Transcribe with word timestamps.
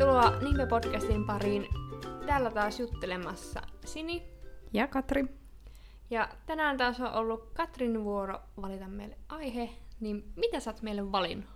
Tervetuloa 0.00 0.40
Nimpe-podcastin 0.40 1.26
pariin. 1.26 1.68
Täällä 2.26 2.50
taas 2.50 2.80
juttelemassa 2.80 3.62
Sini. 3.84 4.22
Ja 4.72 4.86
Katri. 4.86 5.26
Ja 6.10 6.28
tänään 6.46 6.76
taas 6.76 7.00
on 7.00 7.12
ollut 7.12 7.50
Katrin 7.54 8.04
vuoro 8.04 8.40
valita 8.62 8.88
meille 8.88 9.18
aihe. 9.28 9.70
Niin 10.00 10.32
mitä 10.36 10.60
sä 10.60 10.70
oot 10.70 10.82
meille 10.82 11.12
valinnut? 11.12 11.50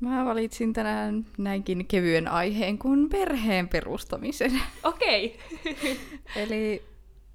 Mä 0.00 0.24
valitsin 0.24 0.72
tänään 0.72 1.26
näinkin 1.38 1.86
kevyen 1.86 2.28
aiheen 2.28 2.78
kuin 2.78 3.08
perheen 3.08 3.68
perustamisen. 3.68 4.62
Okei. 4.84 5.38
Eli 6.36 6.84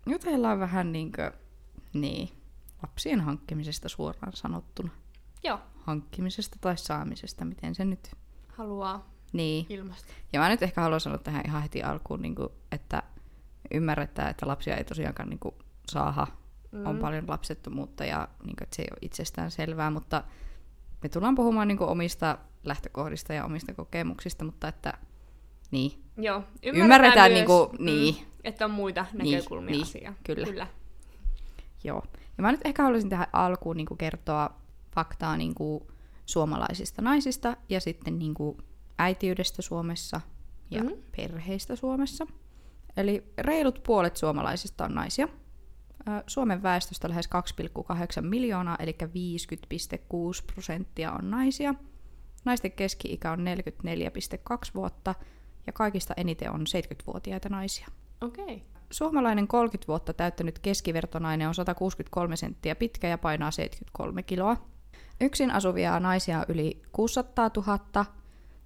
jutellaan 0.05 0.59
vähän 0.59 0.91
niinkö, 0.91 1.31
niin, 1.93 2.29
lapsien 2.81 3.21
hankkimisesta 3.21 3.89
suoraan 3.89 4.33
sanottuna. 4.33 4.91
Joo, 5.43 5.59
Hankkimisesta 5.75 6.57
tai 6.61 6.77
saamisesta, 6.77 7.45
miten 7.45 7.75
se 7.75 7.85
nyt... 7.85 8.11
haluaa 8.47 9.14
Niin. 9.35 9.65
ilmasta. 9.69 10.13
Ja 10.33 10.39
mä 10.39 10.49
nyt 10.49 10.63
ehkä 10.63 10.81
haluan 10.81 10.99
sanoa 10.99 11.17
tähän 11.17 11.43
ihan 11.45 11.61
heti 11.61 11.83
alkuun, 11.83 12.21
niin 12.21 12.35
kuin, 12.35 12.49
että 12.71 13.03
ymmärretään, 13.73 14.29
että 14.29 14.47
lapsia 14.47 14.77
ei 14.77 14.83
tosiaankaan 14.83 15.29
niin 15.29 15.39
kuin, 15.39 15.55
saada. 15.91 16.27
Mm. 16.71 16.85
On 16.85 16.97
paljon 16.97 17.23
lapsettomuutta 17.27 18.05
ja 18.05 18.27
niin 18.43 18.55
kuin, 18.55 18.63
että 18.63 18.75
se 18.75 18.81
ei 18.81 18.87
ole 18.91 18.99
itsestään 19.01 19.51
selvää, 19.51 19.89
mutta 19.89 20.23
me 21.03 21.09
tullaan 21.09 21.35
puhumaan 21.35 21.67
niin 21.67 21.77
kuin, 21.77 21.89
omista 21.89 22.37
lähtökohdista 22.63 23.33
ja 23.33 23.45
omista 23.45 23.73
kokemuksista, 23.73 24.45
mutta 24.45 24.67
että 24.67 24.93
niin, 25.71 26.05
Joo, 26.17 26.43
Ymmärretään 26.63 27.31
myös, 27.31 27.39
niinku- 27.39 27.71
niin. 27.79 28.15
että 28.43 28.65
on 28.65 28.71
muita 28.71 29.05
Niin, 29.13 29.35
näkökulmia 29.35 29.71
niin, 29.71 29.83
asiaan. 29.83 30.15
kyllä. 30.23 30.45
kyllä. 30.47 30.67
joo. 31.83 32.03
Ja 32.37 32.41
mä 32.41 32.51
nyt 32.51 32.61
ehkä 32.65 32.83
haluaisin 32.83 33.09
tähän 33.09 33.27
alkuun 33.33 33.77
niin 33.77 33.87
kuin, 33.87 33.97
kertoa 33.97 34.49
faktaa 34.95 35.37
niin 35.37 35.55
kuin, 35.55 35.83
suomalaisista 36.25 37.01
naisista 37.01 37.57
ja 37.69 37.81
sitten 37.81 38.19
niin 38.19 38.33
kuin, 38.33 38.57
äitiydestä 38.97 39.61
Suomessa 39.61 40.21
ja 40.71 40.83
Mhm. 40.83 40.91
mm-hmm. 40.91 41.03
perheistä 41.17 41.75
Suomessa. 41.75 42.27
Eli 42.97 43.33
reilut 43.37 43.83
puolet 43.83 44.17
suomalaisista 44.17 44.85
on 44.85 44.95
naisia. 44.95 45.27
Suomen 46.27 46.63
väestöstä 46.63 47.09
lähes 47.09 47.27
2,8 47.27 48.21
miljoonaa, 48.21 48.77
eli 48.79 48.97
50,6 49.01 50.43
prosenttia 50.53 51.11
on 51.11 51.31
naisia. 51.31 51.73
Naisten 52.45 52.71
keski-ikä 52.71 53.31
on 53.31 53.39
44,2 53.39 54.71
vuotta 54.75 55.15
ja 55.67 55.73
kaikista 55.73 56.13
eniten 56.17 56.51
on 56.51 56.61
70-vuotiaita 56.61 57.49
naisia. 57.49 57.87
Okei. 58.21 58.43
Okay. 58.45 58.59
Suomalainen 58.91 59.47
30 59.47 59.87
vuotta 59.87 60.13
täyttänyt 60.13 60.59
keskivertonainen 60.59 61.47
on 61.47 61.55
163 61.55 62.35
senttiä 62.35 62.75
pitkä 62.75 63.07
ja 63.07 63.17
painaa 63.17 63.51
73 63.51 64.23
kiloa. 64.23 64.57
Yksin 65.21 65.51
asuvia 65.51 65.99
naisia 65.99 66.39
on 66.39 66.45
yli 66.47 66.81
600 66.91 67.51
000 67.57 68.05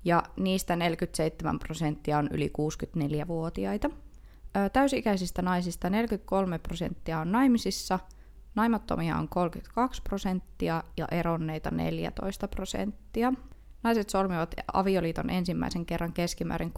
ja 0.03 0.23
niistä 0.37 0.75
47 0.75 1.59
prosenttia 1.59 2.17
on 2.17 2.29
yli 2.31 2.51
64-vuotiaita. 2.57 3.89
Ö, 4.57 4.69
Täysikäisistä 4.69 5.41
naisista 5.41 5.89
43 5.89 6.59
prosenttia 6.59 7.19
on 7.19 7.31
naimisissa, 7.31 7.99
naimattomia 8.55 9.17
on 9.17 9.29
32 9.29 10.01
prosenttia 10.01 10.83
ja 10.97 11.07
eronneita 11.11 11.71
14 11.71 12.47
prosenttia. 12.47 13.33
Naiset 13.83 14.09
solmivat 14.09 14.55
avioliiton 14.73 15.29
ensimmäisen 15.29 15.85
kerran 15.85 16.13
keskimäärin 16.13 16.73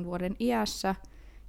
31,7 0.00 0.04
vuoden 0.04 0.36
iässä, 0.40 0.94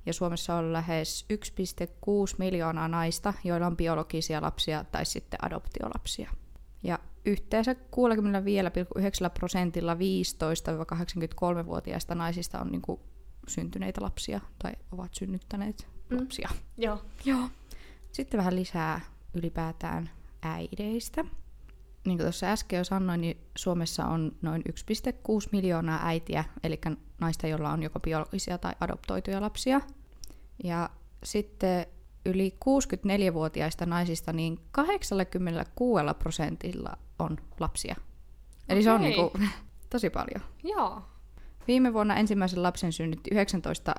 ja 0.06 0.14
Suomessa 0.14 0.56
on 0.56 0.74
lähes 0.74 1.26
1,6 1.34 2.36
miljoonaa 2.38 2.88
naista, 2.88 3.34
joilla 3.44 3.68
on 3.68 3.78
biologisia 3.78 4.42
lapsia 4.42 4.84
tai 4.84 5.06
sitten 5.06 5.46
adoptiolapsia. 5.46 6.32
Yhteensä 7.26 7.74
65,9 7.74 7.80
prosentilla 9.40 9.94
15-83-vuotiaista 9.94 12.16
naisista 12.16 12.60
on 12.60 12.72
niin 12.72 12.82
kuin 12.82 13.00
syntyneitä 13.48 14.02
lapsia 14.02 14.40
tai 14.60 14.72
ovat 14.92 15.14
synnyttäneet 15.14 15.88
Mm. 16.10 16.20
lapsia. 16.20 16.50
Joo. 16.78 17.02
Joo. 17.26 17.50
Sitten 18.12 18.38
vähän 18.38 18.56
lisää 18.56 19.02
ylipäätään 19.34 20.10
äideistä. 20.42 21.24
Niin 22.06 22.18
kuin 22.18 22.26
tuossa 22.26 22.48
äsken 22.48 22.78
jo 22.78 22.84
sanoin, 22.84 23.22
niin 23.22 23.38
Suomessa 23.58 24.06
on 24.06 24.32
noin 24.42 24.62
1,6 24.70 24.74
miljoonaa 25.52 26.08
äitiä, 26.08 26.44
eli 26.64 26.80
naista, 27.22 27.48
joilla 27.48 27.70
on 27.70 27.84
joko 27.84 28.00
biologisia 28.00 28.58
tai 28.58 28.74
adoptoituja 28.80 29.42
lapsia. 29.42 29.82
Ja 30.64 30.90
sitten 31.24 31.86
yli 32.26 32.56
64-vuotiaista 32.66 33.86
naisista 33.86 34.34
niin 34.34 34.60
86 34.72 36.04
prosentilla 36.20 36.98
on 37.24 37.38
lapsia. 37.60 37.96
Eli 38.70 38.84
se 38.84 38.92
on 38.92 39.02
Okei. 39.02 39.10
niin 39.10 39.32
kuin, 39.32 39.50
tosi 39.90 40.10
paljon. 40.10 40.42
Joo. 40.64 41.02
Viime 41.68 41.94
vuonna 41.94 42.16
ensimmäisen 42.16 42.64
lapsen 42.64 42.94
synnytti 42.94 43.30
19 43.34 43.96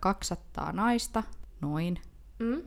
200 0.00 0.72
naista, 0.72 1.22
noin. 1.60 1.98
Mm? 2.38 2.62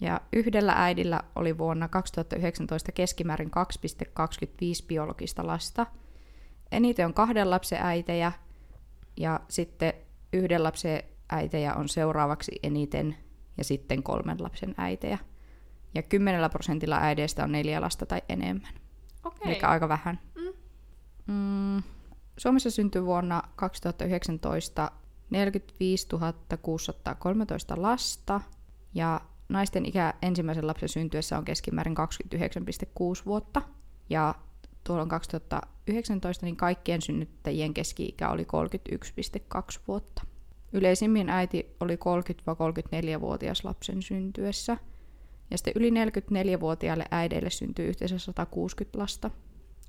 Ja 0.00 0.20
yhdellä 0.32 0.72
äidillä 0.76 1.22
oli 1.36 1.58
vuonna 1.58 1.88
2019 1.88 2.92
keskimäärin 2.92 3.50
2,25 3.50 4.86
biologista 4.86 5.46
lasta. 5.46 5.86
Eniten 6.72 7.06
on 7.06 7.14
kahden 7.14 7.50
lapsen 7.50 7.78
äitejä 7.82 8.32
ja 9.16 9.40
sitten 9.48 9.92
yhden 10.32 10.62
lapsen 10.62 11.02
äitejä 11.30 11.74
on 11.74 11.88
seuraavaksi 11.88 12.52
eniten 12.62 13.16
ja 13.58 13.64
sitten 13.64 14.02
kolmen 14.02 14.42
lapsen 14.42 14.74
äitejä. 14.78 15.18
Ja 15.94 16.02
10 16.02 16.50
prosentilla 16.50 16.98
äideistä 17.00 17.44
on 17.44 17.52
neljä 17.52 17.80
lasta 17.80 18.06
tai 18.06 18.22
enemmän. 18.28 18.74
Okei. 19.24 19.52
Eli 19.52 19.60
aika 19.62 19.88
vähän. 19.88 20.20
Mm. 20.34 20.52
Mm. 21.26 21.82
Suomessa 22.36 22.70
syntyi 22.70 23.04
vuonna 23.04 23.42
2019 23.56 24.90
45 25.30 26.08
613 26.62 27.74
lasta 27.82 28.40
ja 28.94 29.20
naisten 29.48 29.86
ikä 29.86 30.14
ensimmäisen 30.22 30.66
lapsen 30.66 30.88
syntyessä 30.88 31.38
on 31.38 31.44
keskimäärin 31.44 31.94
29,6 31.96 33.24
vuotta. 33.26 33.62
Ja 34.10 34.34
tuolloin 34.84 35.08
2019 35.08 36.46
niin 36.46 36.56
kaikkien 36.56 37.02
synnyttäjien 37.02 37.74
keski-ikä 37.74 38.30
oli 38.30 38.46
31,2 39.54 39.80
vuotta. 39.88 40.22
Yleisimmin 40.72 41.28
äiti 41.28 41.76
oli 41.80 41.96
30-34-vuotias 41.96 43.64
lapsen 43.64 44.02
syntyessä. 44.02 44.76
Ja 45.50 45.58
sitten 45.58 45.72
yli 45.76 45.90
44-vuotiaille 45.90 47.04
äideille 47.10 47.50
syntyi 47.50 47.86
yhteensä 47.86 48.18
160 48.18 48.98
lasta. 48.98 49.30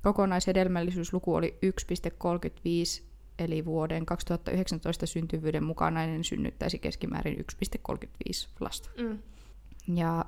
Kokonaishedelmällisyysluku 0.03 1.35
oli 1.35 1.59
1,35, 1.65 3.03
eli 3.39 3.65
vuoden 3.65 4.05
2019 4.05 5.05
syntyvyyden 5.05 5.63
mukaan 5.63 5.93
nainen 5.93 6.23
synnyttäisi 6.23 6.79
keskimäärin 6.79 7.37
1,35 7.37 7.93
lasta. 8.59 8.89
Mm. 9.01 9.19
Ja 9.87 10.25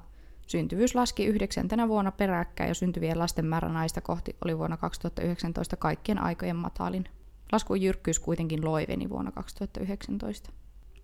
syntyvyys 0.47 0.95
laski 0.95 1.25
yhdeksäntenä 1.25 1.87
vuonna 1.87 2.11
peräkkäin 2.11 2.67
ja 2.67 2.73
syntyvien 2.73 3.19
lasten 3.19 3.45
määrä 3.45 3.69
naista 3.69 4.01
kohti 4.01 4.35
oli 4.45 4.57
vuonna 4.57 4.77
2019 4.77 5.75
kaikkien 5.75 6.19
aikojen 6.19 6.55
matalin. 6.55 7.05
Laskun 7.51 7.81
jyrkkyys 7.81 8.19
kuitenkin 8.19 8.65
loiveni 8.65 9.09
vuonna 9.09 9.31
2019. 9.31 10.51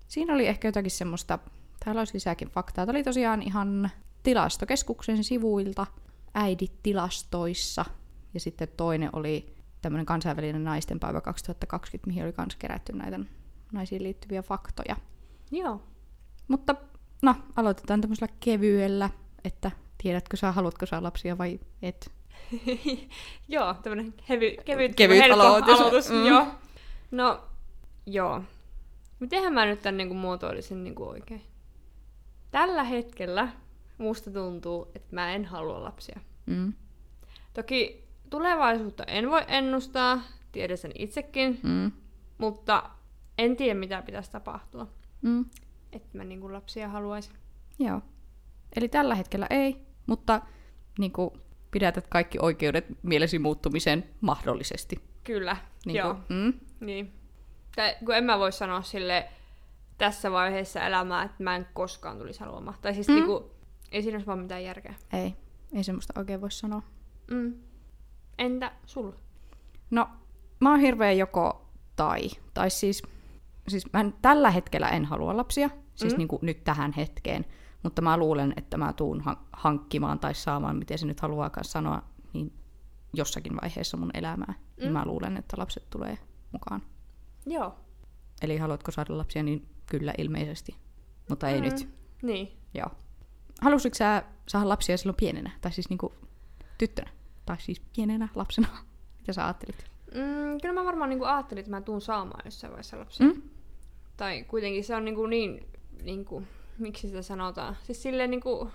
Siinä 0.07 0.33
oli 0.33 0.47
ehkä 0.47 0.67
jotakin 0.67 0.91
semmoista, 0.91 1.39
täällä 1.85 2.01
olisi 2.01 2.13
lisääkin 2.13 2.47
faktaa. 2.47 2.85
Tämä 2.85 2.97
oli 2.97 3.03
tosiaan 3.03 3.41
ihan 3.41 3.91
tilastokeskuksen 4.23 5.23
sivuilta, 5.23 5.85
äidit 6.33 6.83
tilastoissa. 6.83 7.85
Ja 8.33 8.39
sitten 8.39 8.67
toinen 8.77 9.09
oli 9.13 9.55
tämmöinen 9.81 10.05
kansainvälinen 10.05 10.63
naistenpäivä 10.63 11.21
2020, 11.21 12.07
mihin 12.07 12.23
oli 12.23 12.33
myös 12.37 12.55
kerätty 12.55 12.93
näitä 12.93 13.19
naisiin 13.71 14.03
liittyviä 14.03 14.41
faktoja. 14.41 14.95
Joo. 15.51 15.81
Mutta 16.47 16.75
no, 17.21 17.35
aloitetaan 17.55 18.01
tämmöisellä 18.01 18.33
kevyellä, 18.39 19.09
että 19.43 19.71
tiedätkö 20.03 20.37
sä, 20.37 20.51
haluatko 20.51 20.85
sä 20.85 21.03
lapsia 21.03 21.37
vai 21.37 21.59
et. 21.81 22.11
joo, 23.47 23.73
tämmönen 23.73 24.13
hevy, 24.29 24.55
kevyt, 24.65 24.95
Kevyt 24.95 25.17
helppo 25.17 25.41
aloitus. 25.41 25.79
aloitus. 25.79 26.09
Mm. 26.09 26.25
Joo. 26.25 26.47
No, 27.11 27.41
joo. 28.05 28.41
Mitenhän 29.19 29.53
mä 29.53 29.65
nyt 29.65 29.81
tän 29.81 29.97
niinku 29.97 30.13
muotoilisin 30.13 30.83
niinku 30.83 31.03
oikein? 31.03 31.41
Tällä 32.51 32.83
hetkellä 32.83 33.47
musta 34.03 34.31
tuntuu, 34.31 34.91
että 34.95 35.15
mä 35.15 35.31
en 35.33 35.45
halua 35.45 35.83
lapsia. 35.83 36.19
Mm. 36.45 36.73
Toki 37.53 38.07
tulevaisuutta 38.29 39.03
en 39.03 39.29
voi 39.29 39.41
ennustaa, 39.47 40.21
tiedän 40.51 40.77
sen 40.77 40.91
itsekin, 40.95 41.59
Mm. 41.63 41.91
mutta 42.37 42.89
en 43.37 43.55
tiedä 43.55 43.79
mitä 43.79 44.01
pitäisi 44.01 44.31
tapahtua, 44.31 44.87
Mm. 45.21 45.45
että 45.91 46.17
mä 46.17 46.23
niinku 46.23 46.53
lapsia 46.53 46.89
haluaisin. 46.89 47.33
Joo. 47.79 48.01
Eli 48.75 48.87
tällä 48.89 49.15
hetkellä 49.15 49.47
ei, 49.49 49.77
mutta 50.05 50.41
niin 50.99 51.11
kuin, 51.11 51.29
pidätät 51.71 52.07
kaikki 52.07 52.37
oikeudet 52.41 52.85
mielesi 53.03 53.39
muuttumiseen 53.39 54.09
mahdollisesti. 54.21 54.99
Kyllä, 55.23 55.57
Niin 55.85 55.95
joo. 55.95 56.15
Mm. 56.29 56.53
Niin. 56.79 57.13
Tai 57.75 57.95
kun 58.05 58.15
en 58.15 58.23
mä 58.23 58.39
voi 58.39 58.51
sanoa 58.51 58.81
sille 58.81 59.29
tässä 59.97 60.31
vaiheessa 60.31 60.81
elämää, 60.85 61.23
että 61.23 61.43
mä 61.43 61.55
en 61.55 61.67
koskaan 61.73 62.17
tulisi 62.17 62.39
haluamaan. 62.39 62.77
Tai 62.81 62.93
siis 62.93 63.07
mm. 63.07 63.13
niinku, 63.13 63.51
ei 63.93 64.01
siinä 64.01 64.15
olisi 64.15 64.27
vaan 64.27 64.39
mitään 64.39 64.63
järkeä. 64.63 64.93
Ei, 65.13 65.35
ei 65.73 65.83
semmoista 65.83 66.13
oikein 66.19 66.41
voi 66.41 66.51
sanoa. 66.51 66.81
Mm. 67.31 67.53
Entä 68.37 68.71
sulla? 68.85 69.15
No, 69.91 70.09
mä 70.59 70.71
oon 70.71 70.79
hirveän 70.79 71.17
joko 71.17 71.69
Tai, 71.95 72.29
tai 72.53 72.69
siis, 72.69 73.03
siis 73.67 73.93
mä 73.93 73.99
en, 73.99 74.13
tällä 74.21 74.51
hetkellä 74.51 74.89
en 74.89 75.05
halua 75.05 75.37
lapsia, 75.37 75.69
siis 75.95 76.13
mm. 76.13 76.17
niin 76.17 76.27
kuin 76.27 76.39
nyt 76.41 76.63
tähän 76.63 76.93
hetkeen, 76.93 77.45
mutta 77.83 78.01
mä 78.01 78.17
luulen, 78.17 78.53
että 78.57 78.77
mä 78.77 78.93
tuun 78.93 79.21
han- 79.21 79.45
hankkimaan 79.53 80.19
tai 80.19 80.35
saamaan, 80.35 80.75
miten 80.75 80.97
se 80.97 81.05
nyt 81.05 81.19
haluaakaan 81.19 81.65
sanoa, 81.65 82.03
niin 82.33 82.53
jossakin 83.13 83.55
vaiheessa 83.61 83.97
mun 83.97 84.11
elämää, 84.13 84.53
mm. 84.57 84.81
niin 84.81 84.93
mä 84.93 85.05
luulen, 85.05 85.37
että 85.37 85.57
lapset 85.57 85.89
tulee 85.89 86.17
mukaan. 86.51 86.81
Joo. 87.45 87.75
Eli 88.41 88.57
haluatko 88.57 88.91
saada 88.91 89.17
lapsia, 89.17 89.43
niin 89.43 89.69
kyllä 89.85 90.13
ilmeisesti, 90.17 90.75
mutta 91.29 91.49
ei 91.49 91.61
mm. 91.61 91.65
nyt. 91.65 91.89
Niin. 92.21 92.57
Joo. 92.73 92.91
Halusitko 93.61 93.95
sä 93.95 94.23
saada 94.47 94.69
lapsia 94.69 94.97
silloin 94.97 95.15
pienenä, 95.15 95.51
tai 95.61 95.71
siis 95.71 95.89
niinku 95.89 96.13
tyttönä, 96.77 97.11
tai 97.45 97.55
siis 97.59 97.81
pienenä 97.95 98.27
lapsena? 98.35 98.67
Mitä 99.19 99.33
sä 99.33 99.45
ajattelit? 99.45 99.85
Mm, 100.13 100.61
kyllä 100.61 100.73
mä 100.73 100.85
varmaan 100.85 101.09
niinku 101.09 101.25
ajattelin, 101.25 101.59
että 101.59 101.71
mä 101.71 101.81
tuun 101.81 102.01
saamaan 102.01 102.41
jossain 102.45 102.71
vaiheessa 102.71 102.99
lapsia. 102.99 103.27
Mm? 103.27 103.41
Tai 104.17 104.43
kuitenkin 104.43 104.83
se 104.83 104.95
on 104.95 105.05
niinku 105.05 105.25
niin, 105.25 105.67
niinku, 106.03 106.43
miksi 106.79 107.07
sitä 107.07 107.21
sanotaan, 107.21 107.77
siis 107.83 108.03
silleen 108.03 108.31
niinku 108.31 108.71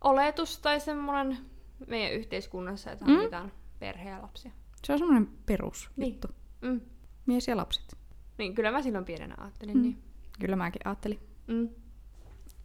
oletus 0.00 0.58
tai 0.58 0.80
semmoinen 0.80 1.38
meidän 1.86 2.12
yhteiskunnassa, 2.12 2.90
että 2.92 3.04
Mm. 3.04 3.10
hankitaan 3.12 3.52
perhe 3.78 4.10
ja 4.10 4.22
lapsia. 4.22 4.50
Se 4.84 4.92
on 4.92 4.98
semmoinen 4.98 5.28
perusjuttu. 5.46 6.00
Niin. 6.00 6.18
Mm. 6.60 6.80
Mies 7.26 7.48
ja 7.48 7.56
lapset. 7.56 7.96
Niin, 8.38 8.54
kyllä 8.54 8.70
mä 8.72 8.82
silloin 8.82 9.04
pienenä 9.04 9.34
ajattelin 9.38 9.76
Mm. 9.76 9.82
niin. 9.82 10.02
Kyllä 10.40 10.56
mäkin 10.56 10.80
ajattelin. 10.84 11.20
Mm. 11.46 11.68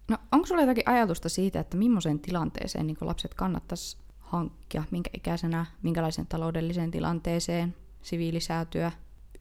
No, 0.08 0.18
onko 0.32 0.48
sulla 0.48 0.62
jotakin 0.62 0.90
ajatusta 0.90 1.30
siitä, 1.30 1.60
että 1.60 1.78
millaiseen 1.78 2.20
tilanteeseen 2.20 2.88
niin 2.88 2.98
lapset 3.02 3.34
kannattaisi 3.34 3.98
hankkia, 4.20 4.84
minkä 4.92 5.10
ikäisenä, 5.14 5.66
minkälaiseen 5.82 6.28
taloudelliseen 6.28 6.92
tilanteeseen, 6.92 7.76
siviilisäätyä, 8.02 8.92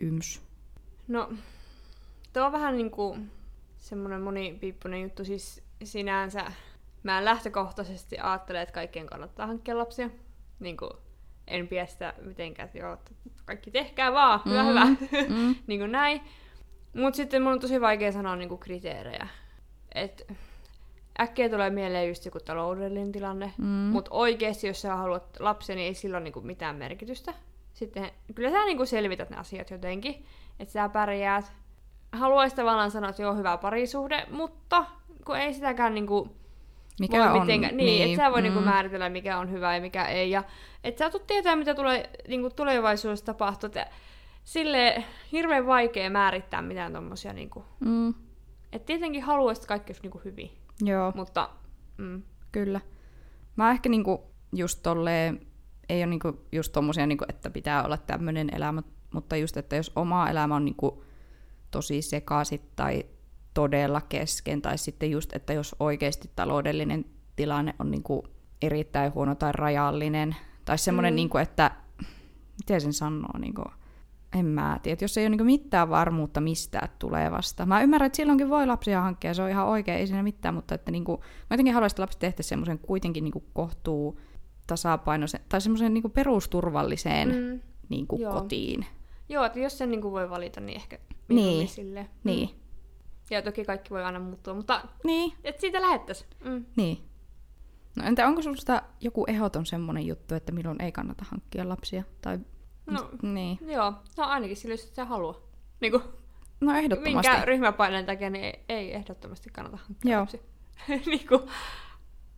yms? 0.03 0.43
No, 1.09 1.33
tuo 2.33 2.45
on 2.47 2.53
vähän 2.53 2.77
niinku 2.77 3.17
semmoinen 3.77 4.21
monipiippunen 4.21 5.03
juttu. 5.03 5.25
Siis 5.25 5.63
sinänsä 5.85 6.53
mä 7.03 7.25
lähtökohtaisesti 7.25 8.19
ajattelen, 8.19 8.63
että 8.63 8.73
kaikkien 8.73 9.07
kannattaa 9.07 9.47
hankkia 9.47 9.79
lapsia. 9.79 10.11
Niinku, 10.61 10.91
en 11.47 11.69
pidä 11.69 11.87
sitä 11.87 12.15
mitenkään, 12.23 12.67
että 12.67 12.79
joo, 12.79 12.93
että 12.93 13.11
kaikki 13.45 13.71
tehkää 13.71 14.13
vaan, 14.13 14.41
hyvä, 14.47 14.63
Mm, 14.63 14.69
hyvä. 14.69 14.85
mm. 15.29 15.55
niin 15.67 15.81
kuin 15.81 15.93
näin. 15.93 16.21
Mut 16.95 17.15
sitten 17.15 17.43
mun 17.43 17.53
on 17.53 17.61
tosi 17.61 17.81
vaikea 17.81 18.13
sanoa 18.13 18.37
niinku 18.37 18.57
kriteerejä. 18.57 19.29
Et 19.95 20.33
äkkiä 21.21 21.49
tulee 21.49 21.71
mieleen 21.71 22.09
just 22.09 22.25
joku 22.25 22.39
taloudellinen 22.41 23.13
tilanne. 23.13 23.53
Mm. 23.59 23.67
Mutta 23.67 24.11
oikeasti, 24.15 24.67
jos 24.67 24.83
sä 24.83 24.97
haluat 24.97 25.37
lapsia, 25.41 25.77
niin 25.77 25.87
ei 25.87 25.95
sillä 25.95 26.17
ole 26.17 26.25
niinku 26.25 26.41
mitään 26.41 26.77
merkitystä. 26.77 27.35
Sitten 27.75 28.11
kyllä 28.35 28.51
sä 28.51 28.65
niinku 28.65 28.87
selvität 28.87 29.31
ne 29.31 29.37
asiat 29.37 29.71
jotenkin, 29.71 30.25
että 30.61 30.73
sä 30.73 30.89
pärjäät. 30.89 31.53
Haluaisin 32.13 32.57
tavallaan 32.57 32.91
sanoa, 32.91 33.11
että 33.11 33.23
joo, 33.23 33.35
hyvä 33.35 33.57
parisuhde, 33.57 34.27
mutta 34.31 34.85
kun 35.25 35.37
ei 35.37 35.55
sitäkään 35.55 35.95
niinku 35.95 36.29
Mikä 37.01 37.19
voi 37.19 37.27
on? 37.27 37.41
mitenkään, 37.41 37.77
niin, 37.77 37.87
niin 37.87 38.05
että 38.05 38.25
sä 38.25 38.33
voi 38.33 38.43
niinku 38.43 38.61
mm. 38.61 38.65
määritellä, 38.65 39.09
mikä 39.09 39.39
on 39.39 39.51
hyvä 39.51 39.75
ja 39.75 39.81
mikä 39.81 40.05
ei. 40.05 40.31
Ja 40.31 40.45
että 40.85 41.05
sä 41.05 41.11
tulet 41.11 41.27
tietää, 41.27 41.57
mitä 41.57 41.75
tulee 41.75 42.11
niinku 42.29 42.51
tulevaisuudessa 42.51 43.27
tapahtuu. 43.27 43.71
Sille 44.45 45.05
hirveän 45.33 45.67
vaikea 45.67 46.11
määrittää 46.11 46.63
mitään 46.63 46.93
tommosia. 46.93 47.33
Niinku. 47.33 47.65
Mm. 47.81 48.15
Et 48.73 48.87
tietenkin 48.87 49.23
haluaisit, 49.23 49.67
kaikki 49.67 49.91
olisi 49.91 50.03
niinku 50.03 50.21
hyvin, 50.25 50.51
Joo, 50.83 51.13
mutta 51.15 51.51
mm, 51.99 52.23
kyllä. 52.53 52.81
Mä 53.57 53.71
ehkä 53.71 53.89
niinku 53.89 54.31
just 54.53 54.83
tolleen, 54.83 55.47
ei 55.89 56.01
ole 56.01 56.07
niinku 56.07 56.47
just 56.53 56.73
tommosia, 56.73 57.07
niinku, 57.07 57.25
että 57.29 57.51
pitää 57.51 57.85
olla 57.85 57.97
tämmöinen 57.97 58.49
elämä, 58.55 58.83
mutta 59.15 59.37
just, 59.37 59.57
että 59.57 59.77
jos 59.77 59.93
oma 59.97 60.31
elämä 60.31 60.57
on 60.57 60.65
niinku 60.65 61.05
tosi 61.71 62.03
sekaisin 62.03 62.61
tai 62.77 63.05
todella 63.55 64.01
kesken, 64.01 64.63
tai 64.63 64.79
sitten 64.79 65.11
just, 65.11 65.33
että 65.33 65.53
jos 65.53 65.77
oikeasti 65.81 66.31
taloudellinen 66.37 67.05
tilanne 67.37 67.75
on 67.79 67.91
niinku 67.91 68.25
erittäin 68.63 69.15
huono 69.15 69.35
tai 69.35 69.53
rajallinen, 69.53 70.37
tai 70.65 70.79
semmoinen, 70.79 71.13
Mm. 71.15 71.17
niinku, 71.17 71.39
että 71.39 71.71
miten 72.61 72.81
sen 72.81 72.93
sanoo, 72.93 73.39
niinku, 73.39 73.63
en 74.35 74.47
mä 74.47 74.79
tiedä, 74.83 74.93
että 74.93 75.05
jos 75.05 75.19
ei 75.19 75.23
ole 75.25 75.29
niinku 75.31 75.45
mitään 75.45 75.91
varmuutta 75.91 76.41
mistään 76.41 76.89
tulevasta. 76.99 77.67
Mä 77.67 77.83
ymmärrän, 77.83 78.07
että 78.07 78.17
silloinkin 78.17 78.49
voi 78.51 78.67
lapsia 78.67 79.01
hankkia, 79.01 79.35
se 79.35 79.43
on 79.43 79.51
ihan 79.51 79.67
oikein, 79.67 79.99
ei 79.99 80.07
siinä 80.07 80.23
mitään, 80.23 80.55
mutta 80.55 80.75
että 80.75 80.91
niinku, 80.91 81.17
mä 81.17 81.55
jotenkin 81.55 81.75
haluaisin, 81.75 81.95
että 81.95 82.03
lapset 82.03 82.19
tehtäisiin 82.19 82.49
semmoisen 82.49 82.79
kuitenkin 82.79 83.25
niinku 83.25 83.45
kohtuu 83.53 84.21
tasapainoisen, 84.67 85.41
tai 85.49 85.61
semmoisen 85.61 85.95
niinku 85.95 86.09
perusturvalliseen 86.09 87.29
mm. 87.29 87.35
mm, 87.35 87.61
niinku 87.89 88.17
Joo. 88.21 88.33
kotiin. 88.33 88.87
joo, 89.29 89.45
että 89.45 89.59
jos 89.59 89.79
sen 89.79 89.91
niinku 89.91 90.13
voi 90.13 90.31
valita, 90.31 90.61
niin 90.61 90.77
ehkä 90.77 90.99
Niin. 91.29 91.37
mieluummin 91.37 91.69
silleen. 91.69 92.09
Niin. 92.25 92.49
Mm. 92.49 92.57
Ja 93.31 93.43
toki 93.43 93.65
kaikki 93.65 93.91
voi 93.91 94.03
aina 94.05 94.19
muuttua, 94.19 94.55
mutta 94.55 94.83
Niin. 95.05 95.33
et 95.45 95.61
siitä 95.61 95.81
lähettäisiin. 95.83 96.31
Mm. 96.45 96.65
Niin. 96.77 96.99
No 97.97 98.05
entä 98.05 98.27
onko 98.27 98.43
susta 98.43 98.83
joku 99.01 99.25
ehdoton 99.29 99.67
semmoinen 99.67 100.07
juttu, 100.07 100.35
että 100.35 100.53
milloin 100.53 100.83
ei 100.83 100.93
kannata 100.93 101.25
hankkia 101.29 101.69
lapsia? 101.69 102.03
Tai... 102.23 102.39
No, 102.87 103.11
Niin. 103.23 103.59
joo, 103.67 103.93
no 104.17 104.25
ainakin 104.25 104.57
silloin, 104.57 104.79
jos 104.81 104.89
et 104.89 104.95
sä 104.95 105.05
halua. 105.05 105.43
Niinku, 105.81 106.03
No 106.61 106.73
ehdottomasti. 106.77 107.29
minkä 107.29 107.45
ryhmäpaineen 107.45 108.07
takia 108.07 108.31
niin 108.31 108.55
ei, 108.69 108.95
ehdottomasti 108.95 109.51
kannata 109.53 109.77
hankkia 109.77 110.13
Joo. 110.13 110.21
lapsia. 110.21 110.41
niinku, 111.07 111.49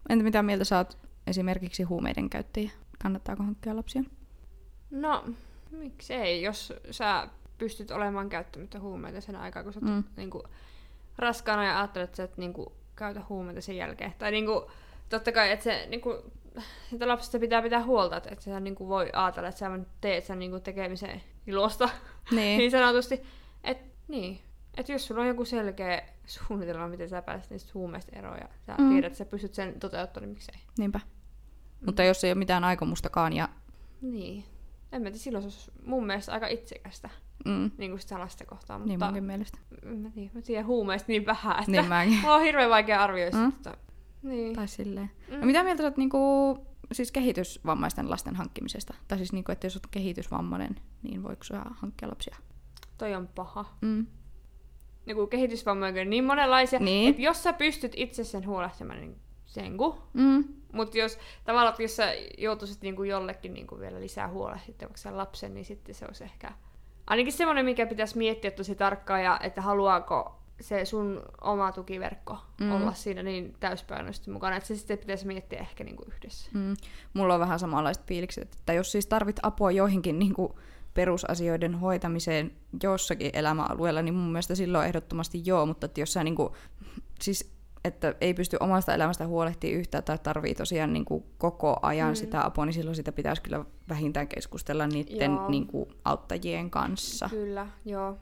Entä 0.09 0.25
mitä 0.25 0.43
mieltä 0.43 0.65
sä 0.65 0.77
oot 0.77 0.99
esimerkiksi 1.27 1.83
huumeiden 1.83 2.31
käyttäjiä? 2.31 2.71
Kannattaako 3.03 3.43
hankkia 3.43 3.77
lapsia? 3.77 4.03
no, 4.91 5.25
miksei, 5.71 6.43
jos 6.43 6.73
sä 6.91 7.29
pystyt 7.59 7.91
olemaan 7.91 8.29
käyttämättä 8.29 8.81
huumeita 8.81 9.21
sen 9.21 9.37
aikaa, 9.37 9.63
kun 9.65 9.73
sä 9.73 9.81
oot 9.83 9.91
Mm. 9.95 10.05
niinku, 10.17 10.43
raskaana 11.19 11.65
ja 11.65 11.79
ajattelet, 11.79 12.09
että 12.09 12.17
sä 12.17 12.23
et 12.25 12.37
niinku, 12.37 12.73
käytä 12.97 13.23
huumeita 13.29 13.61
sen 13.61 13.77
jälkeen. 13.77 14.15
Tai 14.19 14.31
niinku, 14.31 14.71
totta 15.09 15.33
kai, 15.33 15.51
että 15.53 15.65
se 15.65 15.87
niinku, 15.91 16.23
sitä 16.91 17.09
lapsesta 17.09 17.39
pitää 17.39 17.63
pitää 17.63 17.83
huolta, 17.85 18.17
että 18.17 18.31
et 18.33 18.41
sä 18.41 18.61
niinku 18.61 18.89
voi 18.89 19.11
ajatella, 19.13 19.49
että 19.49 19.59
sä 19.59 19.71
teet 20.01 20.25
sen 20.25 20.39
niinku 20.39 20.61
tekemisen 20.61 21.23
ilosta. 21.47 21.89
Niin. 22.31 22.59
niin 22.59 22.71
sanotusti. 22.71 23.23
Et, 23.65 23.79
niin. 24.09 24.41
Et 24.77 24.89
jos 24.89 25.07
sulla 25.07 25.21
on 25.21 25.29
joku 25.29 25.45
selkeä 25.45 26.03
suunnitelma, 26.27 26.89
miten 26.89 27.09
sä 27.09 27.23
pääset 27.23 27.51
niistä 27.51 27.71
huumeista 27.75 28.17
eroon 28.17 28.39
ja 28.41 28.49
sä 28.67 28.75
Mm. 28.79 28.85
mm. 28.85 28.91
tiedät, 28.91 29.07
että 29.07 29.19
sä 29.19 29.25
pystyt 29.25 29.55
sen 29.55 29.81
toteuttamaan, 29.81 30.29
niin 30.29 30.35
miksei. 30.35 30.55
Niinpä. 30.79 31.01
Mutta 31.87 32.03
jos 32.03 32.25
ei 32.25 32.31
ole 32.33 32.39
mitään 32.39 32.65
aikomustakaan 32.65 33.33
ja... 33.33 33.49
Niin. 34.03 34.45
En 34.93 35.03
mä 35.03 35.05
tiedä, 35.09 35.19
silloin 35.19 35.43
se 35.43 35.47
olisi 35.47 35.71
mun 35.87 36.07
mielestä 36.07 36.33
aika 36.33 36.47
itsekästä, 36.47 37.11
Mm, 37.45 37.71
niin 37.79 37.91
kuin 37.91 38.01
sitä 38.01 38.19
lasta 38.19 38.45
kohtaan. 38.47 38.81
niin 38.81 38.91
Mutta 38.91 39.05
munkin 39.07 39.25
mielestä. 39.25 39.59
mä, 39.85 40.11
tiedä, 40.11 40.31
mä 40.35 40.43
tiedän 40.43 40.67
huumeista 40.67 41.07
niin 41.09 41.27
vähän, 41.27 41.59
että 41.59 41.71
Niin 41.71 41.87
mäkin. 41.89 42.19
mulla 42.23 42.35
on 42.35 42.43
hirveän 42.43 42.71
vaikea 42.71 43.03
arvioida 43.03 43.37
Mm. 43.37 43.53
sitä. 43.53 43.77
Niin. 44.23 44.55
Tai 44.55 44.69
silleen. 44.69 45.11
Mm. 45.31 45.41
No 45.41 45.47
mitä 45.47 45.63
mieltä 45.63 45.83
sä 45.83 45.87
oot 45.87 45.97
niinku, 45.97 46.19
siis 46.93 47.13
kehitysvammaisten 47.13 48.11
lasten 48.11 48.37
hankkimisesta? 48.37 48.95
Tai 49.09 49.19
siis 49.19 49.33
niinku, 49.33 49.53
että 49.53 49.67
jos 49.67 49.77
oot 49.77 49.87
kehitysvammainen, 49.91 50.77
niin 51.03 51.23
voiko 51.23 51.45
sä 51.45 51.63
hankkia 51.71 52.09
lapsia? 52.09 52.37
Toi 52.99 53.15
on 53.15 53.29
paha. 53.35 53.65
Mm. 53.81 54.07
Niin 55.07 55.17
kuin 55.17 55.29
kehitysvammoja 55.31 56.03
on 56.03 56.11
niin 56.11 56.25
monenlaisia, 56.25 56.79
Niin. 56.79 57.11
että 57.11 57.23
jos 57.23 57.43
sä 57.43 57.53
pystyt 57.53 57.93
itse 57.97 58.25
sen 58.25 58.47
huolehtimaan, 58.47 59.01
niin 59.01 59.17
sen 59.47 59.77
kun. 59.77 59.95
Mm. 60.13 60.45
Mutta 60.73 60.99
jos 60.99 61.19
tavallaan, 61.45 61.75
jos 61.79 61.97
sä 61.97 62.13
joutuisit 62.39 62.83
niinku 62.83 63.03
jollekin 63.03 63.55
niinku 63.55 63.79
vielä 63.79 64.01
lisää 64.01 64.29
huolehdittavaksi 64.29 65.03
sen 65.03 65.17
lapsen, 65.17 65.55
niin 65.55 65.65
sitten 65.65 65.95
se 65.95 66.05
olisi 66.09 66.25
ehkä 66.25 66.53
ainakin 67.07 67.33
semmoinen, 67.33 67.65
mikä 67.65 67.87
pitäisi 67.87 68.19
miettiä 68.19 68.51
tosi 68.51 68.75
tarkkaan, 68.75 69.25
ja 69.25 69.41
että 69.43 69.63
haluaako 69.63 70.38
se 70.61 70.85
sun 70.85 71.23
oma 71.41 71.73
tukiverkko 71.73 72.39
Mm. 72.61 72.73
olla 72.73 72.93
siinä 72.93 73.23
niin 73.23 73.55
täyspäiväisesti 73.61 74.31
mukana, 74.31 74.57
että 74.57 74.67
se 74.67 74.77
sitten 74.77 74.99
pitäisi 74.99 75.27
miettiä 75.27 75.59
ehkä 75.61 75.85
niinku 75.85 76.05
yhdessä. 76.09 76.51
Mm. 76.55 76.77
Mulla 77.15 77.35
on 77.35 77.41
vähän 77.41 77.59
samanlaiset 77.59 78.07
fiilikset, 78.07 78.55
että 78.55 78.73
jos 78.73 78.93
siis 78.93 79.07
tarvit 79.07 79.37
apua 79.43 79.71
joihinkin 79.71 80.19
niin 80.19 80.35
kuin 80.35 80.53
perusasioiden 80.95 81.75
hoitamiseen 81.75 82.53
jossakin 82.83 83.31
elämäalueella, 83.33 84.03
niin 84.03 84.15
mun 84.15 84.33
mielestä 84.33 84.55
silloin 84.55 84.87
ehdottomasti 84.87 85.43
joo, 85.45 85.67
mutta 85.67 85.87
että 85.87 86.01
jos 86.01 86.13
sä 86.13 86.25
niin 86.25 86.37
kuin, 86.37 86.49
siis 87.21 87.53
että 87.85 88.15
ei 88.21 88.35
pysty 88.35 88.57
omasta 88.61 88.95
elämästä 88.95 89.27
huolehtimaan 89.27 89.79
yhtään 89.81 90.05
tai 90.05 90.19
tarvii 90.19 90.55
tosiaan 90.55 90.93
niin 90.93 91.05
kuin 91.05 91.25
koko 91.39 91.77
ajan 91.83 92.09
Mm. 92.09 92.13
mm. 92.13 92.17
sitä 92.17 92.47
apua, 92.47 92.67
niin 92.67 92.75
silloin 92.75 92.97
sitä 92.97 93.13
pitäisi 93.13 93.43
kyllä 93.43 93.65
vähintään 93.89 94.29
keskustella 94.29 94.87
niiden 94.87 95.31
Joo. 95.33 95.49
niin 95.51 95.67
kuin, 95.67 95.89
auttajien 96.05 96.71
kanssa. 96.71 97.29
Kyllä, 97.29 97.67
joo. 97.85 98.17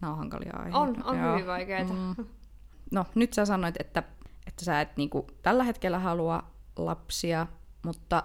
Nämä 0.00 0.12
on 0.12 0.18
hankalia 0.18 0.52
aiheita. 0.56 0.78
On, 0.78 1.04
on 1.04 1.32
hyvin 1.32 1.46
vaikeita. 1.46 1.92
Mm. 1.92 2.26
No 2.90 3.06
nyt 3.14 3.32
sä 3.32 3.44
sanoit, 3.44 3.74
että, 3.80 4.02
että 4.46 4.64
sä 4.64 4.80
et 4.80 4.96
niinku 4.96 5.26
tällä 5.42 5.64
hetkellä 5.64 5.98
halua 5.98 6.42
lapsia, 6.76 7.46
mutta 7.84 8.22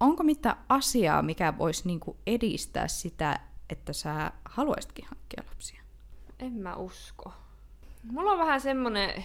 onko 0.00 0.22
mitään 0.22 0.56
asiaa, 0.68 1.22
mikä 1.22 1.58
voisi 1.58 1.86
niinku 1.86 2.16
edistää 2.26 2.88
sitä, 2.88 3.40
että 3.70 3.92
sä 3.92 4.30
haluaisitkin 4.44 5.04
hankkia 5.04 5.42
lapsia? 5.48 5.82
En 6.38 6.52
mä 6.52 6.74
usko. 6.76 7.32
Mulla 8.02 8.32
on 8.32 8.38
vähän 8.38 8.60
semmonen, 8.60 9.10
että 9.10 9.24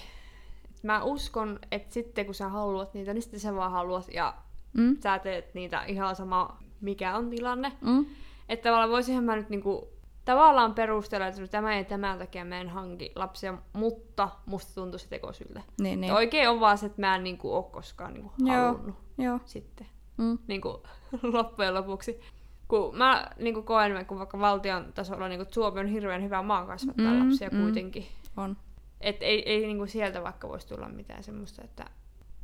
mä 0.83 1.03
uskon, 1.03 1.59
että 1.71 1.93
sitten 1.93 2.25
kun 2.25 2.35
sä 2.35 2.49
haluat 2.49 2.93
niitä, 2.93 3.13
niin 3.13 3.21
sitten 3.21 3.39
sä 3.39 3.55
vaan 3.55 3.71
haluat 3.71 4.07
ja 4.13 4.35
Mm? 4.73 4.97
sä 5.03 5.19
teet 5.19 5.53
niitä 5.53 5.83
ihan 5.83 6.15
sama, 6.15 6.57
mikä 6.81 7.15
on 7.17 7.29
tilanne. 7.29 7.71
Mm? 7.81 8.05
Että 8.49 8.63
tavallaan 8.69 8.89
voisinhan 8.89 9.23
mä 9.23 9.35
nyt 9.35 9.49
niinku 9.49 9.89
tavallaan 10.25 10.73
perustella, 10.73 11.27
että 11.27 11.47
tämä 11.47 11.75
ja 11.77 11.83
tämän 11.83 12.17
takia 12.19 12.45
mä 12.45 12.61
en 12.61 12.69
hanki 12.69 13.11
lapsia, 13.15 13.57
mutta 13.73 14.29
musta 14.45 14.73
tuntuu 14.81 14.99
se 14.99 15.09
tekosyltä. 15.09 15.61
Niin, 15.81 16.01
Niin. 16.01 16.13
Oikein 16.13 16.49
on 16.49 16.59
vaan 16.59 16.77
se, 16.77 16.85
että 16.85 17.01
mä 17.01 17.15
en 17.15 17.23
niinku 17.23 17.55
ole 17.55 17.63
koskaan 17.71 18.13
niinku 18.13 18.31
Joo. 18.39 18.55
halunnut 18.57 18.95
Joo. 19.17 19.39
sitten 19.45 19.87
Mm. 20.17 20.37
niinku, 20.47 20.83
loppujen 21.33 21.73
lopuksi. 21.73 22.19
Kun 22.67 22.97
mä 22.97 23.27
niinku 23.39 23.61
koen, 23.61 24.05
kun 24.05 24.17
vaikka 24.19 24.39
valtion 24.39 24.93
tasolla 24.93 25.27
niinku, 25.27 25.45
Suomi 25.51 25.79
on 25.79 25.87
hirveän 25.87 26.23
hyvä 26.23 26.41
maa 26.41 26.65
kasvattaa 26.65 27.05
Mm, 27.05 27.19
mm, 27.19 27.25
lapsia 27.29 27.49
mm. 27.51 27.61
kuitenkin. 27.63 28.05
On. 28.37 28.57
Et 29.01 29.17
ei, 29.21 29.49
ei 29.49 29.67
niinku 29.67 29.87
sieltä 29.87 30.23
vaikka 30.23 30.49
voisi 30.49 30.67
tulla 30.67 30.89
mitään 30.89 31.23
semmoista, 31.23 31.61
että 31.63 31.85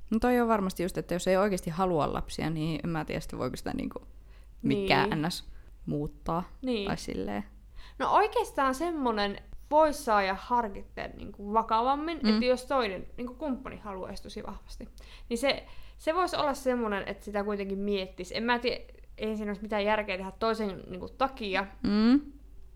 No 0.10 0.20
toi 0.20 0.40
on 0.42 0.48
varmasti 0.48 0.84
just, 0.84 0.98
että 0.98 1.16
jos 1.16 1.28
ei 1.28 1.38
oikeasti 1.38 1.70
halua 1.70 2.14
lapsia, 2.14 2.50
niin 2.50 2.80
en 2.84 2.90
mä 2.90 3.06
tiedä, 3.06 3.20
sitten 3.20 3.40
voiko 3.40 3.58
sitä 3.58 3.74
niinku 3.74 4.02
mikään 4.62 5.10
Niin. 5.10 5.22
ns. 5.22 5.50
muuttaa. 5.86 6.44
Niin. 6.62 6.88
Tai 6.88 6.98
silleen. 6.98 7.44
No 8.00 8.12
oikeastaan 8.14 8.76
semmonen 8.76 9.42
voisi 9.72 10.04
saada 10.04 10.36
harkitteen 10.40 11.12
niin 11.18 11.32
kuin 11.32 11.54
vakavammin, 11.54 12.20
Mm. 12.24 12.30
että 12.30 12.46
jos 12.46 12.66
toinen 12.66 13.08
niin 13.18 13.28
kuin 13.28 13.38
kumppani 13.38 13.78
haluaisi 13.78 14.24
tosi 14.24 14.44
vahvasti, 14.48 14.90
niin 15.30 15.38
se, 15.38 15.66
se 15.98 16.16
voisi 16.16 16.36
olla 16.36 16.54
semmonen, 16.54 17.04
että 17.08 17.26
sitä 17.26 17.44
kuitenkin 17.44 17.80
miettisi. 17.80 18.38
En 18.38 18.44
mä 18.44 18.60
tiedä, 18.60 18.84
ei 19.18 19.38
siinä 19.38 19.50
olisi 19.50 19.62
mitään 19.62 19.86
järkeä 19.86 20.18
tehdä 20.18 20.32
toisen 20.40 20.84
niin 20.88 21.00
kuin, 21.00 21.12
takia. 21.18 21.66
Mm. 21.84 22.22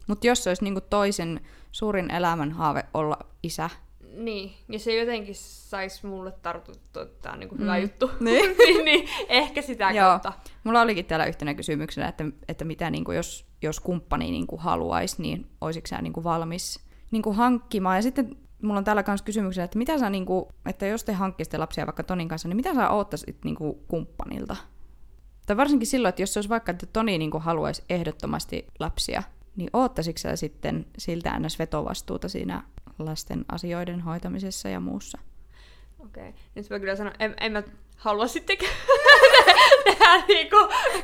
Mutta 0.08 0.28
jos 0.28 0.44
se 0.44 0.50
olisi 0.50 0.64
niinku 0.64 0.82
toisen 0.82 1.40
suurin 1.72 2.12
elämän 2.12 2.52
haave 2.52 2.84
olla 2.94 3.18
isä. 3.44 3.70
Niin, 4.16 4.52
ja 4.70 4.80
se 4.80 5.00
jotenkin 5.00 5.36
saisi 5.36 6.06
mulle 6.06 6.32
tartuttua, 6.32 7.02
että 7.02 7.22
tämä 7.22 7.34
on 7.34 7.40
niin 7.40 7.50
kuin 7.50 7.60
hyvä 7.62 7.76
Mm. 7.78 7.82
juttu. 7.82 8.12
Niin. 8.20 8.56
niin, 8.58 8.86
niin, 8.86 9.08
ehkä 9.30 9.62
sitä 9.62 9.92
Joo. 9.92 10.10
kautta. 10.10 10.34
Mulla 10.64 10.82
olikin 10.82 11.06
täällä 11.06 11.26
yhtenä 11.26 11.54
kysymyksenä, 11.54 12.08
että, 12.08 12.24
että 12.48 12.66
mitä 12.66 12.90
niinku, 12.90 13.12
jos, 13.12 13.46
jos 13.62 13.80
kumppani 13.80 14.32
niinku 14.32 14.58
haluaisi, 14.58 15.22
niin 15.22 15.48
olisiko 15.62 15.88
sä 15.88 16.02
niinku 16.02 16.24
valmis 16.24 16.80
niinku 17.12 17.34
hankkimaan. 17.34 17.96
Ja 17.96 18.02
sitten 18.02 18.38
mulla 18.62 18.78
on 18.78 18.84
täällä 18.84 19.04
myös 19.08 19.22
kysymyksenä, 19.22 19.66
että 19.66 19.78
mitä 19.78 19.98
sä 20.00 20.10
niinku, 20.10 20.50
että 20.66 20.88
jos 20.88 21.04
te 21.04 21.14
hankkisitte 21.14 21.58
lapsia 21.58 21.86
vaikka 21.86 22.04
Tonin 22.04 22.28
kanssa, 22.28 22.48
niin 22.48 22.56
mitä 22.56 22.74
sä 22.76 22.90
oottaisit 22.90 23.38
niinku 23.46 23.84
kumppanilta? 23.88 24.56
Tai 25.46 25.58
varsinkin 25.58 25.88
silloin, 25.88 26.10
että 26.10 26.22
jos 26.22 26.34
se 26.34 26.38
olisi 26.40 26.50
vaikka, 26.50 26.72
että 26.72 26.86
Toni 26.86 27.18
niinku 27.18 27.40
haluaisi 27.40 27.84
ehdottomasti 27.90 28.68
lapsia, 28.80 29.24
niin 29.56 29.70
oottaisitko 29.74 30.18
sä 30.18 30.36
sitten 30.36 30.86
siltä 30.98 31.40
ns. 31.40 31.60
vetovastuuta 31.60 32.30
siinä 32.30 32.64
lasten 33.06 33.46
asioiden 33.52 34.02
hoitamisessa 34.02 34.70
ja 34.70 34.80
muussa? 34.80 35.18
Okei, 36.00 36.30
okay. 36.30 36.42
nyt 36.56 36.70
mä 36.70 36.80
kyllä 36.80 36.96
sanon, 36.96 37.14
en, 37.20 37.36
en 37.40 37.52
mä 37.52 37.64
halua 37.98 38.28
sitten 38.28 38.58
tehdä 39.86 40.24
niinku 40.28 40.58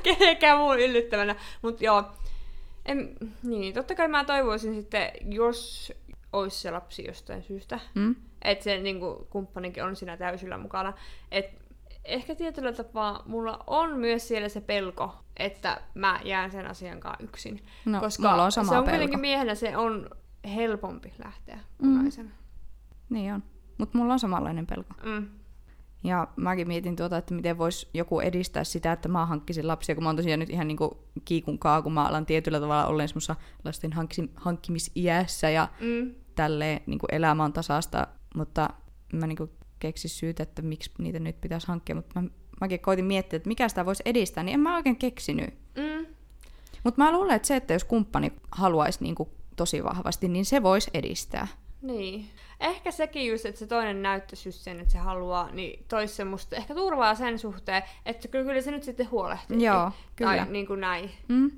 kenenkään 0.04 0.58
muun 0.58 0.80
yllyttävänä, 0.80 1.36
mutta 1.62 1.84
joo. 1.86 2.04
En, 2.86 3.16
niin, 3.44 3.74
totta 3.74 3.96
kai 3.96 4.08
mä 4.08 4.26
toivoisin 4.26 4.76
sitten, 4.76 5.12
jos 5.30 5.94
olisi 6.34 6.60
se 6.60 6.72
lapsi 6.72 7.06
jostain 7.08 7.44
syystä, 7.44 7.80
Mm? 7.96 8.16
että 8.42 8.64
se 8.64 8.78
niinku, 8.78 9.28
kumppanikin 9.30 9.84
on 9.84 9.96
siinä 9.96 10.18
täysillä 10.18 10.58
mukana. 10.58 10.94
Et 11.32 11.46
ehkä 12.06 12.36
tietyllä 12.36 12.74
tapaa 12.74 13.24
mulla 13.26 13.64
on 13.68 13.98
myös 13.98 14.28
siellä 14.28 14.50
se 14.50 14.62
pelko, 14.62 15.16
että 15.38 15.82
mä 15.94 16.20
jään 16.24 16.52
sen 16.52 16.68
asian 16.68 17.00
kanssa 17.00 17.24
yksin. 17.24 17.64
No, 17.86 18.00
koska 18.00 18.30
mulla 18.30 18.44
on 18.44 18.52
sama 18.52 18.70
se 18.70 18.78
on 18.78 18.84
pelko. 18.84 18.98
kuitenkin 18.98 19.20
miehenä 19.20 19.56
se 19.56 19.78
on 19.78 20.10
helpompi 20.56 21.14
lähteä 21.24 21.56
Mm. 21.56 21.62
punaisena. 21.98 22.30
Niin 23.10 23.34
on. 23.34 23.44
Mutta 23.78 23.98
mulla 23.98 24.14
on 24.14 24.20
samanlainen 24.20 24.68
pelko. 24.68 24.94
Mm. 25.06 25.28
Ja 26.04 26.28
mäkin 26.36 26.68
mietin 26.68 26.96
tuota, 26.96 27.18
että 27.18 27.34
miten 27.34 27.58
voisi 27.58 27.88
joku 27.94 28.20
edistää 28.20 28.64
sitä, 28.64 28.92
että 28.92 29.10
mä 29.10 29.26
hankkisin 29.26 29.68
lapsia, 29.68 29.96
kun 29.96 30.04
mä 30.04 30.10
oon 30.10 30.16
tosiaan 30.16 30.40
nyt 30.40 30.50
ihan 30.50 30.68
niinku 30.68 30.98
kiikun 31.26 31.60
kaa, 31.60 31.82
kun 31.82 31.94
mä 31.94 32.06
alan 32.06 32.26
tietyllä 32.26 32.60
tavalla 32.60 32.86
olleen 32.88 33.10
semmoisessa 33.10 33.36
lasten 33.66 33.92
hankkimisiässä 34.36 35.50
ja 35.50 35.68
Mm. 35.82 36.14
tälleen 36.36 36.82
niinku 36.86 37.06
elämä 37.12 37.44
on 37.44 37.54
tasasta, 37.54 38.08
mutta 38.36 38.70
mä 39.14 39.28
niinku 39.28 39.50
keksin 39.80 40.10
syytä, 40.10 40.44
että 40.44 40.62
miksi 40.62 40.92
niitä 41.00 41.20
nyt 41.20 41.42
pitäisi 41.42 41.68
hankkia, 41.68 41.96
mutta 41.96 42.22
mä, 42.22 42.30
mäkin 42.62 42.80
koitin 42.80 43.06
miettiä, 43.06 43.38
että 43.38 43.48
mikä 43.48 43.70
sitä 43.70 43.86
voisi 43.86 44.04
edistää, 44.06 44.44
niin 44.44 44.54
en 44.54 44.60
mä 44.60 44.76
oikein 44.76 44.96
keksinyt. 44.98 45.54
Mm. 45.78 46.06
Mutta 46.84 47.04
mä 47.04 47.12
luulen, 47.12 47.36
että 47.36 47.48
se, 47.48 47.56
että 47.56 47.74
jos 47.74 47.84
kumppani 47.84 48.34
haluaisi 48.52 49.04
niinku 49.04 49.30
tosi 49.58 49.84
vahvasti, 49.84 50.28
niin 50.28 50.46
se 50.46 50.64
voisi 50.64 50.92
edistää. 50.94 51.48
Niin. 51.82 52.30
Ehkä 52.60 52.92
sekin 52.92 53.28
just, 53.32 53.46
että 53.46 53.60
se 53.60 53.68
toinen 53.68 54.02
näyttäisi 54.02 54.50
just 54.50 54.60
sen, 54.62 54.80
että 54.80 54.92
se 54.92 54.98
haluaa, 54.98 55.52
niin 55.52 55.86
toisi 55.88 56.16
semmoista 56.16 56.56
ehkä 56.56 56.76
turvaa 56.76 57.16
sen 57.16 57.40
suhteen, 57.40 57.84
että 58.06 58.28
kyllä, 58.28 58.46
kyllä 58.46 58.62
se 58.62 58.72
nyt 58.72 58.84
sitten 58.84 59.12
huolehtii. 59.12 59.64
Joo, 59.64 59.92
kyllä. 60.16 60.36
Tai 60.38 60.52
niin 60.52 60.68
kuin 60.68 60.82
näin. 60.82 61.12
Mm. 61.28 61.52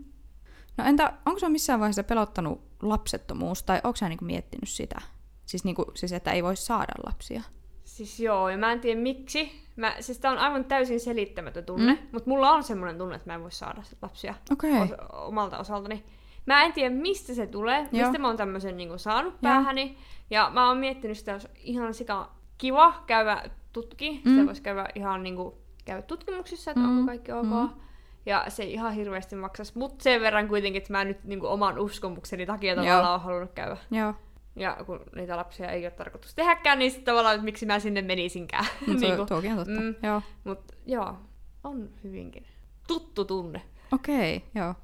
No 0.77 0.85
entä, 0.85 1.13
onko 1.25 1.39
se 1.39 1.49
missään 1.49 1.79
vaiheessa 1.79 2.03
pelottanut 2.03 2.61
lapsettomuus, 2.81 3.63
tai 3.63 3.81
onko 3.83 3.95
sä 3.95 4.09
niinku 4.09 4.25
miettinyt 4.25 4.69
sitä? 4.69 5.01
Siis, 5.45 5.63
niinku, 5.63 5.85
siis 5.95 6.11
että 6.13 6.31
ei 6.31 6.43
voi 6.43 6.55
saada 6.55 6.93
lapsia. 7.05 7.41
Siis 7.83 8.19
joo, 8.19 8.49
ja 8.49 8.57
mä 8.57 8.71
en 8.71 8.79
tiedä 8.79 9.01
miksi. 9.01 9.51
Mä, 9.75 9.95
siis 9.99 10.17
tää 10.19 10.31
on 10.31 10.37
aivan 10.37 10.65
täysin 10.65 10.99
selittämätön 10.99 11.65
tunne, 11.65 11.93
Mm. 11.93 11.99
mutta 12.11 12.29
mulla 12.29 12.51
on 12.51 12.63
semmoinen 12.63 12.97
tunne, 12.97 13.15
että 13.15 13.29
mä 13.29 13.33
en 13.35 13.41
voi 13.41 13.51
saada 13.51 13.83
lapsia 14.01 14.35
Okei. 14.51 14.71
os- 14.71 15.15
omalta 15.15 15.57
osaltani. 15.59 16.03
Mä 16.45 16.63
en 16.63 16.73
tiedä, 16.73 16.95
mistä 16.95 17.33
se 17.33 17.47
tulee, 17.47 17.79
Joo. 17.79 17.87
mistä 17.91 18.17
mä 18.17 18.27
oon 18.27 18.37
tämmöisen 18.37 18.77
niinku 18.77 18.97
saanut 18.97 19.41
päähäni. 19.41 19.97
Ja 20.29 20.51
mä 20.53 20.67
oon 20.67 20.77
miettinyt 20.77 21.17
sitä, 21.17 21.31
jos 21.31 21.47
ihan 21.55 21.93
sika 21.93 22.31
kiva 22.57 23.03
käydä 23.07 23.43
tutki. 23.73 24.21
Mm. 24.25 24.31
Sitä 24.31 24.45
voisi 24.45 24.61
käydä 24.61 24.85
ihan 24.95 25.23
niinku, 25.23 25.57
käydä 25.85 26.01
tutkimuksissa, 26.01 26.71
että 26.71 26.81
mm. 26.83 26.89
Onko 26.89 27.05
kaikki 27.05 27.31
ok. 27.31 27.45
Mm. 27.45 27.69
Ja 28.25 28.45
se 28.47 28.63
ei 28.63 28.73
ihan 28.73 28.93
hirveästi 28.93 29.35
maksaisi, 29.35 29.77
mutta 29.77 30.03
sen 30.03 30.21
verran 30.21 30.47
kuitenkin, 30.47 30.81
että 30.81 30.93
mä 30.93 31.03
nyt 31.03 31.23
niinku, 31.23 31.47
oman 31.47 31.79
uskomukseni 31.79 32.45
takia 32.45 32.73
Joo. 32.73 32.83
tavallaan 32.83 33.11
oon 33.11 33.21
halunnut 33.21 33.51
käydä. 33.53 33.77
Joo. 33.91 34.13
Ja 34.55 34.77
kun 34.85 34.99
niitä 35.15 35.37
lapsia 35.37 35.71
ei 35.71 35.85
ole 35.85 35.91
tarkoitus 35.91 36.35
tehdäkään, 36.35 36.79
niin 36.79 36.91
sitten 36.91 37.05
tavallaan, 37.05 37.35
että 37.35 37.45
miksi 37.45 37.65
mä 37.65 37.79
sinne 37.79 38.01
menisinkään. 38.01 38.65
Niin 38.87 38.99
niinku, 38.99 39.25
tuokin 39.25 39.51
on 39.51 39.57
totta. 39.57 39.81
mm. 39.81 39.95
Joo. 40.03 40.21
Mutta 40.43 40.73
joo, 40.85 41.15
on 41.63 41.89
hyvinkin 42.03 42.45
tuttu 42.87 43.25
tunne. 43.25 43.61
Okei, 43.91 44.43
joo. 44.55 44.75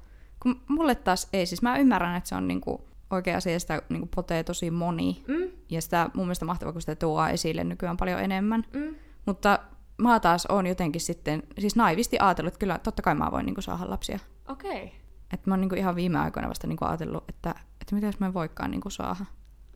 Kun 0.46 0.60
mulle 0.68 0.94
taas 0.94 1.28
ei, 1.32 1.46
siis 1.46 1.62
mä 1.62 1.78
ymmärrän, 1.78 2.16
että 2.16 2.28
se 2.28 2.34
on 2.34 2.48
niinku 2.48 2.84
oikea 3.10 3.36
asia, 3.36 3.60
sitä 3.60 3.82
niinku 3.88 4.08
potee 4.14 4.44
tosi 4.44 4.70
moni. 4.70 5.24
Mm, 5.28 5.50
Ja 5.70 5.82
sitä 5.82 6.10
mun 6.14 6.26
mielestä 6.26 6.44
mahtavaa, 6.44 6.72
kun 6.72 6.80
sitä 6.80 6.94
tuo 6.96 7.26
esille 7.26 7.64
nykyään 7.64 7.96
paljon 7.96 8.20
enemmän. 8.20 8.64
mm, 8.72 8.94
Mutta 9.26 9.58
mä 9.98 10.20
taas 10.20 10.46
on 10.46 10.66
jotenkin 10.66 11.00
sitten, 11.00 11.42
siis 11.58 11.76
naivisti 11.76 12.16
ajatellut, 12.20 12.48
että 12.54 12.58
kyllä 12.58 12.78
totta 12.78 13.02
kai 13.02 13.14
mä 13.14 13.30
voin 13.30 13.46
niinku 13.46 13.60
saada 13.62 13.90
lapsia. 13.90 14.18
okei. 14.48 14.84
Okay. 14.84 14.88
Että 15.32 15.50
mä 15.50 15.54
oon 15.54 15.60
niinku 15.60 15.74
ihan 15.74 15.96
viime 15.96 16.18
aikoina 16.18 16.48
vasta 16.48 16.66
niinku 16.66 16.84
ajatellut, 16.84 17.24
että, 17.28 17.54
että 17.80 17.94
mitä 17.94 18.06
jos 18.06 18.20
mä 18.20 18.26
en 18.26 18.34
voikaan 18.34 18.70
niinku 18.70 18.90
saada. 18.90 19.24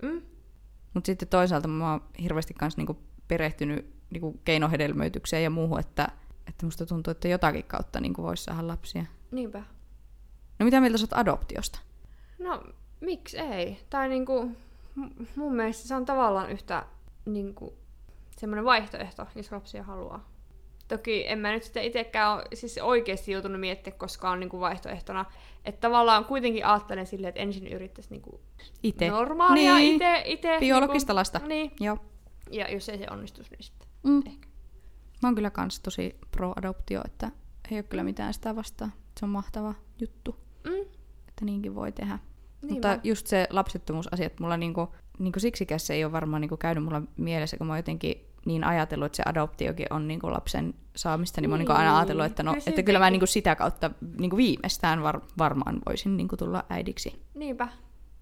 Mm, 0.03 0.23
Mutta 0.95 1.07
sitten 1.07 1.29
toisaalta 1.29 1.69
mä 1.69 1.91
oon 1.91 2.01
hirveästi 2.23 2.55
kans 2.55 2.77
niinku 2.77 2.99
perehtynyt 3.29 3.95
niinku 4.11 4.41
keinohedelmöitykseen 4.45 5.43
ja 5.45 5.51
muuhun, 5.51 5.81
että, 5.81 6.09
että 6.47 6.67
musta 6.67 6.87
tuntuu, 6.87 7.11
että 7.11 7.29
jotakin 7.29 7.65
kautta 7.65 8.01
niinku 8.01 8.23
voisi 8.23 8.45
saada 8.45 8.67
lapsia. 8.67 9.05
niinpä. 9.31 9.63
No 10.61 10.65
mitä 10.65 10.81
mieltä 10.81 10.99
sä 10.99 11.05
oot 11.05 11.13
adoptiosta? 11.21 11.79
No, 12.39 12.63
miksi 13.01 13.39
ei? 13.39 13.81
Tai 13.91 14.09
niinku, 14.09 14.51
mun 15.37 15.55
mielestä 15.55 15.89
se 15.89 15.95
on 15.95 16.05
tavallaan 16.05 16.51
yhtä 16.51 16.87
niinku, 17.25 17.75
semmoinen 18.37 18.65
vaihtoehto, 18.65 19.27
jos 19.35 19.53
lapsia 19.53 19.83
haluaa. 19.83 20.31
Toki 20.89 21.25
en 21.29 21.39
mä 21.39 21.53
nyt 21.53 21.63
sitten 21.63 21.85
itsekään 21.85 22.33
ole 22.33 22.45
siis 22.55 22.79
oikeasti 22.79 23.33
joutunut 23.33 23.61
miettimään 23.61 23.99
koskaan 23.99 24.41
niinku 24.41 24.61
vaihtoehtona. 24.61 25.25
Että 25.65 25.81
tavallaan 25.81 26.25
kuitenkin 26.25 26.67
ajattelen 26.67 27.07
silleen, 27.07 27.29
että 27.29 27.41
ensin 27.41 27.67
yrittäisi 27.67 28.11
niinku 28.11 28.41
Ite. 28.83 29.11
normaalia 29.11 29.75
Niin. 29.75 29.95
ite, 29.97 30.23
ite 30.27 30.57
Biologista 30.61 31.15
lasta. 31.15 31.39
Niinku, 31.39 31.49
niin. 31.49 31.73
Joo. 31.81 31.99
Ja 32.51 32.73
jos 32.73 32.89
ei 32.89 32.99
se 32.99 33.07
onnistuisi, 33.11 33.51
niin 33.51 33.63
sitten 33.63 33.89
Mm. 34.03 34.23
ehkä. 34.27 34.49
Mä 35.23 35.27
oon 35.29 35.35
kyllä 35.35 35.51
kans 35.51 35.81
tosi 35.81 36.17
pro-adoptio, 36.31 37.01
että 37.05 37.31
ei 37.71 37.77
ole 37.77 37.83
kyllä 37.83 38.03
mitään 38.05 38.35
sitä 38.35 38.57
vastaan. 38.57 38.93
Se 39.21 39.25
on 39.27 39.31
mahtava 39.31 39.75
juttu, 40.01 40.37
että 41.41 41.47
niinkin 41.47 41.75
voi 41.75 41.93
tehdä. 41.93 42.19
niin 42.63 42.73
Mutta 42.73 42.89
vaan. 42.89 43.01
just 43.05 43.27
se 43.27 43.47
lapsettomuusasia, 43.51 44.27
että 44.27 44.43
mulla 44.43 44.57
niinku, 44.57 44.95
niinku 45.19 45.41
siksikäs 45.41 45.87
se 45.87 45.95
ei 45.95 46.05
ole 46.05 46.13
varmaan 46.13 46.41
niinku 46.41 46.57
käynyt 46.57 46.85
mulla 46.85 47.03
mielessä, 47.17 47.57
kun 47.57 47.67
mä 47.67 47.73
oon 47.73 47.79
jotenkin 47.79 48.27
niin 48.47 48.65
ajatellut, 48.65 49.07
että 49.07 49.17
se 49.17 49.23
adoptiokin 49.27 49.87
on 49.91 50.09
niinku 50.09 50.31
lapsen 50.33 50.75
saamista, 50.97 51.41
niin, 51.41 51.51
mä 51.51 51.55
oon 51.55 51.59
niinku 51.59 51.73
aina 51.73 51.85
Niin, 51.91 51.97
ajatellut, 51.97 52.25
että, 52.27 52.43
no, 52.43 52.51
kyllä 52.53 52.63
että 52.67 52.83
kyllä 52.83 52.99
mä 52.99 53.11
niinku 53.11 53.27
sitä 53.27 53.57
kautta 53.57 53.91
niinku 54.19 54.37
viimeistään 54.37 55.03
var, 55.03 55.21
varmaan 55.39 55.79
voisin 55.87 56.17
niinku 56.17 56.37
tulla 56.37 56.65
äidiksi. 56.69 57.23
Niinpä. 57.35 57.69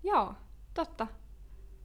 Joo, 0.03 0.35
totta. 0.75 1.07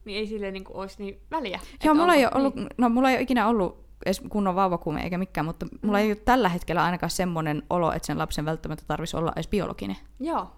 Niin 0.04 0.18
ei 0.18 0.26
silleen 0.26 0.52
niinku 0.52 0.72
olisi 0.78 1.02
niin 1.02 1.20
väliä. 1.30 1.60
Joo, 1.84 1.94
mulla 1.94 2.14
ei, 2.14 2.26
ollut, 2.34 2.54
no, 2.78 2.88
mulla 2.88 3.10
ei 3.10 3.14
ole 3.16 3.22
ikinä 3.22 3.48
ollut 3.48 3.84
edes 4.06 4.22
kunnon 4.28 4.54
vauvakuume 4.54 5.02
eikä 5.02 5.18
mikään, 5.18 5.44
mutta 5.44 5.66
mulla 5.82 5.98
Mm. 5.98 6.04
ei 6.04 6.10
ole 6.10 6.16
tällä 6.16 6.48
hetkellä 6.48 6.84
ainakaan 6.84 7.10
semmoinen 7.10 7.62
olo, 7.70 7.92
että 7.92 8.06
sen 8.06 8.18
lapsen 8.18 8.44
välttämättä 8.44 8.84
tarvitsisi 8.86 9.16
olla 9.16 9.32
edes 9.36 9.48
biologinen. 9.48 9.96
Niin. 10.18 10.28
Joo. 10.28 10.52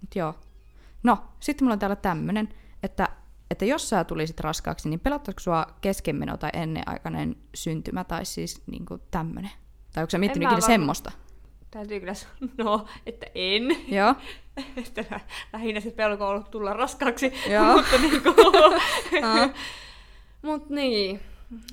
Mut 0.00 0.14
joo. 0.16 0.34
No, 1.02 1.18
sitten 1.40 1.64
mulla 1.64 1.72
on 1.72 1.78
täällä 1.78 1.96
tämmönen, 1.96 2.48
että, 2.82 3.08
että 3.50 3.64
jos 3.64 3.88
sä 3.88 4.04
tulisit 4.04 4.40
raskaaksi, 4.40 4.88
niin 4.88 5.00
pelottaisiko 5.00 5.40
sua 5.40 5.66
keskenmeno 5.80 6.36
tai 6.36 6.50
ennenaikainen 6.52 7.36
syntymä 7.54 8.04
tai 8.04 8.24
siis 8.24 8.62
niinku 8.66 8.98
tämmönen? 9.10 9.50
Tai 9.94 10.02
onko 10.02 10.10
sä 10.10 10.18
miettinyt 10.18 10.46
ikinä 10.46 10.56
varma- 10.56 10.66
semmoista? 10.66 11.12
täytyy 11.70 12.00
kyllä 12.00 12.14
sanoa, 12.14 12.88
että 13.06 13.26
en. 13.34 13.62
Joo. 13.88 14.14
että 14.86 15.04
lä- 15.10 15.20
lähinnä 15.52 15.80
se 15.80 15.90
pelko 15.90 16.24
on 16.24 16.30
ollut 16.30 16.50
tulla 16.50 16.72
raskaaksi. 16.72 17.32
Joo. 17.54 17.76
mutta 17.76 17.98
niinku... 17.98 18.34
Aa. 19.24 19.48
Mut 20.42 20.70
niin, 20.70 21.20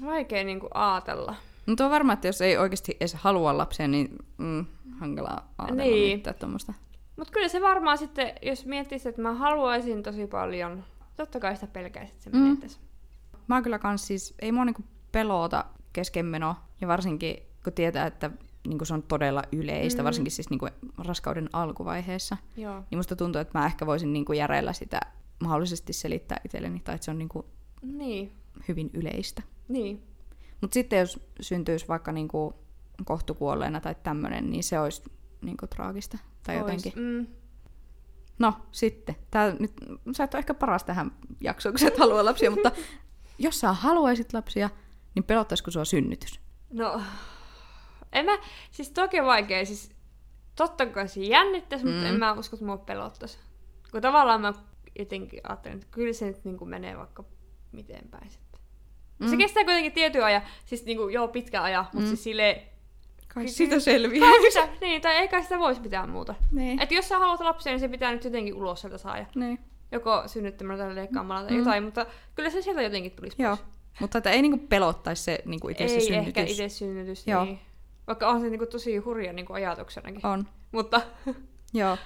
vaikea 0.06 0.44
niinku 0.44 0.68
aatella. 0.74 1.36
Mutta 1.66 1.86
on 1.86 1.92
varma, 1.92 2.14
että 2.14 2.28
jos 2.28 2.42
ei 2.42 2.58
oikeasti 2.58 2.98
edes 3.00 3.14
halua 3.14 3.58
lapsia, 3.58 3.88
niin 3.88 4.10
mm, 4.38 4.66
hankalaa 5.00 5.54
ajatella 5.58 5.84
Niin. 5.84 5.94
niin. 5.94 6.18
mitään 6.18 6.36
tuommoista. 6.40 6.74
Mut 7.18 7.32
kyllä 7.32 7.48
se 7.48 7.62
varmaan 7.62 7.98
sitten, 7.98 8.34
jos 8.42 8.66
miettisit, 8.66 9.08
että 9.08 9.22
mä 9.22 9.34
haluaisin 9.34 10.04
tosi 10.04 10.28
paljon, 10.28 10.84
totta 11.18 11.40
kai 11.40 11.56
sitä 11.56 11.68
pelkäisit, 11.68 12.14
että 12.16 12.24
se 12.24 12.30
Mm. 12.30 12.38
menettäisi. 12.44 12.80
Mä 13.48 13.56
oon 13.56 13.64
kyllä 13.64 13.80
kans 13.80 14.08
siis, 14.08 14.36
ei 14.40 14.52
mua 14.52 14.66
niinku 14.66 14.84
pelota 15.12 15.66
keskenmeno, 15.94 16.56
ja 16.82 16.88
varsinkin 16.88 17.38
kun 17.64 17.74
tietää, 17.74 18.08
että 18.08 18.32
niinku 18.68 18.86
se 18.86 18.94
on 18.94 19.04
todella 19.04 19.44
yleistä, 19.52 20.02
Mm. 20.02 20.06
varsinkin 20.06 20.32
siis 20.32 20.50
niinku 20.50 20.68
raskauden 20.98 21.50
alkuvaiheessa, 21.54 22.38
Joo. 22.58 22.84
niin 22.92 23.00
musta 23.00 23.16
tuntuu, 23.16 23.42
että 23.42 23.60
mä 23.60 23.66
ehkä 23.66 23.86
voisin 23.86 24.14
niinku 24.14 24.34
järjellä 24.34 24.74
sitä 24.74 25.00
mahdollisesti 25.44 25.94
selittää 25.94 26.42
itselleni, 26.46 26.80
tai 26.80 26.96
että 26.96 27.06
se 27.06 27.12
on 27.12 27.18
niinku 27.18 27.46
Niin, 27.82 28.32
hyvin 28.68 28.90
yleistä. 28.94 29.42
niin. 29.68 30.04
Mutta 30.62 30.74
sitten 30.74 31.00
jos 31.00 31.20
syntyisi 31.42 31.88
vaikka 31.88 32.12
niinku 32.12 32.54
kohtukuolleena 33.06 33.82
tai 33.82 33.96
tämmönen, 34.04 34.50
niin 34.50 34.64
se 34.64 34.80
olisi 34.80 35.04
niinku 35.42 35.68
traagista. 35.68 36.18
Tai 36.46 36.56
Ois. 36.62 36.62
jotenkin. 36.62 36.94
Mm. 37.04 37.28
No 38.40 38.54
sitten, 38.72 39.16
tää 39.32 39.56
nyt, 39.60 39.72
sä 40.16 40.24
et 40.24 40.34
ole 40.34 40.40
ehkä 40.40 40.54
paras 40.54 40.84
tähän 40.84 41.12
jaksoon, 41.42 41.74
kun 41.74 41.80
sä 41.80 41.88
et 41.88 41.98
halua 41.98 42.26
lapsia, 42.26 42.52
mutta 42.52 42.72
jos 43.40 43.60
sä 43.60 43.74
haluaisit 43.74 44.34
lapsia, 44.34 44.70
niin 45.16 45.24
pelottaisiko 45.24 45.72
sua 45.72 45.86
synnytys? 45.86 46.40
No, 46.74 47.02
en 48.14 48.26
mä, 48.26 48.38
siis 48.72 48.90
toki 48.92 49.24
vaikea, 49.24 49.66
siis 49.66 49.92
totta 50.56 50.86
kai 50.86 51.08
se 51.08 51.20
jännittäisi, 51.20 51.86
mm. 51.86 51.92
mutta 51.92 52.08
Mm. 52.08 52.14
en 52.14 52.20
mä 52.20 52.34
usko, 52.34 52.56
että 52.56 52.66
mua 52.66 52.78
pelottaisi. 52.78 53.38
Kun 53.92 54.02
tavallaan 54.02 54.42
mä 54.42 54.54
jotenkin 55.00 55.40
ajattelen, 55.44 55.76
että 55.78 55.88
kyllä 55.92 56.14
se 56.14 56.26
nyt 56.26 56.46
niin 56.46 56.70
menee 56.70 56.98
vaikka 56.98 57.24
miten 57.72 58.08
päin 58.12 58.30
sitten. 58.30 58.60
Mm. 59.20 59.28
Se 59.28 59.32
Mm. 59.36 59.38
kestää 59.38 59.64
kuitenkin 59.64 59.92
tietyn 59.92 60.26
ajan, 60.26 60.42
siis 60.66 60.86
niin 60.86 60.98
kuin, 60.98 61.14
joo 61.14 61.28
pitkä 61.28 61.64
ajan, 61.64 61.84
mutta 61.84 62.00
Mm. 62.00 62.06
siis 62.08 62.24
silleen, 62.24 62.62
Kai 63.36 63.44
Siis- 63.44 63.58
siitä 63.58 63.80
selviää. 63.80 64.30
kai 64.32 64.52
sitä, 64.52 64.68
niin, 64.82 65.02
tai 65.02 65.16
eikä 65.16 65.42
sitä 65.42 65.60
voisi 65.60 65.82
pitää 65.82 66.08
muuta. 66.08 66.36
Niin. 66.52 66.82
Että 66.82 66.96
jos 66.96 67.10
sä 67.10 67.20
haluat 67.20 67.40
lapsia, 67.40 67.72
niin 67.72 67.80
se 67.80 67.88
pitää 67.88 68.12
nyt 68.12 68.24
jotenkin 68.24 68.54
ulos 68.54 68.82
sieltä 68.82 68.98
saada. 68.98 69.26
niin. 69.36 69.60
Joko 69.92 70.24
synnyttämällä 70.28 70.84
tai 70.84 70.96
leikkaamalla 70.96 71.42
tai 71.42 71.52
Mm. 71.52 71.58
jotain, 71.58 71.84
mutta 71.84 72.06
kyllä 72.36 72.50
se 72.50 72.62
sieltä 72.62 72.82
jotenkin 72.82 73.12
tulisi 73.12 73.42
Joo. 73.42 73.56
pois. 73.58 73.70
Mutta 74.00 74.18
että 74.18 74.30
ei 74.30 74.42
niinku 74.42 74.58
pelottaisi 74.70 75.24
se 75.24 75.40
niinku 75.46 75.70
itse 75.70 75.88
se 75.88 75.94
Ei 75.94 76.02
synnytys. 76.02 76.28
ehkä 76.28 76.42
itse 76.44 76.70
synnytys, 76.70 77.28
Joo. 77.28 77.46
niin. 77.46 77.60
Vaikka 78.08 78.28
on 78.28 78.42
se 78.42 78.50
niinku 78.50 78.66
tosi 78.66 78.98
hurja 78.98 79.34
niinku 79.34 79.54
ajatuksenakin. 79.54 80.26
On. 80.26 80.48
Mutta 80.72 81.02
Joo. 81.74 81.98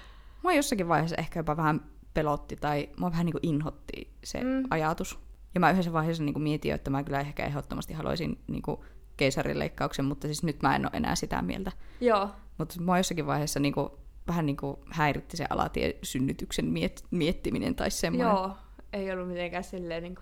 Mua 0.43 0.53
jossakin 0.53 0.87
vaiheessa 0.87 1.15
ehkä 1.19 1.39
jopa 1.39 1.57
vähän 1.57 1.81
pelotti 2.13 2.55
tai 2.55 2.89
mua 2.97 3.11
vähän 3.11 3.25
niinku 3.25 3.39
inhotti 3.43 4.13
se 4.23 4.43
mm. 4.43 4.63
ajatus. 4.69 5.19
Ja 5.53 5.59
mä 5.59 5.71
yhdessä 5.71 5.93
vaiheessa 5.93 6.23
niinku 6.23 6.39
mietin, 6.39 6.73
että 6.73 6.89
mä 6.89 7.03
kyllä 7.03 7.19
ehkä 7.19 7.45
ehdottomasti 7.45 7.93
haluaisin 7.93 8.39
niinku 8.47 8.85
keisarileikkauksen, 9.19 10.05
mutta 10.05 10.27
siis 10.27 10.43
nyt 10.43 10.61
mä 10.61 10.75
en 10.75 10.85
ole 10.85 10.91
enää 10.93 11.15
sitä 11.15 11.41
mieltä. 11.41 11.71
joo, 12.01 12.29
Mutta 12.57 12.81
mua 12.81 12.97
jossakin 12.97 13.25
vaiheessa 13.25 13.59
niinku, 13.59 13.99
vähän 14.27 14.45
niinku 14.45 14.79
häiritti 14.91 15.37
se 15.37 15.45
alatiesynnytyksen 15.49 16.65
miet- 16.65 17.07
miettiminen 17.11 17.75
tai 17.75 17.91
semmoinen. 17.91 18.33
joo, 18.35 18.57
ei 18.93 19.11
ollut 19.11 19.27
mitenkään 19.27 19.63
silleen 19.63 20.03
niinku... 20.03 20.21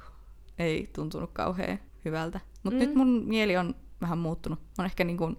Ei 0.60 0.90
tuntunut 0.96 1.30
kauhean 1.34 1.80
hyvältä. 2.06 2.40
Mutta 2.64 2.80
Mm. 2.80 2.86
nyt 2.86 2.96
mun 2.96 3.24
mieli 3.26 3.58
on 3.58 3.76
vähän 4.02 4.18
muuttunut. 4.18 4.60
Mä 4.60 4.66
oon 4.78 4.86
ehkä 4.86 5.04
niinku 5.04 5.36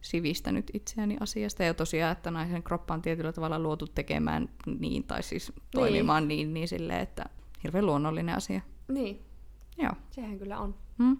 sivistänyt 0.00 0.70
itseäni 0.74 1.16
asiasta. 1.20 1.64
Ja 1.64 1.74
tosiaan, 1.74 2.12
että 2.12 2.30
naisen 2.30 2.62
kroppa 2.62 2.94
on 2.94 3.02
tietyllä 3.02 3.32
tavalla 3.32 3.58
luotu 3.58 3.86
tekemään 3.86 4.48
niin, 4.78 5.04
tai 5.04 5.22
siis 5.22 5.52
toimimaan 5.70 6.28
niin, 6.28 6.54
niin 6.54 6.68
silleen, 6.68 7.00
että 7.00 7.24
hirveän 7.64 7.86
luonnollinen 7.86 8.36
asia. 8.36 8.60
Niin, 8.88 9.22
Joo. 9.78 9.92
sehän 10.10 10.38
kyllä 10.38 10.58
on. 10.58 10.74
Hmm. 10.98 11.16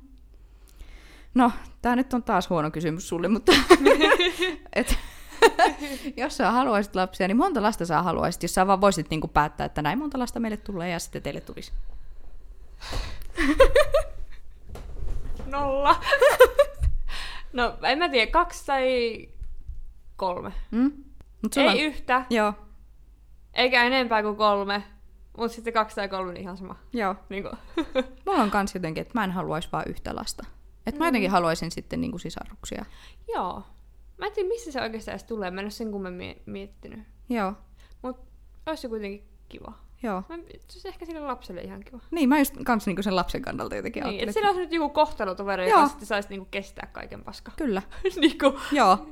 No, 1.35 1.53
tää 1.83 1.97
nyt 1.97 2.15
on 2.15 2.23
taas 2.23 2.51
huono 2.51 2.71
kysymys 2.71 3.09
sulle, 3.09 3.29
mutta 3.29 3.53
et, 4.73 4.99
jos 6.17 6.37
sä 6.37 6.51
haluaisit 6.51 6.97
lapsia, 6.97 7.29
niin 7.29 7.37
monta 7.37 7.63
lasta 7.63 7.87
sä 7.87 8.03
haluaisit, 8.03 8.43
jos 8.43 8.55
sä 8.55 8.67
vaan 8.67 8.81
voisit 8.81 9.11
niinku 9.11 9.29
päättää, 9.29 9.65
että 9.65 9.83
näin 9.83 9.99
monta 9.99 10.19
lasta 10.19 10.41
meille 10.41 10.57
tulee 10.57 10.91
ja 10.91 10.99
sitten 10.99 11.23
teille 11.23 11.41
tulisi. 11.41 11.73
Nolla. 15.47 16.01
no, 17.53 17.79
en 17.83 17.99
mä 17.99 18.09
tiedä, 18.09 18.31
kaksi 18.31 18.67
tai 18.67 19.29
kolme. 20.17 20.53
Mm? 20.71 20.93
Mut 21.43 21.57
Ei 21.57 21.69
on... 21.69 21.77
yhtä, 21.77 22.25
Joo, 22.31 22.55
eikä 23.55 23.85
enempää 23.85 24.23
kuin 24.23 24.37
kolme. 24.37 24.83
Mutta 25.37 25.55
sitten 25.55 25.73
kaksi 25.73 25.97
tai 25.97 26.09
kolme 26.09 26.33
niin 26.33 26.43
ihan 26.43 26.57
sama. 26.57 26.77
joo. 26.93 27.15
Niinku. 27.29 27.49
Mulla 28.27 28.43
on 28.43 28.51
kans 28.51 28.75
jotenkin, 28.75 29.03
että 29.03 29.19
mä 29.19 29.25
en 29.25 29.31
haluaisi 29.31 29.69
vaan 29.73 29.85
yhtä 29.87 30.17
lasta. 30.17 30.45
Et 30.87 30.95
mä 30.99 31.05
Mm. 31.05 31.07
jotenkin 31.09 31.31
haluaisin 31.31 31.71
sitten 31.71 32.01
niinku 32.01 32.19
sisaruksia. 32.19 32.85
Joo. 33.35 33.63
Mä 34.19 34.27
en 34.27 34.33
tiedä, 34.33 34.49
missä 34.49 34.73
se 34.73 34.81
oikeastaan 34.83 35.13
edes 35.13 35.25
tulee. 35.25 35.51
Mä 35.51 35.61
en 35.61 35.65
ole 35.65 35.71
sen 35.71 35.91
kummemmin 35.91 36.27
mie- 36.27 36.43
miettinyt. 36.47 37.01
Joo, 37.29 37.53
Olisi 38.67 38.83
se 38.83 38.89
kuitenkin 38.89 39.29
kiva. 39.49 39.73
joo. 40.03 40.23
Mä, 40.29 40.37
se 40.37 40.73
olisi 40.75 40.89
ehkä 40.89 41.07
sille 41.07 41.21
lapselle 41.21 41.61
ihan 41.61 41.81
kiva. 41.85 41.99
Niin, 42.11 42.29
mä 42.29 42.39
just 42.39 42.55
kans 42.65 42.87
niinku 42.87 43.03
sen 43.03 43.17
lapsen 43.17 43.43
kannalta 43.43 43.77
jotenkin 43.77 44.01
Niin, 44.03 44.09
ajattelin. 44.09 44.29
että 44.29 44.33
sillä 44.41 44.49
olisi 44.49 44.61
nyt 44.61 44.73
joku 44.73 44.89
kohtelutoveri, 44.89 45.69
Joo. 45.69 45.79
joka 45.79 45.89
sitten 45.89 46.07
saisi 46.07 46.29
niinku 46.29 46.49
kestää 46.51 46.89
kaiken 46.93 47.25
paskaa. 47.25 47.55
Kyllä, 47.65 47.83
niinku, 48.21 48.59
joo. 48.73 49.07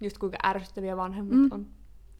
just 0.00 0.18
kuinka 0.18 0.38
ärsyttäviä 0.46 0.96
vanhemmat 0.96 1.32
Mm. 1.34 1.42
mm. 1.42 1.48
on. 1.52 1.66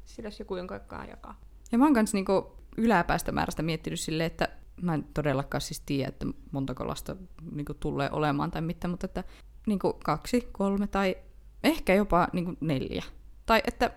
Sillä 0.04 0.26
olisi 0.26 0.42
joku, 0.42 0.56
jonka 0.56 0.74
jakaa. 1.08 1.40
Ja 1.72 1.78
mä 1.78 1.84
oon 1.84 1.94
kans 1.94 2.14
niinku 2.14 2.52
yläpäästä 2.76 3.32
määrästä 3.32 3.62
miettinyt 3.62 4.00
silleen, 4.00 4.26
että 4.26 4.48
mä 4.82 4.94
en 4.94 5.04
todellakaan 5.14 5.60
siis 5.60 5.80
tiedä, 5.86 6.08
että 6.08 6.26
montako 6.52 6.86
lasta 6.88 7.16
niinku 7.52 7.74
tulee 7.74 8.08
olemaan 8.12 8.50
tai 8.50 8.62
mitään, 8.62 8.90
mutta 8.90 9.04
että 9.04 9.24
niinku 9.66 9.92
kaksi, 10.04 10.48
kolme 10.52 10.86
tai 10.86 11.16
ehkä 11.64 11.94
jopa 11.94 12.28
niinku 12.32 12.54
neljä. 12.60 13.02
Tai 13.46 13.62
että 13.66 13.90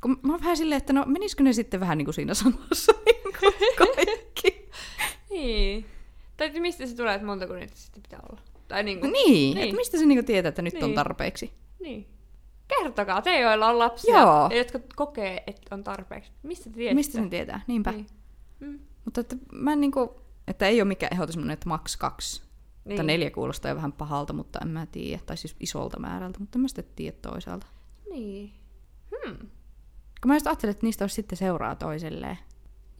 kun 0.00 0.18
mä 0.22 0.32
oon 0.32 0.40
vähän 0.40 0.56
silleen, 0.56 0.76
että 0.78 0.92
no 0.92 1.04
menisikö 1.06 1.42
ne 1.42 1.52
sitten 1.52 1.80
vähän 1.80 1.98
niinku 1.98 2.12
siinä 2.12 2.34
samassa 2.34 2.92
niinku 3.06 3.38
kaikki. 3.78 4.70
Niin. 5.30 5.84
Tai 6.36 6.46
että 6.46 6.60
mistä 6.60 6.86
se 6.86 6.96
tulee, 6.96 7.14
että 7.14 7.26
montako 7.26 7.54
niitä 7.54 7.76
sitten 7.76 8.02
pitää 8.02 8.20
olla? 8.30 8.40
Tai 8.68 8.82
niinku, 8.82 9.06
niin, 9.06 9.54
Niin. 9.54 9.58
että 9.58 9.76
mistä 9.76 9.98
se 9.98 10.06
niinku 10.06 10.26
tietää, 10.26 10.48
että 10.48 10.62
nyt 10.62 10.74
on 10.74 10.80
Niin. 10.80 10.94
tarpeeksi. 10.94 11.52
niin. 11.80 12.06
Kertokaa, 12.68 13.22
te 13.22 13.40
joilla 13.40 13.68
on 13.68 13.78
lapsia, 13.78 14.20
Joo. 14.20 14.50
jotka 14.56 14.80
kokee, 14.96 15.42
että 15.46 15.74
on 15.74 15.84
tarpeeksi. 15.84 16.30
Mistä 16.42 16.70
te 16.70 16.76
tiedätte? 16.76 16.94
Mistä 16.94 17.12
sen 17.12 17.30
tietää? 17.30 17.60
Niinpä. 17.66 17.92
Niin. 17.92 18.06
Mm. 18.60 18.78
Mutta 19.04 19.20
että 19.20 19.36
mä 19.52 19.72
en 19.72 19.80
niinku, 19.80 20.20
että 20.48 20.66
ei 20.66 20.80
ole 20.80 20.88
mikään 20.88 21.12
ehdotus 21.12 21.32
semmoinen, 21.32 21.54
että 21.54 21.68
maks 21.68 21.96
kaksi. 21.96 22.42
Niin. 22.84 22.96
Tai 22.96 23.06
neljä 23.06 23.30
kuulostaa 23.30 23.68
jo 23.68 23.76
vähän 23.76 23.92
pahalta, 23.92 24.32
mutta 24.32 24.58
en 24.62 24.68
mä 24.68 24.86
tiedä. 24.86 25.22
Tai 25.26 25.36
siis 25.36 25.56
isolta 25.60 26.00
määrältä, 26.00 26.38
mutta 26.40 26.58
en 26.58 26.62
mä 26.62 26.68
sitten 26.68 26.84
tiedä 26.96 27.16
toisaalta. 27.22 27.66
Niin. 28.10 28.52
Hmm. 29.10 29.36
Kun 30.22 30.28
mä 30.28 30.34
just 30.34 30.46
ajattelin, 30.46 30.70
että 30.70 30.86
niistä 30.86 31.04
olisi 31.04 31.14
sitten 31.14 31.38
seuraa 31.38 31.74
toiselleen. 31.74 32.38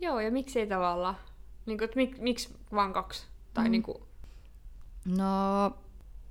Joo, 0.01 0.21
ja 0.21 0.31
miksi 0.31 0.61
ei 0.61 0.67
tavallaan? 0.67 1.17
Niin 1.67 1.79
kuin, 1.79 1.85
että 1.85 1.97
mik, 1.97 2.19
miksi 2.19 2.49
vaan 2.75 2.93
kaksi? 2.93 3.27
Tai 3.55 3.65
Mm. 3.65 3.69
mm. 3.69 3.73
niin 3.73 3.83
kuin, 3.83 3.99
No, 5.05 5.77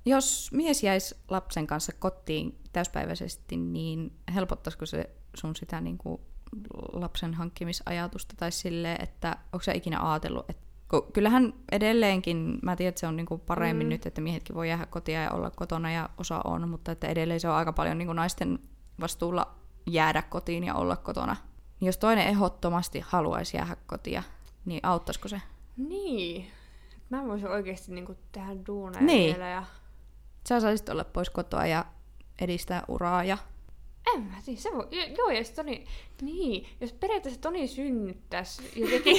jos 0.04 0.50
mies 0.52 0.82
jäisi 0.82 1.14
lapsen 1.28 1.66
kanssa 1.66 1.92
kotiin 1.98 2.58
täyspäiväisesti, 2.72 3.56
niin 3.56 4.12
helpottaisiko 4.34 4.86
se 4.86 5.10
sun 5.34 5.56
sitä 5.56 5.80
niin 5.80 5.98
kuin 5.98 6.20
lapsen 6.92 7.34
hankkimisajatusta 7.34 8.34
tai 8.36 8.52
silleen, 8.52 9.02
että 9.02 9.36
onko 9.52 9.62
sä 9.62 9.72
ikinä 9.72 10.10
ajatellut, 10.10 10.50
että 10.50 10.64
kun 10.90 11.12
kyllähän 11.12 11.54
edelleenkin, 11.72 12.58
mä 12.62 12.76
tiedän, 12.76 12.88
että 12.88 13.00
se 13.00 13.06
on 13.06 13.16
niin 13.16 13.26
kuin 13.26 13.40
paremmin 13.40 13.86
Mm. 13.86 13.88
nyt, 13.88 14.06
että 14.06 14.20
miehetkin 14.20 14.56
voi 14.56 14.68
jäädä 14.68 14.86
kotia 14.86 15.22
ja 15.22 15.30
olla 15.30 15.50
kotona 15.50 15.90
ja 15.92 16.08
osa 16.18 16.40
on, 16.44 16.68
mutta 16.68 16.92
että 16.92 17.08
edelleen 17.08 17.40
se 17.40 17.48
on 17.48 17.54
aika 17.54 17.72
paljon 17.72 17.98
niin 17.98 18.06
kuin 18.06 18.16
naisten 18.16 18.58
vastuulla 19.00 19.54
jäädä 19.86 20.22
kotiin 20.22 20.64
ja 20.64 20.74
olla 20.74 20.96
kotona. 20.96 21.36
Niin 21.80 21.86
jos 21.86 21.98
toinen 21.98 22.26
ehdottomasti 22.26 23.00
haluaisi 23.06 23.56
jäädä 23.56 23.76
kotia, 23.86 24.22
niin 24.64 24.80
auttaisiko 24.82 25.28
se? 25.28 25.42
niin. 25.76 26.46
Mä 27.10 27.26
voisin 27.26 27.48
oikeasti 27.50 27.92
niin 27.92 28.06
kuin, 28.06 28.18
tehdä 28.32 28.50
duuneja 28.66 29.04
Niin. 29.04 29.34
vielä. 29.34 29.48
Ja... 29.48 29.64
Sä 30.48 30.60
saisit 30.60 30.88
olla 30.88 31.04
pois 31.04 31.30
kotoa 31.30 31.66
ja 31.66 31.84
edistää 32.40 32.82
uraa 32.88 33.24
ja... 33.24 33.38
En 34.14 34.22
mä 34.22 34.36
tiedä, 34.44 34.60
se 34.60 34.70
voi... 34.74 34.86
jo- 34.90 35.14
Joo, 35.18 35.30
jos 35.30 35.50
Toni... 35.50 35.84
Niin, 36.22 36.66
jos 36.80 36.92
periaatteessa 36.92 37.40
Toni 37.40 37.66
synnyttäisi 37.66 38.62
jotenkin 38.80 39.16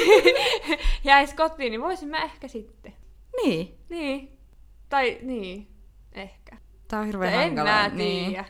jäisi 1.04 1.36
kotiin, 1.36 1.72
niin 1.72 1.82
voisin 1.82 2.10
mä 2.10 2.24
ehkä 2.24 2.48
sitten. 2.48 2.94
Niin. 3.44 3.78
Niin. 3.90 4.38
Tai 4.90 5.20
niin. 5.22 5.68
Ehkä. 6.14 6.58
Tää 6.88 7.00
on 7.00 7.06
Tai 7.06 7.08
hirveän 7.08 7.34
en 7.34 7.40
hankalaa. 7.40 7.90
mä 7.90 7.96
tiedä. 7.96 8.46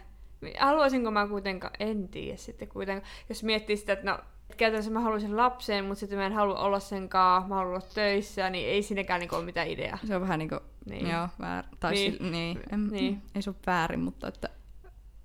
Haluaisinko 0.60 1.12
mä 1.12 1.28
kuitenkaan, 1.28 1.74
en 1.80 2.10
tiedä 2.10 2.38
sitten 2.38 2.67
kuitenkaan. 2.67 3.12
Jos 3.30 3.43
miettii 3.43 3.78
sitä, 3.78 3.93
että 3.93 4.12
no, 4.12 4.19
käytännössä 4.58 4.91
mä 4.91 5.00
haluaisin 5.00 5.38
lapsen, 5.38 5.86
mutta 5.86 6.00
sitten 6.00 6.19
mä 6.19 6.26
en 6.26 6.34
halua 6.34 6.60
olla 6.60 6.80
sen 6.80 7.10
kaa, 7.10 7.48
mä 7.48 7.56
haluan 7.56 7.76
olla 7.76 7.86
töissä, 7.93 8.50
niin 8.50 8.67
ei 8.69 8.84
siinäkään 8.84 9.19
niinku 9.19 9.36
ole 9.36 9.45
mitään 9.45 9.67
ideaa. 9.67 9.98
Se 10.08 10.15
on 10.15 10.21
vähän 10.21 10.39
niinku, 10.39 10.56
Niin. 10.86 11.04
niin. 11.04 11.15
joo, 11.15 11.28
väärin. 11.39 11.71
Tai 11.80 11.91
Niin. 11.93 12.12
niin. 12.12 12.21
Sil, 12.24 12.32
niin. 12.32 12.60
En, 12.71 12.88
Niin. 12.88 13.21
Ei 13.36 13.41
se 13.41 13.50
ole 13.50 13.58
väärin, 13.67 14.00
mutta 14.00 14.28
että 14.28 14.50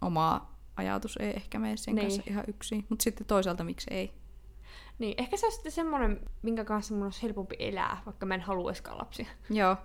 omaa 0.00 0.49
ajatus 0.80 1.16
ei 1.20 1.32
ehkä 1.36 1.58
mene 1.58 1.76
sen 1.76 1.94
Niin. 1.94 2.06
kanssa 2.06 2.22
ihan 2.26 2.44
yksin. 2.48 2.86
Mutta 2.88 3.02
sitten 3.02 3.26
toisaalta 3.26 3.64
miksi 3.64 3.86
ei. 3.90 4.12
Niin, 4.98 5.14
ehkä 5.18 5.36
se 5.36 5.46
on 5.46 5.52
sitten 5.52 5.72
semmoinen, 5.72 6.20
minkä 6.42 6.64
kanssa 6.64 6.94
mun 6.94 7.02
olisi 7.04 7.22
helpompi 7.22 7.56
elää, 7.58 8.02
vaikka 8.06 8.26
mä 8.26 8.34
en 8.34 8.40
haluaisikaan 8.40 8.98
lapsia. 8.98 9.26
Joo, 9.50 9.76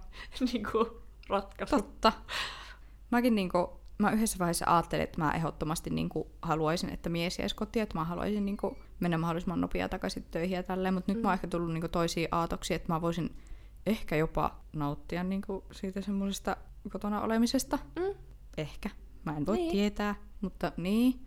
niin 0.51 0.67
kuin 0.71 0.87
ratkaisu. 1.29 1.75
totta. 1.75 2.13
Mäkin 3.11 3.35
niinku, 3.35 3.79
mä 3.97 4.11
yhdessä 4.11 4.39
vaiheessa 4.39 4.65
ajattelin, 4.67 5.03
että 5.03 5.21
mä 5.21 5.31
ehdottomasti 5.31 5.89
niinku 5.89 6.31
haluaisin, 6.41 6.89
että 6.93 7.09
mies 7.09 7.39
jäisi 7.39 7.55
kotiin, 7.55 7.83
että 7.83 7.97
mä 7.97 8.03
haluaisin 8.03 8.45
niinku 8.45 8.77
mennä 8.99 9.17
mahdollisimman 9.17 9.61
nopeaa 9.61 9.89
takaisin 9.89 10.23
töihin 10.31 10.55
ja 10.55 10.63
tälleen, 10.63 10.93
mutta 10.93 11.11
nyt 11.11 11.17
mm. 11.17 11.21
mä 11.21 11.27
oon 11.29 11.33
ehkä 11.33 11.47
tullut 11.47 11.73
niinku 11.73 11.87
toisiin 11.87 12.27
aatoksia, 12.31 12.75
että 12.75 12.93
mä 12.93 13.01
voisin 13.01 13.35
ehkä 13.85 14.15
jopa 14.15 14.55
nauttia 14.73 15.23
niinku 15.23 15.63
siitä 15.71 16.01
semmoisesta 16.01 16.57
kotona 16.91 17.21
olemisesta. 17.21 17.79
Mm. 17.95 18.15
Ehkä. 18.57 18.89
Mä 19.25 19.37
en 19.37 19.45
voi 19.45 19.55
Niin. 19.55 19.63
niin. 19.67 19.71
tietää, 19.71 20.15
mutta 20.45 20.71
niin. 20.77 21.19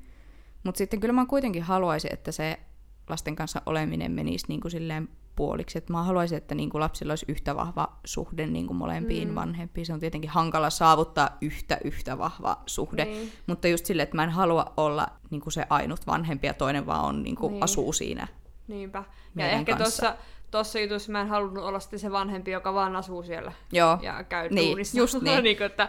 Mutta 0.64 0.78
sitten 0.78 1.00
kyllä 1.00 1.12
mä 1.12 1.26
kuitenkin 1.26 1.62
haluaisin, 1.62 2.12
että 2.12 2.32
se 2.32 2.60
lasten 3.08 3.36
kanssa 3.36 3.62
oleminen 3.66 4.12
menisi 4.12 4.44
niin 4.48 4.60
kuin 4.60 4.72
silleen 4.72 5.08
puoliksi. 5.36 5.78
Et 5.78 5.88
mä 5.90 6.02
haluaisin, 6.02 6.38
että 6.38 6.54
niin 6.54 6.70
kuin 6.70 6.80
lapsilla 6.80 7.12
olisi 7.12 7.24
yhtä 7.28 7.56
vahva 7.56 7.98
suhde 8.04 8.46
niin 8.46 8.66
kuin 8.66 8.76
molempiin 8.76 9.28
Mm. 9.28 9.34
vanhempiin. 9.34 9.86
Se 9.86 9.92
on 9.92 10.00
tietenkin 10.00 10.30
hankala 10.30 10.70
saavuttaa 10.70 11.30
yhtä 11.40 11.78
yhtä 11.84 12.18
vahva 12.18 12.62
suhde. 12.66 13.04
Niin. 13.04 13.32
Mutta 13.46 13.68
just 13.68 13.86
silleen, 13.86 14.04
että 14.04 14.16
mä 14.16 14.24
en 14.24 14.30
halua 14.30 14.72
olla 14.76 15.06
niin 15.30 15.40
kuin 15.40 15.52
se 15.52 15.66
ainut 15.70 16.06
vanhempi 16.06 16.46
ja 16.46 16.54
toinen 16.54 16.86
vaan 16.86 17.04
on, 17.04 17.22
niin 17.22 17.36
kuin 17.36 17.52
Niin. 17.52 17.62
asuu 17.64 17.92
siinä. 17.92 18.28
Niinpä. 18.68 19.04
Ja 19.36 19.48
ehkä 19.50 19.76
tuossa 19.76 20.16
tossa 20.50 20.80
jutussa 20.80 21.12
mä 21.12 21.20
en 21.20 21.28
halunnut 21.28 21.64
olla 21.64 21.80
sitten 21.80 21.98
se 21.98 22.12
vanhempi, 22.12 22.50
joka 22.50 22.74
vaan 22.74 22.96
asuu 22.96 23.22
siellä 23.22 23.52
Joo. 23.72 23.98
ja 24.02 24.24
käy 24.24 24.48
Niin, 24.48 24.68
duunissa. 24.68 24.98
just 24.98 25.14
niin. 25.22 25.44
niin 25.44 25.62
että, 25.62 25.88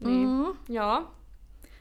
niin. 0.00 0.28
Mm. 0.28 0.74
Joo. 0.74 1.10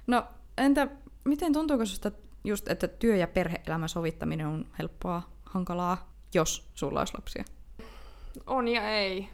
No 0.07 0.23
entä 0.61 0.87
miten 1.25 1.53
tuntuuko 1.53 1.85
susta 1.85 2.11
just, 2.43 2.67
että 2.67 2.87
työ- 2.87 3.15
ja 3.15 3.27
perhe-elämän 3.27 3.89
sovittaminen 3.89 4.47
on 4.47 4.65
helppoa, 4.79 5.21
hankalaa, 5.45 6.13
jos 6.33 6.71
sulla 6.73 6.99
olisi 6.99 7.13
lapsia? 7.13 7.43
On 8.47 8.67
ja 8.67 8.89
ei. 8.89 9.29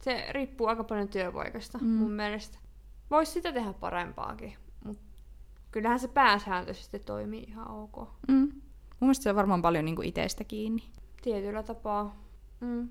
Se 0.00 0.26
riippuu 0.30 0.66
aika 0.66 0.84
paljon 0.84 1.08
työpaikasta 1.08 1.78
mm. 1.78 1.84
Mm. 1.84 1.90
mun 1.90 2.12
mielestä. 2.12 2.58
Voisi 3.10 3.32
sitä 3.32 3.52
tehdä 3.52 3.72
parempaakin, 3.72 4.56
mutta 4.84 5.02
kyllähän 5.70 5.98
se 5.98 6.08
pääsääntöisesti 6.08 6.98
toimii 6.98 7.42
ihan 7.42 7.70
ok. 7.70 8.08
Mm. 8.28 8.34
Mun 8.36 8.52
mielestä 9.00 9.22
se 9.22 9.30
on 9.30 9.36
varmaan 9.36 9.62
paljon 9.62 9.84
niin 9.84 10.04
itsestä 10.04 10.44
kiinni. 10.44 10.82
Tietyllä 11.22 11.62
tapaa. 11.62 12.16
Mm. 12.60 12.88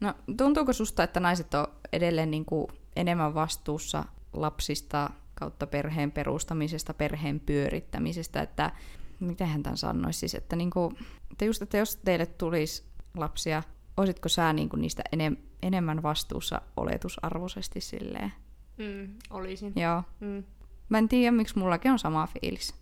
No, 0.00 0.14
tuntuuko 0.36 0.72
susta, 0.72 1.02
että 1.02 1.20
naiset 1.20 1.54
on 1.54 1.66
edelleen 1.92 2.30
niin 2.30 2.44
kuin 2.44 2.66
enemmän 2.96 3.34
vastuussa 3.34 4.04
lapsista 4.32 5.10
kautta 5.34 5.66
perheen 5.66 6.12
perustamisesta, 6.12 6.94
perheen 6.94 7.40
pyörittämisestä, 7.40 8.42
että 8.42 8.72
mitenhän 9.20 9.62
tämän 9.62 9.76
sanoisi 9.76 10.18
siis, 10.18 10.34
että, 10.34 10.56
niin 10.56 10.70
kuin, 10.70 10.96
että 11.30 11.44
just, 11.44 11.62
että 11.62 11.78
jos 11.78 11.96
teille 11.96 12.26
tulisi 12.26 12.84
lapsia, 13.16 13.62
olisitko 13.96 14.28
sä 14.28 14.52
niin 14.52 14.68
kuin 14.68 14.80
niistä 14.80 15.02
enem, 15.12 15.36
enemmän 15.62 16.02
vastuussa 16.02 16.60
oletusarvoisesti 16.76 17.80
silleen? 17.80 18.32
Mm, 18.76 19.14
olisin. 19.30 19.72
Joo. 19.76 20.02
Mm. 20.20 20.44
Mä 20.88 20.98
en 20.98 21.08
tiedä, 21.08 21.30
miksi 21.30 21.58
mullakin 21.58 21.92
on 21.92 21.98
sama 21.98 22.26
fiilis. 22.26 22.74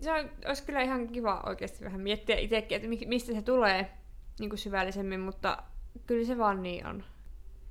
Se 0.00 0.12
on, 0.12 0.30
olisi 0.48 0.62
kyllä 0.62 0.82
ihan 0.82 1.08
kiva 1.08 1.42
oikeasti 1.46 1.84
vähän 1.84 2.00
miettiä 2.00 2.36
itsekin, 2.36 2.76
että 2.76 2.88
mi- 2.88 3.06
mistä 3.06 3.32
se 3.32 3.42
tulee 3.42 3.90
niin 4.40 4.50
kuin 4.50 4.58
syvällisemmin, 4.58 5.20
mutta 5.20 5.62
kyllä 6.06 6.26
se 6.26 6.38
vaan 6.38 6.62
niin 6.62 6.86
on. 6.86 7.04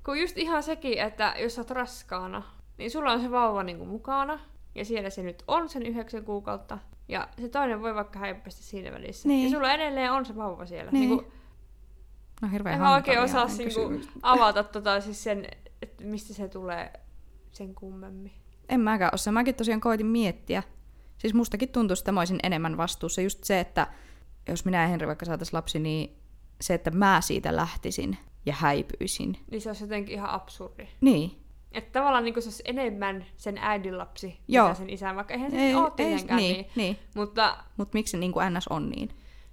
Kun 0.04 0.20
just 0.20 0.38
ihan 0.38 0.62
sekin, 0.62 0.98
että 0.98 1.34
jos 1.38 1.54
sä 1.54 1.60
oot 1.60 1.70
raskaana, 1.70 2.42
niin 2.78 2.90
sulla 2.90 3.12
on 3.12 3.20
se 3.20 3.30
vauva 3.30 3.62
niin 3.62 3.78
kuin 3.78 3.88
mukana, 3.88 4.40
ja 4.74 4.84
siellä 4.84 5.10
se 5.10 5.22
nyt 5.22 5.42
on 5.48 5.68
sen 5.68 5.86
yhdeksän 5.86 6.24
kuukautta, 6.24 6.78
ja 7.08 7.28
se 7.40 7.48
toinen 7.48 7.82
voi 7.82 7.94
vaikka 7.94 8.18
häippästä 8.18 8.62
siinä 8.62 8.92
välissä. 8.92 9.28
Niin. 9.28 9.44
Ja 9.44 9.50
sulla 9.56 9.72
edelleen 9.72 10.12
on 10.12 10.26
se 10.26 10.36
vauva 10.36 10.66
siellä. 10.66 10.90
Niin. 10.90 11.08
Niin 11.08 11.18
kuin, 11.18 11.32
No 12.42 12.48
hirveän 12.48 12.74
en 12.74 12.80
mä 12.80 12.94
oikein 12.94 13.20
osaa 13.20 13.46
niinku 13.46 13.64
kysymykset. 13.64 14.12
avata 14.22 14.64
tota, 14.64 15.00
siis 15.00 15.24
sen, 15.24 15.46
että 15.82 16.04
mistä 16.04 16.34
se 16.34 16.48
tulee 16.48 16.92
sen 17.52 17.74
kummemmin. 17.74 18.32
En 18.68 18.80
mäkään 18.80 19.10
osaa. 19.14 19.32
Mäkin 19.32 19.54
tosiaan 19.54 19.80
koitin 19.80 20.06
miettiä. 20.06 20.62
Siis 21.18 21.34
mustakin 21.34 21.68
tuntuu, 21.68 21.94
että 21.98 22.12
mä 22.12 22.20
olisin 22.20 22.38
enemmän 22.42 22.76
vastuussa. 22.76 23.20
Just 23.20 23.44
se, 23.44 23.60
että 23.60 23.86
jos 24.48 24.64
minä 24.64 24.82
ja 24.82 24.88
Henri 24.88 25.06
vaikka 25.06 25.26
saataisiin 25.26 25.56
lapsi, 25.56 25.78
niin 25.78 26.16
se, 26.60 26.74
että 26.74 26.90
mä 26.90 27.20
siitä 27.20 27.56
lähtisin 27.56 28.16
ja 28.46 28.52
häipyisin. 28.52 29.38
Niin 29.50 29.60
se 29.60 29.68
olisi 29.70 29.84
jotenkin 29.84 30.14
ihan 30.14 30.30
absurdi. 30.30 30.88
Niin. 31.00 31.45
Että 31.72 31.92
tavallaan 31.92 32.24
niin 32.24 32.42
se 32.42 32.48
olisi 32.48 32.62
enemmän 32.66 33.26
sen 33.36 33.58
äidin 33.58 33.98
lapsi, 33.98 34.40
Joo. 34.48 34.68
mitä 34.68 34.78
sen 34.78 34.90
isän, 34.90 35.16
vaikka 35.16 35.34
eihän 35.34 35.50
se 35.50 35.56
Ei, 35.56 35.66
ei, 35.66 35.74
ole 35.74 35.86
ei, 35.86 35.90
tietenkään 35.96 36.38
niin, 36.38 36.54
niin. 36.56 36.70
niin. 36.76 36.98
Mutta 37.14 37.56
Mutta 37.76 37.98
miksi 37.98 38.10
se 38.10 38.16
niin 38.16 38.32
kuin 38.32 38.54
NS 38.54 38.68
on 38.68 38.90
niin? 38.90 39.10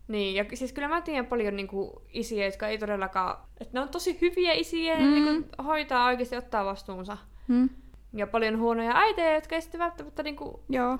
niin, 0.08 0.36
ja 0.36 0.46
siis 0.54 0.74
kyllä 0.74 0.88
mä 0.88 1.02
tiedän 1.02 1.26
paljon 1.26 1.56
niin 1.56 1.68
kuin, 1.68 1.92
isiä, 2.10 2.46
jotka 2.46 2.68
ei 2.68 2.78
todellakaan, 2.78 3.38
että 3.62 3.74
ne 3.74 3.80
on 3.80 3.90
tosi 3.90 4.18
hyviä 4.22 4.54
isiä, 4.54 4.98
mm. 4.98 5.04
Mm. 5.04 5.14
niin 5.14 5.24
kuin, 5.24 5.66
hoitaa 5.66 6.06
oikeasti 6.06 6.38
ottaa 6.38 6.66
vastuunsa. 6.66 7.18
Hmm? 7.48 7.70
Ja 8.14 8.28
paljon 8.28 8.60
huonoja 8.60 8.92
äitejä, 8.96 9.36
jotka 9.36 9.56
ei 9.56 9.62
sitten 9.62 9.80
välttämättä, 9.80 10.24
niin 10.24 10.36
kuin, 10.36 10.56
Joo. 10.70 11.00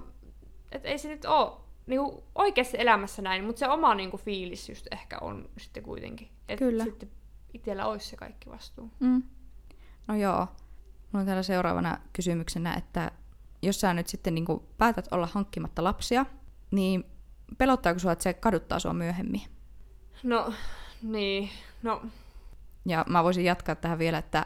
että 0.72 0.88
ei 0.88 0.98
se 0.98 1.10
nyt 1.10 1.26
ole 1.26 1.52
niin 1.88 2.00
kuin, 2.00 2.24
oikeassa 2.36 2.78
elämässä 2.78 3.22
näin, 3.22 3.44
mutta 3.44 3.60
se 3.60 3.70
oma 3.70 3.96
niin 3.96 4.12
kuin, 4.12 4.22
fiilis 4.22 4.70
just 4.70 4.88
ehkä 4.92 5.18
on 5.22 5.50
sitten 5.58 5.84
kuitenkin. 5.84 6.30
Että 6.50 6.66
Kyllä. 6.66 6.84
sitten 6.84 7.10
itsellä 7.54 7.88
olisi 7.88 8.10
se 8.10 8.16
kaikki 8.16 8.50
vastuu. 8.50 8.92
Mm. 9.00 9.24
No 10.08 10.16
joo. 10.16 10.48
Mulla 11.14 11.22
on 11.22 11.26
täällä 11.26 11.44
seuraavana 11.44 11.98
kysymyksenä, 12.14 12.74
että 12.74 13.12
jos 13.62 13.82
sä 13.82 13.94
nyt 13.94 14.08
sitten 14.08 14.36
niin 14.36 14.46
päätät 14.78 15.08
olla 15.12 15.30
hankkimatta 15.32 15.84
lapsia, 15.84 16.26
niin 16.72 17.04
pelottaako 17.58 18.00
sua, 18.00 18.12
että 18.12 18.24
se 18.24 18.34
kaduttaa 18.34 18.80
sua 18.80 18.94
myöhemmin? 18.94 19.42
No, 20.24 20.54
niin, 21.02 21.50
no 21.84 22.02
Ja 22.86 23.06
mä 23.10 23.24
voisin 23.24 23.46
jatkaa 23.46 23.76
tähän 23.76 24.00
vielä, 24.00 24.18
että 24.18 24.46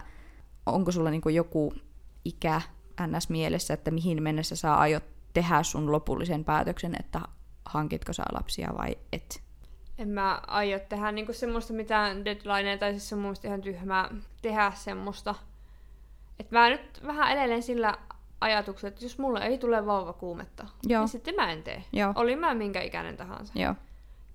onko 0.66 0.92
sulla 0.92 1.10
niin 1.10 1.22
joku 1.34 1.74
ikä 2.26 2.62
NS 3.08 3.30
mielessä, 3.30 3.74
että 3.74 3.92
mihin 3.92 4.24
mennessä 4.24 4.56
sä 4.56 4.76
aiot 4.76 5.04
tehdä 5.34 5.64
sun 5.64 5.92
lopullisen 5.92 6.46
päätöksen, 6.46 6.96
että 7.00 7.22
hankitko 7.66 8.14
sä 8.14 8.24
lapsia 8.34 8.74
vai 8.78 8.98
et? 9.12 9.44
En 9.98 10.10
mä 10.10 10.42
aio 10.48 10.80
tehdä 10.80 11.12
niinku 11.12 11.34
semmoista 11.34 11.74
mitään 11.74 12.26
deadlinea, 12.26 12.78
tai 12.78 12.92
siis 12.92 13.10
se 13.10 13.16
on 13.16 13.22
mun 13.22 13.36
ihan 13.44 13.62
tyhmää 13.62 14.10
tehdä 14.42 14.72
semmoista. 14.76 15.36
Et 16.39 16.52
mä 16.52 16.69
nyt 16.69 17.02
vähän 17.08 17.32
edelleen 17.32 17.63
sillä 17.63 17.97
ajatuksella, 18.41 18.88
että 18.88 19.06
jos 19.06 19.17
mulle 19.17 19.39
ei 19.39 19.58
tule 19.58 19.86
vauvakuumetta, 19.86 20.67
Joo. 20.84 21.02
niin 21.02 21.10
sitten 21.10 21.36
mä 21.36 21.52
en 21.52 21.63
tee. 21.63 21.84
Joo. 21.93 22.13
Oli 22.15 22.36
mä 22.36 22.54
minkä 22.54 22.82
ikäinen 22.82 23.17
tahansa. 23.17 23.54
Joo. 23.56 23.76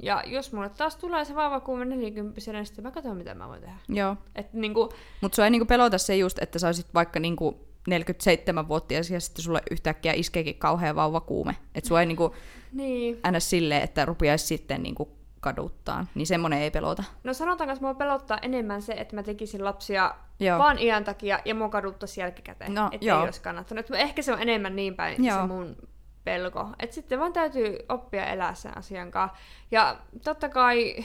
Ja 0.02 0.22
jos 0.26 0.52
mulle 0.52 0.68
taas 0.68 0.96
tulee 0.96 1.24
se 1.24 1.34
vauvakuume 1.34 1.84
40 1.84 2.52
niin 2.52 2.66
sitten 2.66 2.84
mä 2.84 2.90
katson, 2.90 3.16
mitä 3.16 3.34
mä 3.34 3.48
voin 3.48 3.60
tehdä. 3.60 3.76
Joo. 3.88 4.16
Et 4.34 4.52
niinku, 4.52 4.92
Mutta 5.20 5.36
sua 5.36 5.44
ei 5.44 5.50
niinku 5.50 5.66
pelota 5.66 5.98
se 5.98 6.16
just, 6.16 6.38
että 6.38 6.58
sä 6.58 6.66
olisit 6.66 6.94
vaikka 6.94 7.20
niinku 7.20 7.68
47-vuotias 7.90 9.10
ja 9.10 9.20
sitten 9.20 9.42
sulle 9.42 9.62
yhtäkkiä 9.70 10.12
iskeekin 10.12 10.58
kauhean 10.58 10.96
vauvakuume. 10.96 11.56
Että 11.74 11.88
sua 11.88 12.00
ei 12.00 12.06
niinku 12.06 12.34
niin. 12.72 13.20
ns. 13.36 13.50
silleen, 13.50 13.82
että 13.82 14.04
rupiaisi 14.04 14.46
sitten 14.46 14.82
niinku 14.82 15.08
kaduttaan. 15.42 16.08
Niin 16.14 16.26
semmonen 16.26 16.58
ei 16.58 16.70
pelota. 16.70 17.04
No 17.24 17.34
sanotaanko, 17.34 17.72
että 17.72 17.84
mua 17.84 17.94
pelottaa 17.94 18.38
enemmän 18.42 18.82
se, 18.82 18.92
että 18.92 19.16
mä 19.16 19.22
tekisin 19.22 19.64
lapsia 19.64 20.14
Joo. 20.40 20.58
vaan 20.58 20.78
iän 20.78 21.04
takia 21.04 21.38
ja 21.44 21.54
mua 21.54 21.68
kaduttaisi 21.68 22.20
jälkikäteen. 22.20 22.74
No, 22.74 22.88
että 22.92 23.06
ei 23.06 23.12
olisi 23.12 23.42
kannattanut. 23.42 23.90
Et 23.90 23.96
Ehkä 23.96 24.22
se 24.22 24.32
on 24.32 24.42
enemmän 24.42 24.76
niin 24.76 24.94
päin 24.94 25.24
Joo. 25.24 25.40
se 25.40 25.46
mun 25.46 25.76
pelko. 26.24 26.68
Että 26.78 26.94
sitten 26.94 27.20
vaan 27.20 27.32
täytyy 27.32 27.78
oppia 27.88 28.26
elää 28.26 28.54
sen 28.54 28.78
asian 28.78 29.10
kanssa. 29.10 29.36
Ja 29.70 29.96
totta 30.24 30.48
kai 30.48 31.04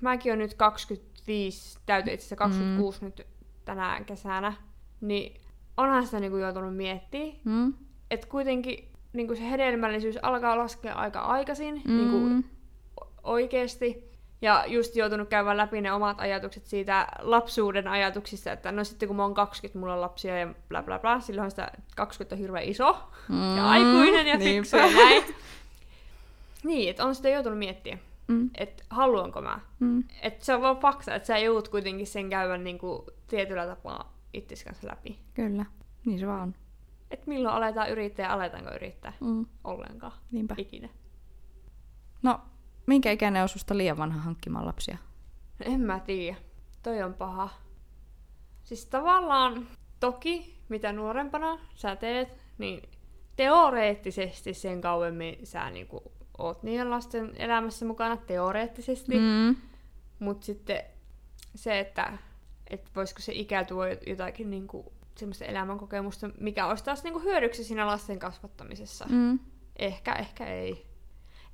mäkin 0.00 0.32
on 0.32 0.38
nyt 0.38 0.54
25, 0.54 1.78
täytyy 1.86 2.14
itse 2.14 2.22
asiassa 2.22 2.36
26 2.36 3.00
mm. 3.00 3.04
nyt 3.04 3.26
tänä 3.64 4.00
kesänä, 4.06 4.52
niin 5.00 5.40
onhan 5.76 6.06
sitä 6.06 6.20
niinku 6.20 6.36
joutunut 6.36 6.76
miettimään. 6.76 7.36
Mm? 7.44 7.74
Että 8.10 8.26
kuitenkin 8.26 8.88
niinku 9.12 9.34
se 9.34 9.50
hedelmällisyys 9.50 10.18
alkaa 10.22 10.58
laskea 10.58 10.94
aika 10.94 11.20
aikaisin. 11.20 11.82
Mm. 11.84 11.96
Niinku 11.96 12.48
oikeesti. 13.24 14.12
Ja 14.42 14.64
just 14.66 14.96
joutunut 14.96 15.28
käymään 15.28 15.56
läpi 15.56 15.80
ne 15.80 15.92
omat 15.92 16.20
ajatukset 16.20 16.66
siitä 16.66 17.06
lapsuuden 17.18 17.88
ajatuksista, 17.88 18.52
että 18.52 18.72
no 18.72 18.84
sitten 18.84 19.06
kun 19.08 19.16
mä 19.16 19.22
oon 19.22 19.34
20, 19.34 19.78
mulla 19.78 19.94
on 19.94 20.00
lapsia 20.00 20.38
ja 20.38 20.54
bla 20.68 20.82
bla 20.82 20.98
bla, 20.98 21.20
silloin 21.20 21.50
sitä 21.50 21.70
20 21.96 22.34
on 22.34 22.38
hirveän 22.38 22.64
iso 22.64 22.96
Mm. 23.28 23.56
ja 23.56 23.70
aikuinen 23.70 24.26
ja 24.26 24.36
Niinpä. 24.36 24.54
fiksu 24.62 24.76
ja 24.76 24.86
näin. 25.04 25.24
Niin, 26.64 26.90
että 26.90 27.04
on 27.04 27.14
sitä 27.14 27.28
joutunut 27.28 27.58
miettimään, 27.58 28.00
Mm. 28.28 28.50
että 28.54 28.84
haluanko 28.90 29.40
mä. 29.42 29.60
Mm. 29.80 30.04
Että 30.22 30.44
se 30.44 30.54
on 30.54 30.62
vaan 30.62 30.76
fakta, 30.76 31.14
että 31.14 31.26
sä 31.26 31.38
joudut 31.38 31.68
kuitenkin 31.68 32.06
sen 32.06 32.30
käydä 32.30 32.56
niinku 32.58 33.06
tietyllä 33.28 33.66
tapaa 33.66 34.12
itsesi 34.34 34.64
kanssa 34.64 34.88
läpi. 34.88 35.18
Kyllä. 35.34 35.64
Niin 36.06 36.18
se 36.18 36.26
vaan 36.26 36.40
on. 36.42 36.54
Että 37.10 37.28
milloin 37.28 37.54
aletaan 37.54 37.90
yrittää 37.90 38.26
ja 38.26 38.32
aletaanko 38.32 38.70
yrittää 38.74 39.12
Mm. 39.20 39.46
ollenkaan. 39.64 40.12
Niinpä. 40.30 40.54
Ikinä. 40.58 40.88
No, 42.22 42.40
minkä 42.86 43.10
ikäinen 43.10 43.42
on 43.42 43.48
susta 43.48 43.76
liian 43.76 43.96
vanha 43.96 44.20
hankkimaan 44.20 44.66
lapsia? 44.66 44.98
En 45.60 45.80
mä 45.80 46.00
tiedä. 46.00 46.36
Toi 46.82 47.02
on 47.02 47.14
paha. 47.14 47.48
Siis 48.64 48.86
tavallaan, 48.86 49.68
toki, 50.00 50.58
mitä 50.68 50.92
nuorempana 50.92 51.58
sä 51.74 51.96
teet, 51.96 52.36
niin 52.58 52.82
teoreettisesti 53.36 54.54
sen 54.54 54.80
kauemmin 54.80 55.46
sä 55.46 55.70
niinku 55.70 56.12
oot 56.38 56.62
niiden 56.62 56.90
lasten 56.90 57.32
elämässä 57.36 57.84
mukana, 57.84 58.16
teoreettisesti. 58.16 59.18
Mm. 59.18 59.56
Mutta 60.18 60.46
sitten 60.46 60.82
se, 61.54 61.78
että, 61.78 62.18
että 62.70 62.90
voisiko 62.96 63.20
se 63.20 63.32
ikä 63.32 63.64
tuo 63.64 63.86
jotakin 64.06 64.50
niinku, 64.50 64.92
semmoista 65.16 65.44
elämänkokemusta, 65.44 66.30
mikä 66.40 66.66
olisi 66.66 66.84
taas 66.84 67.04
niinku 67.04 67.18
hyödyksi 67.20 67.64
siinä 67.64 67.86
lasten 67.86 68.18
kasvattamisessa. 68.18 69.06
Mm. 69.08 69.38
Ehkä, 69.78 70.12
ehkä 70.12 70.46
ei. 70.46 70.91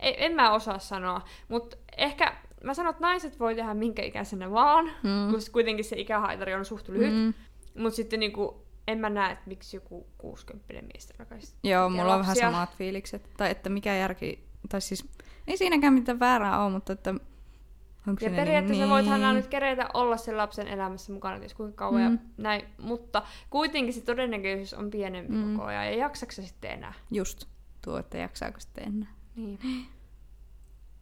Ei. 0.01 0.25
En 0.25 0.33
mä 0.33 0.53
osaa 0.53 0.79
sanoa, 0.79 1.21
mutta 1.49 1.77
ehkä 1.97 2.37
mä 2.65 2.75
sanon, 2.75 2.91
että 2.91 3.03
naiset 3.03 3.41
voi 3.41 3.55
tehdä 3.55 3.75
minkä 3.75 4.03
ikäisenä 4.03 4.51
vaan, 4.51 4.91
Mm. 5.03 5.33
koska 5.33 5.53
kuitenkin 5.53 5.85
se 5.85 5.97
ikähaitari 5.97 6.55
on 6.55 6.65
suht 6.65 6.89
lyhyt. 6.89 7.15
Mm. 7.15 7.35
Mutta 7.83 7.97
sitten 7.97 8.21
niinku, 8.21 8.67
en 8.89 8.99
mä 8.99 9.11
näe, 9.11 9.33
että 9.33 9.45
miksi 9.47 9.77
joku 9.77 10.07
60 10.19 10.75
mies 10.83 11.13
alkaisi 11.19 11.55
Joo, 11.65 11.91
mulla 11.91 12.15
on 12.15 12.21
vähän 12.21 12.37
samat 12.37 12.77
fiilikset. 12.77 13.31
Tai 13.37 13.51
että 13.51 13.71
mikä 13.71 13.95
järki, 13.97 14.45
tai 14.69 14.81
siis 14.81 15.09
ei 15.47 15.57
siinäkään 15.57 15.93
mitään 15.95 16.21
väärää 16.21 16.65
ole, 16.65 16.73
mutta 16.73 16.93
että 16.93 17.11
onko 17.11 18.25
Ja 18.25 18.29
siinä 18.29 18.37
periaatteessa 18.37 18.85
niin... 18.85 18.91
voithan 18.91 19.35
nyt 19.35 19.47
kerätä 19.47 19.89
olla 19.95 20.17
sen 20.17 20.37
lapsen 20.37 20.69
elämässä 20.69 21.13
mukana, 21.13 21.43
jos 21.43 21.55
kuinka 21.55 21.77
kauan 21.77 22.01
mm. 22.03 22.13
Ja 22.13 22.19
näin. 22.37 22.65
Mutta 22.79 23.23
kuitenkin 23.51 23.95
se 23.95 24.01
todennäköisyys 24.01 24.75
on 24.75 24.91
pienempi 24.91 25.33
mm. 25.33 25.57
Koko 25.57 25.67
ajan. 25.69 25.87
Ja 25.87 25.95
jaksaks 25.95 26.37
se 26.37 26.43
sitten 26.43 26.71
enää? 26.71 26.95
Just 27.11 27.45
tuo, 27.85 27.99
että 27.99 28.19
jaksaako 28.19 28.61
sitten 28.61 28.85
enää. 28.89 29.18
Niin. 29.39 29.87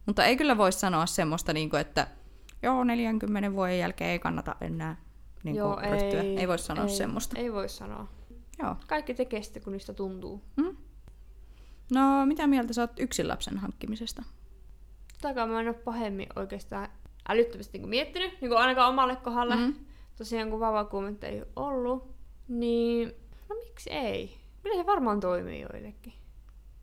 Mutta 0.05 0.25
ei 0.25 0.37
kyllä 0.37 0.57
voi 0.57 0.71
sanoa 0.71 1.05
semmoista, 1.05 1.53
niin 1.53 1.69
kuin, 1.69 1.79
että 1.79 2.07
joo, 2.63 2.83
40 2.83 3.53
vuoden 3.53 3.79
jälkeen 3.79 4.09
ei 4.09 4.19
kannata 4.19 4.55
enää 4.61 4.95
niin 5.43 5.55
Joo, 5.55 5.73
kuin, 5.73 5.89
ryhtyä. 5.89 6.21
Ei, 6.21 6.39
ei 6.39 6.47
voi 6.47 6.59
sanoa 6.59 6.83
ei, 6.83 6.89
semmoista. 6.89 7.39
Ei 7.39 7.53
voi 7.53 7.69
sanoa. 7.69 8.07
Joo. 8.59 8.75
Kaikki 8.87 9.13
tekee 9.13 9.43
sitten, 9.43 9.63
kun 9.63 9.73
niistä 9.73 9.93
tuntuu. 9.93 10.43
Mm? 10.55 10.77
No, 11.93 12.25
mitä 12.25 12.47
mieltä 12.47 12.73
sä 12.73 12.81
oot 12.81 12.99
yksin 12.99 13.27
lapsen 13.27 13.57
hankkimisesta? 13.57 14.23
Takaa 15.21 15.47
mä 15.47 15.59
en 15.59 15.67
ole 15.67 15.73
pahemmin 15.73 16.27
oikeastaan 16.35 16.89
älyttömästi 17.29 17.77
niin 17.77 17.89
miettinyt, 17.89 18.41
niin 18.41 18.49
kuin 18.49 18.57
ainakaan 18.57 18.89
omalle 18.89 19.15
kohdalle. 19.15 19.55
Mm. 19.55 19.73
Tosiaan 20.17 20.49
kun 20.49 20.59
vavakuumetta 20.59 21.27
ei 21.27 21.43
ollut, 21.55 22.15
niin 22.47 23.13
no 23.49 23.55
miksi 23.55 23.89
ei? 23.89 24.37
Kyllä 24.63 24.75
se 24.75 24.85
varmaan 24.85 25.19
toimii 25.19 25.61
joillekin. 25.61 26.13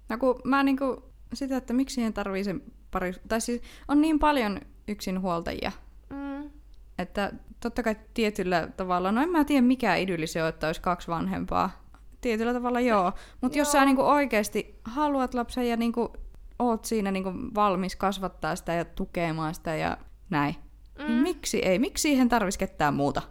No 0.09 0.19
kun 0.19 0.41
mä 0.45 0.63
niinku 0.63 1.14
sitä, 1.37 1.57
että 1.57 1.73
miksi 1.73 1.95
siihen 1.95 2.13
tarvii 2.13 2.45
sen 2.45 2.63
pari... 2.91 3.13
Tai 3.29 3.41
siis 3.41 3.63
on 3.89 4.01
niin 4.01 4.19
paljon 4.19 4.61
yksinhuoltajia, 4.89 5.73
Mm. 6.11 6.51
että 6.99 7.33
totta 7.61 7.83
kai 7.83 7.97
tietyllä 8.15 8.69
tavalla, 8.77 9.13
no 9.13 9.23
en 9.23 9.29
mä 9.29 9.45
tiedä 9.45 9.67
mikä 9.67 9.97
idylli 9.97 10.27
se 10.27 10.43
on, 10.43 10.49
että 10.49 10.67
olisi 10.67 10.81
kaksi 10.81 11.09
vanhempaa. 11.09 11.85
Tietyllä 12.21 12.53
tavalla 12.53 12.81
joo, 12.81 13.13
mutta 13.41 13.59
jos 13.59 13.73
sä 13.73 13.85
niinku 13.85 14.03
oikeasti 14.03 14.81
haluat 14.85 15.35
lapsen 15.35 15.69
ja 15.69 15.77
niinku 15.77 16.13
oot 16.59 16.85
siinä 16.85 17.11
niinku 17.11 17.33
valmis 17.55 17.97
kasvattaa 17.97 18.57
sitä 18.57 18.73
ja 18.73 18.85
tukemaan 18.85 19.55
sitä 19.55 19.75
ja 19.77 19.97
näin, 20.31 20.55
mm. 20.99 21.05
niin 21.05 21.23
miksi 21.23 21.59
ei? 21.59 21.79
Miksi 21.79 22.03
siihen 22.03 22.29
tarvitsisi 22.29 22.59
ketään 22.59 22.95
muuta? 22.95 23.23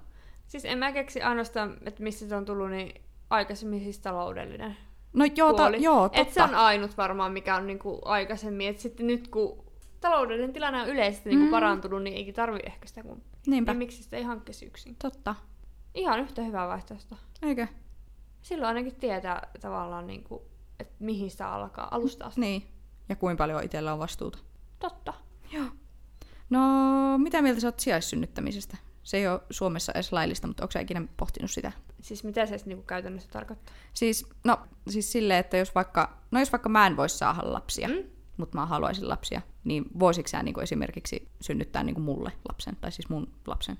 Siis 0.47 0.65
en 0.65 0.77
mä 0.77 0.91
keksi 0.91 1.21
ainoastaan, 1.21 1.77
että 1.85 2.03
mistä 2.03 2.27
se 2.27 2.35
on 2.35 2.45
tullut, 2.45 2.69
niin 2.69 3.01
aikaisemmin 3.29 3.83
siis 3.83 3.99
taloudellinen 3.99 4.77
No 5.13 5.25
joo, 5.35 5.53
ta- 5.53 5.69
joo 5.69 6.05
Et 6.05 6.11
totta. 6.11 6.33
se 6.33 6.43
on 6.43 6.55
ainut 6.55 6.97
varmaan, 6.97 7.31
mikä 7.31 7.55
on 7.55 7.67
niinku 7.67 8.01
aikaisemmin. 8.05 8.67
Et 8.67 8.79
sitten 8.79 9.07
nyt 9.07 9.27
kun 9.27 9.63
taloudellinen 10.01 10.53
tilanne 10.53 10.81
on 10.81 10.89
yleisesti 10.89 11.29
niinku 11.29 11.45
Mm. 11.45 11.51
parantunut, 11.51 12.03
niin 12.03 12.15
eikin 12.17 12.33
tarvi 12.33 12.59
ehkä 12.65 12.87
sitä 12.87 13.03
kun... 13.03 13.21
Niinpä, 13.47 13.71
Niin 13.73 13.77
miksi 13.77 14.03
sitä 14.03 14.17
ei 14.17 14.23
hankkisi 14.23 14.65
yksin? 14.65 14.95
totta. 14.95 15.35
Ihan 15.95 16.19
yhtä 16.19 16.41
hyvää 16.41 16.67
vaihtoehtoa. 16.67 17.17
Eikö? 17.41 17.67
Silloin 18.41 18.67
ainakin 18.67 18.95
tietää 18.95 19.47
tavallaan, 19.61 20.07
niinku, 20.07 20.41
että 20.79 20.93
mihin 20.99 21.31
sitä 21.31 21.49
alkaa 21.53 21.87
alusta 21.91 22.25
asti. 22.25 22.41
Niin. 22.41 22.63
Ja 23.09 23.15
kuinka 23.15 23.43
paljon 23.43 23.63
itsellä 23.63 23.93
on 23.93 23.99
vastuuta. 23.99 24.39
Totta. 24.79 25.13
Joo. 25.51 25.65
No, 26.49 26.59
mitä 27.17 27.41
mieltä 27.41 27.59
sä 27.61 27.67
oot 27.67 27.79
sijaissynnyttämisestä? 27.79 28.77
Se 29.03 29.17
ei 29.17 29.27
ole 29.27 29.41
Suomessa 29.49 29.91
edes 29.95 30.11
laillista, 30.11 30.47
mutta 30.47 30.63
onko 30.63 30.71
sä 30.71 30.79
ikinä 30.79 31.01
pohtinut 31.17 31.51
sitä? 31.51 31.71
Siis 32.01 32.23
mitä 32.23 32.45
se 32.45 32.55
niinku 32.65 32.83
käytännössä 32.83 33.29
tarkoittaa? 33.31 33.75
Siis, 33.93 34.27
no, 34.43 34.59
siis 34.89 35.11
silleen, 35.11 35.39
että 35.39 35.57
jos 35.57 35.75
vaikka, 35.75 36.17
no 36.31 36.39
jos 36.39 36.51
vaikka 36.51 36.69
mä 36.69 36.87
en 36.87 36.97
voisi 36.97 37.17
saada 37.17 37.53
lapsia, 37.53 37.87
Mm? 37.87 38.03
mutta 38.37 38.57
mä 38.57 38.65
haluaisin 38.65 39.09
lapsia, 39.09 39.41
niin 39.63 39.85
voisitko 39.99 40.27
sä 40.29 40.43
niin 40.43 40.59
esimerkiksi 40.63 41.27
synnyttää 41.41 41.83
niin 41.83 42.01
mulle 42.01 42.31
lapsen, 42.49 42.75
tai 42.75 42.91
siis 42.91 43.09
mun 43.09 43.33
lapsen? 43.47 43.77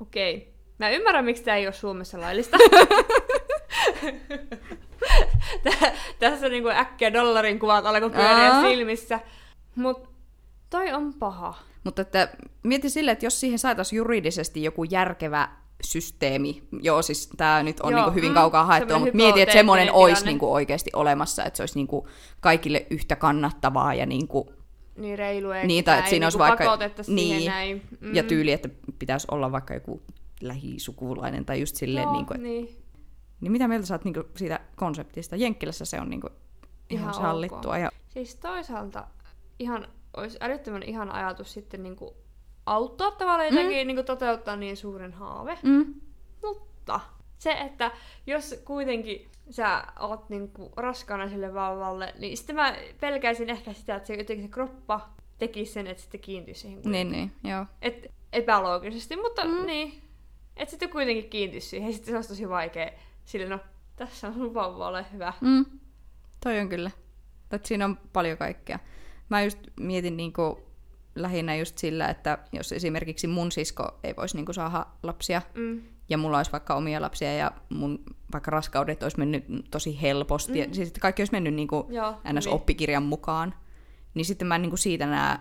Okei. 0.00 0.54
Mä 0.78 0.90
ymmärrän, 0.90 1.24
miksi 1.24 1.42
tämä 1.42 1.56
ei 1.56 1.66
ole 1.66 1.72
Suomessa 1.74 2.20
laillista. 2.20 2.56
Tä- 5.62 5.92
Tässä 6.18 6.48
niinku 6.48 6.68
äkkiä 6.68 7.12
dollarin 7.12 7.58
kuvat 7.58 7.86
alkoi 7.86 8.10
pyöriä 8.10 8.60
silmissä. 8.60 9.20
Mut 9.74 10.13
toi 10.74 10.92
on 10.92 11.14
paha. 11.14 11.54
Mutta 11.84 12.02
että 12.02 12.28
mieti 12.62 12.90
silleen, 12.90 13.12
että 13.12 13.26
jos 13.26 13.40
siihen 13.40 13.58
saataisiin 13.58 13.96
juridisesti 13.96 14.62
joku 14.62 14.84
järkevä 14.84 15.48
systeemi, 15.84 16.62
joo 16.82 17.02
siis 17.02 17.30
tämä 17.36 17.62
nyt 17.62 17.80
on 17.80 17.92
Joo, 17.92 18.00
niinku 18.00 18.14
hyvin 18.14 18.30
mm, 18.30 18.34
kaukaa 18.34 18.64
haettua, 18.64 18.88
semmoinen 18.88 19.16
mutta 19.16 19.16
mieti, 19.24 19.40
että 19.40 19.52
semmoinen 19.52 19.92
olisi 19.92 20.24
niinku 20.24 20.52
oikeasti 20.52 20.90
olemassa, 20.92 21.44
että 21.44 21.56
se 21.56 21.62
olisi 21.62 21.78
niinku 21.78 22.08
kaikille 22.40 22.86
yhtä 22.90 23.16
kannattavaa 23.16 23.94
ja 23.94 24.06
niinku 24.06 24.52
Niin 24.96 25.18
reilu 25.18 25.50
ei 25.50 25.66
Niin, 25.66 25.84
tai 25.84 25.98
että 25.98 26.10
siinä 26.10 26.26
olisi 26.26 26.38
vaikka- 26.38 26.78
niin, 27.06 27.50
näin. 27.50 27.82
Mm. 28.00 28.14
Ja 28.14 28.22
tyyli, 28.22 28.52
että 28.52 28.68
pitäisi 28.98 29.26
olla 29.30 29.52
vaikka 29.52 29.74
joku 29.74 30.02
lähisukulainen 30.40 31.44
tai 31.44 31.60
just 31.60 31.76
silleen, 31.76 32.02
Joo, 32.02 32.12
niin, 32.12 32.26
kuin, 32.26 32.42
niin. 32.42 32.68
niin 33.40 33.52
mitä 33.52 33.68
mieltä 33.68 33.86
sä 33.86 33.94
oot 33.94 34.04
niin 34.04 34.14
kuin, 34.14 34.26
siitä 34.36 34.60
konseptista? 34.76 35.36
Jenkkilässä 35.36 35.84
se 35.84 36.00
on 36.00 36.10
niin 36.10 36.20
kuin, 36.20 36.32
ihan, 36.90 37.02
Ihan 37.10 37.14
sallittua. 37.14 37.78
Ja, 37.78 37.90
Siis 38.08 38.36
toisaalta 38.36 39.06
ihan, 39.58 39.86
olisi 40.16 40.38
älyttömän 40.40 40.82
ihan 40.82 41.10
ajatus 41.12 41.52
sitten 41.52 41.82
niinku 41.82 42.16
auttaa 42.66 43.10
tavallaan 43.10 43.48
jotenkin 43.48 43.78
mm. 43.78 43.86
niinku 43.86 44.02
toteuttaa 44.02 44.56
niin 44.56 44.76
suuren 44.76 45.12
haave. 45.12 45.58
mm, 45.62 45.94
Mutta 46.42 47.00
se, 47.38 47.52
että 47.52 47.90
jos 48.26 48.54
kuitenkin 48.64 49.28
sä 49.50 49.84
oot 50.00 50.28
niinku 50.28 50.72
raskaana 50.76 51.28
sille 51.28 51.54
vauvalle, 51.54 52.14
niin 52.18 52.36
sitten 52.36 52.56
mä 52.56 52.76
pelkäisin 53.00 53.50
ehkä 53.50 53.72
sitä, 53.72 53.94
että 53.96 54.06
se 54.06 54.14
jotenkin 54.14 54.46
se 54.46 54.52
kroppa 54.52 55.08
tekisi 55.38 55.72
sen, 55.72 55.86
että 55.86 56.02
sitten 56.02 56.20
kiintyisi 56.20 56.60
siihen 56.60 56.80
niin, 56.84 57.12
niin, 57.12 57.32
joo. 57.44 57.66
Et 57.82 58.06
epäloogisesti, 58.32 59.16
mutta 59.16 59.44
Mm. 59.44 59.50
mm. 59.50 59.66
niin. 59.66 60.02
Että 60.56 60.70
sitten 60.70 60.90
kuitenkin 60.90 61.30
kiintyisi 61.30 61.68
siihen. 61.68 61.86
Ja 61.88 61.92
sitten 61.92 62.12
se 62.12 62.16
olisi 62.16 62.28
tosi 62.28 62.48
vaikea. 62.48 62.90
Sille, 63.24 63.48
no, 63.48 63.58
tässä 63.96 64.28
on 64.28 64.34
sun 64.34 64.54
vauva, 64.54 64.88
ole 64.88 65.06
hyvä. 65.12 65.32
Mm, 65.40 65.64
toi 66.44 66.58
on 66.58 66.68
kyllä. 66.68 66.90
Että 67.52 67.68
siinä 67.68 67.84
on 67.84 67.98
paljon 68.12 68.38
kaikkea. 68.38 68.78
Mä 69.28 69.42
just 69.42 69.58
mietin 69.80 70.16
niinku, 70.16 70.58
lähinnä 71.14 71.56
just 71.56 71.78
sillä, 71.78 72.08
että 72.08 72.38
jos 72.52 72.72
esimerkiksi 72.72 73.26
mun 73.26 73.52
sisko 73.52 73.98
ei 74.04 74.16
voisi 74.16 74.36
niinku 74.36 74.52
saada 74.52 74.86
lapsia, 75.02 75.42
Mm. 75.54 75.82
ja 76.08 76.18
mulla 76.18 76.36
olisi 76.36 76.52
vaikka 76.52 76.74
omia 76.74 77.00
lapsia 77.00 77.32
ja 77.34 77.50
mun 77.68 78.02
vaikka 78.32 78.50
raskaudet 78.50 79.02
olisi 79.02 79.18
mennyt 79.18 79.44
tosi 79.70 80.02
helposti, 80.02 80.52
mm. 80.52 80.58
ja 80.58 80.66
siis 80.74 80.92
kaikki 81.00 81.22
olisi 81.22 81.32
mennyt 81.32 81.54
niinku 81.54 81.86
Joo, 81.90 82.10
ns. 82.12 82.46
hyvin. 82.46 82.54
oppikirjan 82.54 83.02
mukaan, 83.02 83.54
niin 84.14 84.24
sitten 84.24 84.48
mä 84.48 84.54
en 84.54 84.62
niinku 84.62 84.76
siitä 84.76 85.06
näe 85.06 85.38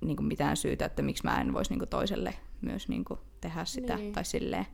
niinku 0.00 0.22
mitään 0.22 0.56
syytä, 0.56 0.84
että 0.84 1.02
miksi 1.02 1.24
mä 1.24 1.40
en 1.40 1.52
voisi 1.52 1.70
niinku 1.70 1.86
toiselle 1.86 2.34
myös 2.60 2.88
niinku 2.88 3.18
tehdä 3.40 3.64
sitä, 3.64 3.96
Niin. 3.96 4.12
tai 4.12 4.24
silleen. 4.24 4.66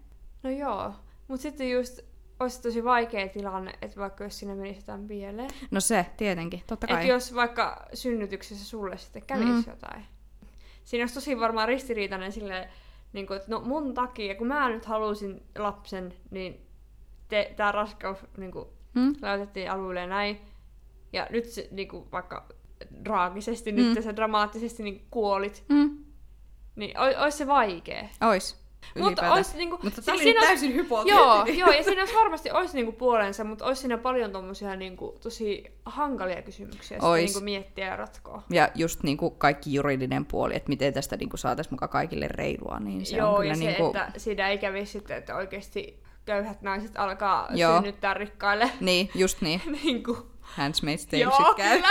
No 0.43 0.51
joo. 0.51 0.93
Mutta 1.29 1.43
sitten 1.43 1.71
just 1.71 2.01
olisi 2.43 2.63
tosi 2.63 2.85
vaikea 2.85 3.29
tilanne, 3.29 3.73
että 3.83 4.01
vaikka 4.01 4.25
jos 4.25 4.39
siinä 4.39 4.55
menisi 4.55 4.79
jotain 4.81 5.09
pieleen. 5.09 5.51
No 5.71 5.81
se, 5.81 6.07
tietenkin, 6.17 6.63
totta 6.67 6.87
kai. 6.87 6.97
Että 6.97 7.13
jos 7.13 7.35
vaikka 7.35 7.87
synnytyksessä 7.95 8.65
sulle 8.65 8.99
sitten 8.99 9.23
kävisi 9.27 9.49
Mm. 9.49 9.55
mm. 9.57 9.65
jotain. 9.67 10.05
Siinä 10.85 11.03
olisi 11.03 11.15
tosi 11.15 11.41
varmaan 11.41 11.69
ristiriitainen 11.69 12.33
silleen, 12.33 12.69
niin 13.13 13.27
kuin, 13.27 13.37
että 13.37 13.51
no 13.51 13.61
mun 13.61 13.95
takia, 13.95 14.35
kun 14.35 14.47
mä 14.47 14.69
nyt 14.69 14.85
halusin 14.85 15.43
lapsen, 15.59 16.15
niin 16.31 16.67
tämä 17.57 17.73
raskaus 17.73 18.19
niin 18.37 18.53
kuin, 18.53 18.69
Mm? 18.95 19.15
laitettiin 19.23 19.71
alueelle 19.71 20.01
ja 20.01 20.07
näin. 20.07 20.41
Ja 21.13 21.27
nyt 21.31 21.45
se, 21.45 21.69
niin 21.71 21.89
kuin, 21.89 22.13
vaikka 22.13 22.47
draagisesti, 23.05 23.73
mm. 23.73 23.79
Nyt 23.79 24.05
sä 24.05 24.17
dramaattisesti 24.17 24.83
niin 24.83 25.07
kuolit, 25.11 25.65
Mm? 25.69 26.05
niin 26.77 26.99
olisi 26.99 27.39
se 27.39 27.47
vaikea. 27.47 28.09
Ois. 28.29 28.62
Mutta 28.99 29.33
olisi 29.33 29.57
niinku... 29.57 29.79
Mutta 29.83 30.03
tää 30.03 30.15
oli 30.15 30.23
siinä 30.23 30.41
olisi- 30.41 30.49
täysin 30.49 30.71
Joo, 30.71 30.83
hypoteettinen. 30.83 31.59
joo, 31.61 31.71
ja 31.71 31.83
siinä 31.85 32.01
olisi 32.03 32.15
varmasti 32.15 32.51
olisi 32.51 32.75
niinku 32.75 32.93
puolensa, 32.93 33.45
mutta 33.45 33.65
olisi 33.65 33.81
siinä 33.81 33.99
paljon 33.99 34.33
tommosia 34.33 34.77
niinku 34.77 35.19
tosi 35.23 35.65
hankalia 35.85 36.43
kysymyksiä 36.43 36.99
Ois. 37.01 37.25
niinku 37.25 37.41
miettiä 37.41 37.87
ja 37.87 37.97
ratkoa. 37.97 38.43
Ja 38.51 38.69
just 38.75 39.03
niinku 39.03 39.31
kaikki 39.31 39.75
juridinen 39.75 40.27
puoli, 40.27 40.57
että 40.57 40.69
miten 40.69 40.93
tästä 40.93 41.17
niinku 41.17 41.37
saataisiin 41.37 41.75
mukaan 41.75 41.89
kaikille 41.89 42.29
reilua, 42.29 42.79
niin 42.81 43.07
se 43.07 43.17
joo, 43.17 43.31
on 43.31 43.37
kyllä 43.37 43.49
ja 43.53 43.57
se, 43.57 43.65
niinku... 43.65 43.87
että 44.07 44.19
siinä 44.21 44.49
ei 44.49 44.59
kävisi 44.59 44.93
sitten, 44.93 45.17
että 45.17 45.37
oikeasti 45.37 46.03
köyhät 46.25 46.63
naiset 46.63 46.93
alkaa 46.97 47.49
Joo. 47.51 47.77
synnyttää 47.77 48.15
rikkaille. 48.15 48.71
Niin, 48.81 49.11
just 49.15 49.41
niin. 49.41 49.63
niinku. 49.85 50.33
Handsmaid's 50.43 51.07
Tale 51.11 51.23
Joo, 51.23 51.55
käy. 51.57 51.77
kyllä. 51.77 51.89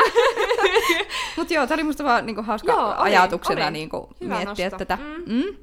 Mutta 1.37 1.53
joo, 1.53 1.67
tämä 1.67 1.75
oli 1.75 1.83
musta 1.83 2.03
vaan 2.03 2.25
niinku 2.25 2.41
hauska 2.41 2.71
Joo, 2.71 2.87
oli, 2.87 2.95
ajatuksena 2.97 3.63
oli. 3.63 3.71
Niinku 3.71 4.09
Hyvä 4.21 4.35
miettiä 4.35 4.65
nosto. 4.65 4.77
tätä. 4.77 4.97
Mm. 4.97 5.33
Mm. 5.33 5.55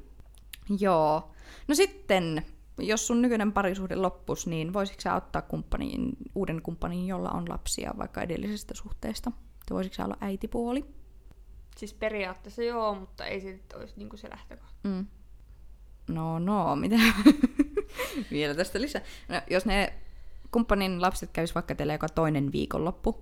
Joo. 0.79 1.31
No 1.67 1.75
sitten 1.75 2.45
jos 2.79 3.07
sun 3.07 3.21
nykyinen 3.21 3.51
parisuhde 3.51 3.95
loppus, 3.95 4.47
niin 4.47 4.73
voisitko 4.73 5.01
sä 5.01 5.15
ottaa 5.15 5.41
kumppanin, 5.41 6.11
uuden 6.35 6.61
kumppanin, 6.61 7.07
jolla 7.07 7.29
on 7.29 7.49
lapsia 7.49 7.93
vaikka 7.97 8.21
edellisestä 8.21 8.73
suhteesta? 8.73 9.31
Tai 9.65 9.75
voisitko 9.75 9.95
sä 9.95 10.05
olla 10.05 10.17
äitipuoli? 10.21 10.85
Siis 11.77 11.93
periaatteessa 11.93 12.63
joo, 12.63 12.95
mutta 12.95 13.25
ei 13.25 13.41
se 13.41 13.51
nyt 13.51 13.73
olisi 13.73 13.93
niinku 13.97 14.17
se 14.17 14.29
lähtökohta. 14.29 14.75
Mm. 14.83 15.05
No, 16.07 16.39
no, 16.39 16.75
mitä? 16.75 16.95
Vielä 18.31 18.55
tästä 18.55 18.81
lisää. 18.81 19.01
No, 19.27 19.41
jos 19.49 19.65
ne 19.65 19.93
kumppanin 20.51 21.01
lapset 21.01 21.29
kävis 21.33 21.55
vaikka 21.55 21.75
teillä 21.75 21.93
joka 21.93 22.09
toinen 22.09 22.51
viikonloppu, 22.51 23.21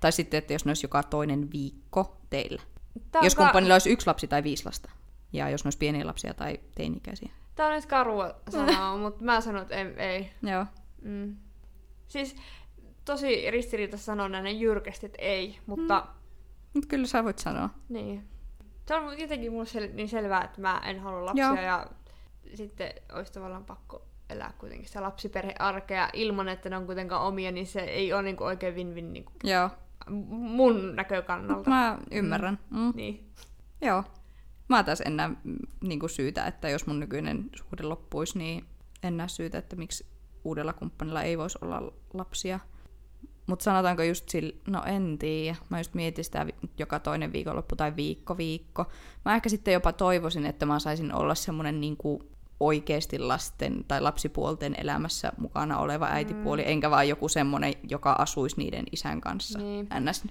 tai 0.00 0.12
sitten, 0.12 0.38
että 0.38 0.52
jos 0.52 0.64
ne 0.64 0.70
olisi 0.70 0.84
joka 0.84 1.02
toinen 1.02 1.52
viikko 1.52 2.16
teillä. 2.30 2.62
Tää 3.12 3.22
jos 3.22 3.34
ka- 3.34 3.42
kumppanilla 3.42 3.74
olisi 3.74 3.90
yksi 3.90 4.06
lapsi 4.06 4.28
tai 4.28 4.42
viisi 4.42 4.64
lasta. 4.64 4.90
Ja 5.32 5.50
jos 5.50 5.64
ne 5.64 5.66
olisi 5.66 5.78
pieniä 5.78 6.06
lapsia 6.06 6.34
tai 6.34 6.60
teini-ikäisiä. 6.74 7.30
Tää 7.54 7.66
on 7.66 7.72
nyt 7.72 7.86
karua 7.86 8.34
sanoa, 8.50 8.96
mutta 9.02 9.24
mä 9.24 9.40
sanon, 9.40 9.62
että 9.62 9.74
ei. 9.76 9.94
ei. 9.96 10.30
Joo. 10.42 10.66
Mm. 11.02 11.36
Siis 12.08 12.36
tosi 13.04 13.50
ristiriitaista 13.50 14.04
sanoa 14.04 14.28
näin 14.28 14.60
jyrkästi, 14.60 15.06
että 15.06 15.22
ei, 15.22 15.58
mutta 15.66 16.00
mm. 16.00 16.22
Mutta 16.74 16.88
kyllä 16.88 17.06
sä 17.06 17.24
voit 17.24 17.38
sanoa. 17.38 17.70
niin. 17.88 18.28
Se 18.88 18.94
on 18.94 19.18
jotenkin 19.20 19.52
mulle 19.52 19.64
sel- 19.64 19.94
niin 19.94 20.08
selvää, 20.08 20.44
että 20.44 20.60
mä 20.60 20.82
en 20.84 21.00
halua 21.00 21.24
lapsia 21.26 21.44
Joo. 21.46 21.56
ja 21.56 21.86
sitten 22.54 22.92
olisi 23.12 23.32
tavallaan 23.32 23.64
pakko 23.64 24.06
elää 24.30 24.52
kuitenkin 24.58 24.86
sitä 24.88 25.02
lapsiperhearkea 25.02 26.08
ilman, 26.12 26.48
että 26.48 26.70
ne 26.70 26.76
on 26.76 26.86
kuitenkaan 26.86 27.22
omia, 27.26 27.52
niin 27.52 27.66
se 27.66 27.80
ei 27.80 28.12
ole 28.12 28.22
niinku 28.22 28.44
oikein 28.44 28.74
win-win 28.74 29.12
niinku 29.12 29.32
Joo. 29.44 29.70
mun 30.28 30.96
näkökannalta. 30.96 31.70
Mä 31.70 31.98
ymmärrän. 32.10 32.58
Mm. 32.70 32.92
Niin. 32.94 33.30
Joo. 33.80 34.04
Mä 34.72 34.82
taas 34.82 35.00
en 35.00 35.16
näe 35.16 35.28
mm, 35.28 35.56
niinku 35.82 36.08
syytä, 36.08 36.46
että 36.46 36.68
jos 36.68 36.86
mun 36.86 37.00
nykyinen 37.00 37.50
suhde 37.56 37.82
loppuisi, 37.82 38.38
niin 38.38 38.64
en 39.02 39.16
näe 39.16 39.28
syytä, 39.28 39.58
että 39.58 39.76
miksi 39.76 40.06
uudella 40.44 40.72
kumppanilla 40.72 41.22
ei 41.22 41.38
voisi 41.38 41.58
olla 41.62 41.92
lapsia. 42.14 42.60
Mutta 43.46 43.62
sanotaanko 43.62 44.02
just 44.02 44.28
sillä, 44.28 44.52
no 44.66 44.82
en 44.84 45.18
tiedä. 45.18 45.56
Mä 45.68 45.80
just 45.80 45.94
mietin 45.94 46.24
sitä 46.24 46.46
joka 46.78 46.98
toinen 46.98 47.32
viikonloppu 47.32 47.76
tai 47.76 47.96
viikko 47.96 48.36
viikko. 48.36 48.84
Mä 49.24 49.34
ehkä 49.34 49.48
sitten 49.48 49.74
jopa 49.74 49.92
toivoisin, 49.92 50.46
että 50.46 50.66
mä 50.66 50.78
saisin 50.78 51.14
olla 51.14 51.34
semmonen 51.34 51.80
niinku 51.80 52.22
oikeasti 52.60 53.18
lasten 53.18 53.84
tai 53.88 54.00
lapsipuolten 54.00 54.74
elämässä 54.78 55.32
mukana 55.38 55.78
oleva 55.78 56.06
äitipuoli, 56.06 56.62
enkä 56.66 56.90
vaan 56.90 57.08
joku 57.08 57.28
semmonen, 57.28 57.74
joka 57.88 58.12
asuisi 58.12 58.56
niiden 58.56 58.84
isän 58.92 59.20
kanssa. 59.20 59.58
Niin. 59.58 59.88
NS. 60.00 60.24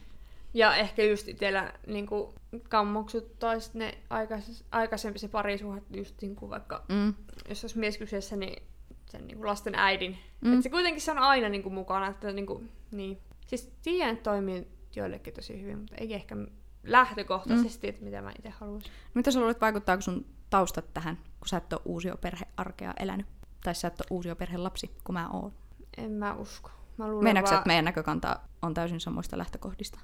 Ja 0.53 0.75
ehkä 0.75 1.03
just 1.03 1.27
itsellä 1.27 1.73
niinku 1.87 2.33
kammoksuttais 2.69 3.73
ne 3.73 3.97
aikais, 4.09 4.63
aikaisempi 4.71 5.19
se 5.19 5.27
parisuhde 5.27 5.81
just 5.93 6.21
niinku 6.21 6.49
vaikka, 6.49 6.83
Mm. 6.89 7.13
jos 7.49 7.63
olisi 7.63 7.79
mies 7.79 7.97
kyseessä, 7.97 8.35
niin 8.35 8.63
sen 9.05 9.27
niinku 9.27 9.47
lasten 9.47 9.75
äidin. 9.75 10.17
Mm. 10.41 10.53
Et 10.57 10.63
se 10.63 10.69
kuitenkin 10.69 11.01
se 11.01 11.11
on 11.11 11.17
aina 11.17 11.49
niinku 11.49 11.69
mukana, 11.69 12.07
että 12.07 12.31
niinku, 12.31 12.63
niin. 12.91 13.17
Siis 13.47 13.71
tiedän, 13.81 14.13
että 14.13 14.23
toimii 14.23 14.67
joillekin 14.95 15.33
tosi 15.33 15.61
hyvin, 15.61 15.77
mutta 15.77 15.95
ei 15.95 16.13
ehkä 16.13 16.35
lähtökohtaisesti, 16.83 17.87
mm. 17.87 17.89
että 17.89 18.03
mitä 18.03 18.21
mä 18.21 18.31
itse 18.37 18.49
haluaisin. 18.49 18.91
Mitä 19.13 19.31
sä 19.31 19.39
luulet, 19.39 19.61
vaikuttaako 19.61 20.01
sun 20.01 20.25
taustat 20.49 20.93
tähän, 20.93 21.17
kun 21.17 21.47
sä 21.47 21.57
et 21.57 21.73
ole 21.73 21.81
uusioperhearkea 21.85 22.93
elänyt? 22.99 23.25
Tai 23.63 23.75
sä 23.75 23.87
et 23.87 24.01
ole 24.01 24.07
uusioperhelapsi, 24.09 24.91
kun 25.03 25.13
mä 25.13 25.29
oon. 25.29 25.53
En 25.97 26.11
mä 26.11 26.33
usko. 26.33 26.71
Mä 26.97 27.07
luulen 27.07 27.23
Meinaatko 27.23 27.49
vaan... 27.49 27.59
että 27.59 27.67
meidän 27.67 27.85
näkökanta 27.85 28.39
on 28.61 28.73
täysin 28.73 28.99
samoista 28.99 29.37
lähtökohdista? 29.37 29.99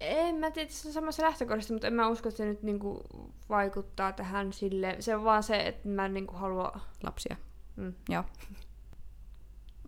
En 0.00 0.34
mä 0.34 0.50
tiedä, 0.50 0.70
se 0.70 0.88
on 0.88 0.94
samassa 0.94 1.22
lähtökohdassa, 1.22 1.74
mutta 1.74 1.86
en 1.86 1.94
mä 1.94 2.08
usko, 2.08 2.28
että 2.28 2.36
se 2.36 2.44
nyt 2.44 2.62
niinku 2.62 3.02
vaikuttaa 3.48 4.12
tähän 4.12 4.52
sille. 4.52 4.96
Se 5.00 5.16
on 5.16 5.24
vaan 5.24 5.42
se, 5.42 5.56
että 5.66 5.88
mä 5.88 6.06
en 6.06 6.14
niinku 6.14 6.34
halua... 6.34 6.80
Lapsia. 7.02 7.36
Mm. 7.76 7.94
Joo. 8.08 8.24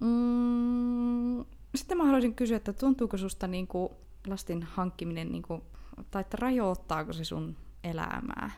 Mm, 0.00 1.44
sitten 1.74 1.98
mä 1.98 2.04
haluaisin 2.04 2.34
kysyä, 2.34 2.56
että 2.56 2.72
tuntuuko 2.72 3.16
susta 3.16 3.46
niinku 3.46 3.96
lasten 4.26 4.62
hankkiminen, 4.62 5.32
niinku, 5.32 5.62
tai 6.10 6.20
että 6.20 6.36
rajoittaako 6.40 7.12
se 7.12 7.24
sun 7.24 7.56
elämää? 7.84 8.50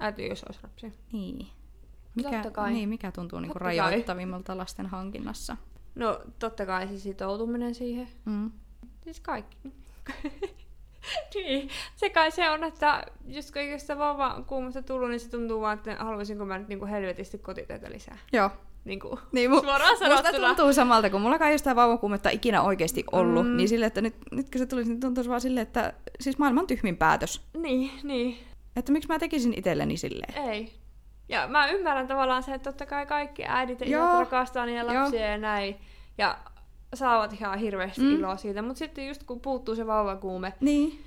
Äiti, 0.00 0.28
jos 0.28 0.44
olisi 0.44 0.60
lapsia. 0.62 0.90
Niin. 1.12 1.46
Mikä, 2.14 2.30
Totta 2.30 2.50
kai. 2.50 2.72
Niin, 2.72 2.88
mikä 2.88 3.12
tuntuu 3.12 3.40
niinku 3.40 3.58
kai. 3.58 3.76
rajoittavimmalta 3.76 4.56
lasten 4.56 4.86
hankinnassa? 4.86 5.56
No, 5.94 6.20
totta 6.38 6.66
kai 6.66 6.88
se 6.88 6.98
sitoutuminen 6.98 7.74
siihen. 7.74 8.08
Mm. 8.24 8.50
Siis 9.04 9.20
kaikki. 9.20 9.72
niin, 11.34 11.68
se 11.96 12.10
kai 12.10 12.30
se 12.30 12.50
on, 12.50 12.64
että 12.64 13.04
just 13.26 13.50
sitä 13.78 13.98
vauva 13.98 14.42
kuumasta 14.46 14.82
tullut, 14.82 15.10
niin 15.10 15.20
se 15.20 15.30
tuntuu 15.30 15.60
vaan, 15.60 15.78
että 15.78 15.96
haluaisinko 16.04 16.44
mä 16.44 16.58
nyt 16.58 16.68
niinku 16.68 16.86
helvetisti 16.86 17.38
kotitöitä 17.38 17.90
lisää. 17.90 18.18
Joo. 18.32 18.50
Niinku, 18.84 19.18
Niin, 19.32 19.50
mu- 19.50 19.60
suoraan 19.60 19.90
Musta 19.92 20.08
sanottuna. 20.08 20.46
tuntuu 20.48 20.72
samalta, 20.72 21.10
kun 21.10 21.20
mulla 21.20 21.38
ole 21.40 21.58
sitä 21.58 21.76
vauvakuumetta 21.76 22.30
ikinä 22.30 22.62
oikeasti 22.62 23.04
ollut, 23.12 23.46
Mm. 23.46 23.56
niin 23.56 23.68
sille, 23.68 23.86
että 23.86 24.00
nyt, 24.00 24.14
nyt 24.32 24.50
kun 24.50 24.58
se 24.58 24.66
tulisi, 24.66 24.90
niin 24.90 25.00
tuntuisi 25.00 25.30
vaan 25.30 25.40
silleen, 25.40 25.62
että 25.66 25.92
siis 26.20 26.38
maailman 26.38 26.66
tyhmin 26.66 26.96
päätös. 26.96 27.42
Niin, 27.56 27.90
niin. 28.02 28.38
Että 28.76 28.92
miksi 28.92 29.08
mä 29.08 29.18
tekisin 29.18 29.54
itselleni 29.58 29.96
silleen. 29.96 30.48
Ei. 30.50 30.72
Ja 31.28 31.46
mä 31.48 31.68
ymmärrän 31.68 32.08
tavallaan 32.08 32.42
se, 32.42 32.54
että 32.54 32.70
totta 32.72 32.86
kai 32.86 33.06
kaikki 33.06 33.44
äidit 33.46 33.80
ja 33.80 33.86
Joo. 33.86 34.18
rakastaa 34.18 34.66
niitä 34.66 34.80
Joo. 34.92 35.02
lapsia 35.02 35.26
ja 35.26 35.38
näin. 35.38 35.76
Ja 36.18 36.38
saavat 36.94 37.32
ihan 37.32 37.58
hirveästi 37.58 38.00
Mm. 38.00 38.14
iloa 38.14 38.36
siitä. 38.36 38.62
Mutta 38.62 38.78
sitten 38.78 39.08
just 39.08 39.22
kun 39.24 39.40
puuttuu 39.40 39.74
se 39.76 39.86
vauvakuume, 39.86 40.52
Niin. 40.60 41.04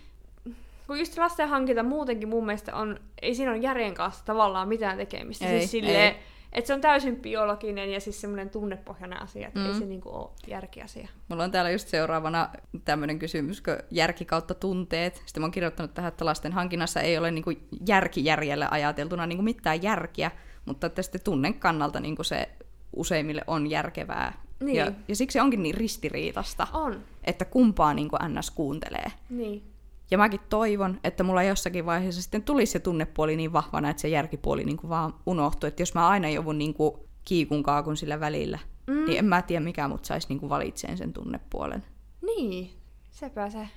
kun 0.88 1.00
just 1.00 1.17
lasten 1.17 1.50
hankinta 1.50 1.84
muutenkin 1.84 2.30
mun 2.30 2.46
mielestä 2.46 2.76
on, 2.76 3.00
ei 3.22 3.36
siinä 3.36 3.52
ole 3.52 3.60
järjen 3.60 3.94
kanssa 3.94 4.26
tavallaan 4.26 4.67
mitään 4.67 4.98
tekemistä. 4.98 5.46
Ei, 5.46 5.60
siis 5.60 5.72
silleen, 5.72 6.15
ei. 6.15 6.20
että 6.54 6.67
se 6.67 6.74
on 6.74 6.82
täysin 6.82 7.15
biologinen 7.15 7.91
ja 7.91 8.00
siis 8.00 8.22
semmoinen 8.22 8.50
tunnepohjainen 8.50 9.22
asia, 9.22 9.48
että 9.48 9.60
mm. 9.60 9.65
ei 9.65 9.74
se 9.74 9.86
niinku 9.86 10.10
ole 10.10 10.30
järkiasia. 10.48 11.08
Mulla 11.28 11.44
on 11.44 11.52
täällä 11.52 11.72
just 11.72 11.88
seuraavana 11.88 12.50
tämmöinen 12.86 13.20
kysymys, 13.20 13.62
kun 13.62 13.78
järki 13.91 14.26
kautta 14.26 14.54
tunteet. 14.54 15.15
Sitten 15.26 15.41
mä 15.41 15.46
oon 15.46 15.52
kirjoittanut 15.52 15.94
tähän, 15.94 16.10
että 16.10 16.26
lasten 16.26 16.54
hankinnassa 16.54 17.02
ei 17.02 17.17
ole 17.17 17.32
niinku 17.32 17.52
järkijärjellä 17.88 18.67
ajateltuna 18.72 19.26
niinku 19.28 19.44
mitään 19.44 19.84
järkiä, 19.84 20.32
mutta 20.65 20.88
että 20.88 21.02
sitten 21.02 21.22
tunnen 21.24 21.54
kannalta 21.54 22.00
niinku 22.00 22.24
se 22.24 22.50
useimmille 22.96 23.41
on 23.48 23.70
järkevää. 23.70 24.34
Niin. 24.62 24.76
Ja, 24.78 24.91
ja 25.08 25.15
siksi 25.15 25.34
se 25.34 25.41
onkin 25.41 25.63
niin 25.63 25.76
ristiriitasta, 25.76 26.67
On. 26.74 27.00
että 27.24 27.45
kumpaa 27.45 27.93
niinku 27.93 28.15
NS 28.28 28.52
kuuntelee. 28.52 29.12
Niin. 29.30 29.63
Ja 30.12 30.17
mäkin 30.17 30.39
toivon, 30.50 31.00
että 31.04 31.24
mulla 31.24 31.43
jossakin 31.43 31.86
vaiheessa 31.86 32.21
sitten 32.21 32.43
tulisi 32.43 32.71
se 32.71 32.80
tunnepuoli 32.80 33.36
niin 33.36 33.54
vahvana, 33.54 33.89
että 33.89 34.02
se 34.02 34.08
järkipuoli 34.08 34.63
niin 34.63 34.78
kuin 34.78 34.89
vaan 34.89 35.13
unohtuu. 35.26 35.67
Että 35.67 35.82
jos 35.82 35.93
mä 35.93 36.08
aina 36.10 36.30
joudun 36.30 36.58
niin 36.58 36.74
kuin 36.74 36.93
kiikun 37.26 37.63
kaakun 37.63 37.97
sillä 37.97 38.19
välillä, 38.19 38.60
Mm. 38.88 39.06
niin 39.06 39.17
en 39.19 39.26
mä 39.26 39.41
tiedä 39.41 39.63
mikä 39.63 39.88
mut 39.88 40.06
saisi 40.06 40.28
niin 40.30 40.39
kuin 40.39 40.50
valitseen 40.50 40.97
sen 40.97 41.13
tunnepuolen. 41.13 41.84
Niin, 42.21 42.71
sepä 43.12 43.50
se. 43.50 43.67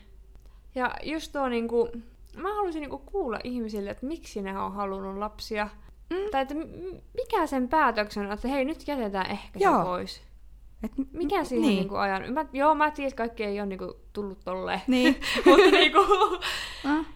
Ja 0.74 0.94
just 1.02 1.32
tuo 1.32 1.48
niinku, 1.48 1.88
mä 2.36 2.54
haluaisin 2.54 2.80
niinku 2.80 2.98
kuulla 2.98 3.38
ihmisille, 3.44 3.90
että 3.90 4.06
miksi 4.06 4.42
ne 4.42 4.58
on 4.58 4.72
halunnut 4.72 5.16
lapsia. 5.18 5.68
Mm. 6.10 6.16
Tai 6.30 6.42
että 6.42 6.54
mikä 7.14 7.46
sen 7.46 7.68
päätöksen 7.68 8.26
on, 8.26 8.32
että 8.32 8.48
hei 8.48 8.64
nyt 8.64 8.88
jätetään 8.88 9.30
ehkä 9.30 9.58
Joo. 9.58 9.78
se 9.78 9.84
pois. 9.84 10.20
Et, 10.82 10.92
Mikä 11.12 11.44
siihen 11.44 11.68
niin. 11.68 11.78
niinku 11.78 11.94
ajan? 11.96 12.32
Mä, 12.32 12.44
joo, 12.52 12.74
mä 12.74 12.90
tiedän, 12.90 13.08
että 13.08 13.16
kaikki 13.16 13.44
ei 13.44 13.60
ole 13.60 13.66
niinku 13.66 13.96
tullut 14.12 14.38
tolleen. 14.44 14.80
Niin. 14.86 15.20
Mutta 15.46 15.70
niinku, 15.70 15.98
Ah, 16.90 17.06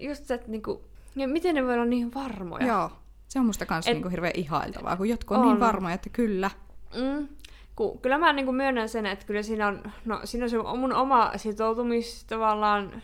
just 0.00 0.24
se, 0.24 0.34
että 0.34 0.50
niinku, 0.50 0.84
ja 1.16 1.28
miten 1.28 1.54
ne 1.54 1.64
voi 1.64 1.74
olla 1.74 1.84
niin 1.84 2.14
varmoja. 2.14 2.66
joo. 2.66 2.90
Se 3.28 3.40
on 3.40 3.46
musta 3.46 3.66
kans 3.66 3.86
Et- 3.86 3.92
niin 3.94 4.02
kuin 4.02 4.10
hirveän 4.10 4.32
ihailtavaa, 4.36 4.96
kun 4.96 5.08
jotkut 5.08 5.36
on, 5.36 5.42
On. 5.42 5.48
niin 5.48 5.60
varmoja, 5.60 5.94
että 5.94 6.10
kyllä. 6.10 6.50
Mm. 6.94 7.28
Ku, 7.76 7.98
kyllä 8.02 8.18
mä 8.18 8.32
niinku 8.32 8.52
myönnän 8.52 8.88
sen, 8.88 9.06
että 9.06 9.26
kyllä 9.26 9.42
siinä 9.42 9.66
on, 9.66 9.82
no, 10.04 10.20
siinä 10.24 10.44
on 10.44 10.50
se 10.50 10.58
mun 10.58 10.92
oma 10.92 11.32
sitoutumis 11.36 12.24
tavallaan 12.24 13.02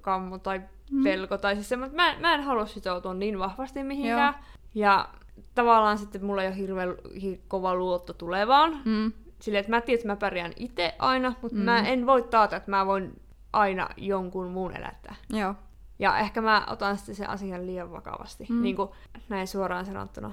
kammo 0.00 0.38
tai 0.38 0.60
Mm. 0.90 1.04
pelko. 1.04 1.38
Tai 1.38 1.54
siis 1.54 1.72
että 1.72 1.96
mä, 1.96 2.10
en- 2.12 2.20
mä 2.20 2.34
en 2.34 2.42
halua 2.42 2.66
sitoutua 2.66 3.14
niin 3.14 3.38
vahvasti 3.38 3.82
mihinkään. 3.84 4.34
Ja 4.74 5.08
tavallaan 5.54 5.98
sitten 5.98 6.24
mulla 6.24 6.42
ei 6.42 6.48
ole 6.48 6.56
hirveän 6.56 6.94
hi- 7.22 7.40
kova 7.48 7.74
luotto 7.74 8.12
tulevaan. 8.12 8.80
Mm. 8.84 9.12
Silleen, 9.40 9.60
että 9.60 9.70
mä 9.70 9.80
tiedän, 9.80 9.98
että 9.98 10.08
mä 10.08 10.16
pärjään 10.16 10.52
itse 10.56 10.94
aina, 10.98 11.34
mutta 11.42 11.56
Mm. 11.58 11.62
mä 11.64 11.78
en 11.80 12.06
voi 12.06 12.22
taata, 12.22 12.56
että 12.56 12.70
mä 12.70 12.86
voin 12.86 13.20
aina 13.52 13.88
jonkun 13.96 14.46
muun 14.50 14.76
elättää. 14.76 15.14
Joo. 15.30 15.54
Ja 15.98 16.18
ehkä 16.18 16.40
mä 16.40 16.66
otan 16.70 16.96
sitten 16.96 17.14
sen 17.14 17.30
asian 17.30 17.66
liian 17.66 17.92
vakavasti, 17.92 18.46
Mm. 18.48 18.62
niin 18.62 18.76
kuin 18.76 18.88
näin 19.28 19.46
suoraan 19.48 19.86
sanottuna. 19.86 20.32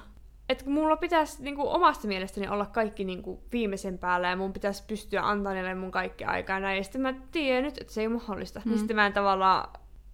Että 0.50 0.70
mulla 0.70 0.98
pitäisi 0.98 1.44
niin 1.44 1.56
kuin 1.56 1.68
omasta 1.68 2.08
mielestäni 2.08 2.48
olla 2.48 2.66
kaikki 2.66 3.04
niin 3.04 3.24
kuin 3.24 3.40
viimeisen 3.52 3.98
päällä 3.98 4.30
ja 4.30 4.36
mun 4.36 4.54
pitäisi 4.54 4.84
pystyä 4.88 5.22
antamaan 5.22 5.56
niille 5.56 5.76
mun 5.76 5.92
kaikki 5.92 6.24
aikaa 6.26 6.60
näin. 6.60 6.78
Ja 6.78 6.84
sitten 6.84 7.02
mä 7.02 7.14
tiedän 7.32 7.64
nyt, 7.64 7.78
että 7.78 7.94
se 7.94 8.02
ei 8.02 8.08
ole 8.08 8.16
mahdollista. 8.16 8.60
Mm. 8.60 8.64
Mm. 8.66 8.70
Niin 8.70 8.80
sitten 8.80 8.96
mä 8.96 9.06
en 9.06 9.14
tavallaan 9.14 9.68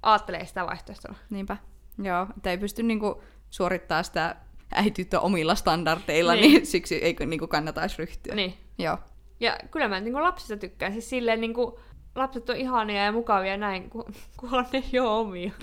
ajattele 0.04 0.46
sitä 0.46 0.66
vaihtoehtona. 0.66 1.16
Niinpä. 1.30 1.58
Joo, 2.04 2.28
että 2.38 2.52
ei 2.52 2.58
pysty 2.58 2.84
niinku 2.84 3.24
suorittaa 3.50 4.04
sitä 4.04 4.36
äityyttä 4.76 5.20
omilla 5.20 5.56
standardeilla, 5.56 6.34
niin, 6.34 6.42
Niin. 6.42 6.54
niin 6.54 6.66
siksi 6.76 6.96
ei 6.96 7.16
niinku 7.26 7.48
kannata 7.48 7.82
edes 7.82 8.00
ryhtyä. 8.00 8.36
Niin. 8.36 8.54
Joo. 8.82 8.98
Ja 9.40 9.58
kyllä 9.72 9.88
mä 9.88 10.00
niin 10.00 10.14
kuin 10.14 10.24
lapsista 10.24 10.58
tykkään. 10.58 10.92
Siis 10.92 11.10
silleen 11.10 11.42
niin 11.42 11.54
kuin, 11.54 11.76
lapset 12.16 12.50
on 12.50 12.56
ihania 12.56 13.06
ja 13.06 13.12
mukavia 13.12 13.58
näin, 13.58 13.90
kun, 13.90 14.06
kunhan 14.38 14.68
ne 14.74 14.84
ei 14.94 15.00
ole 15.00 15.10
omia. 15.10 15.52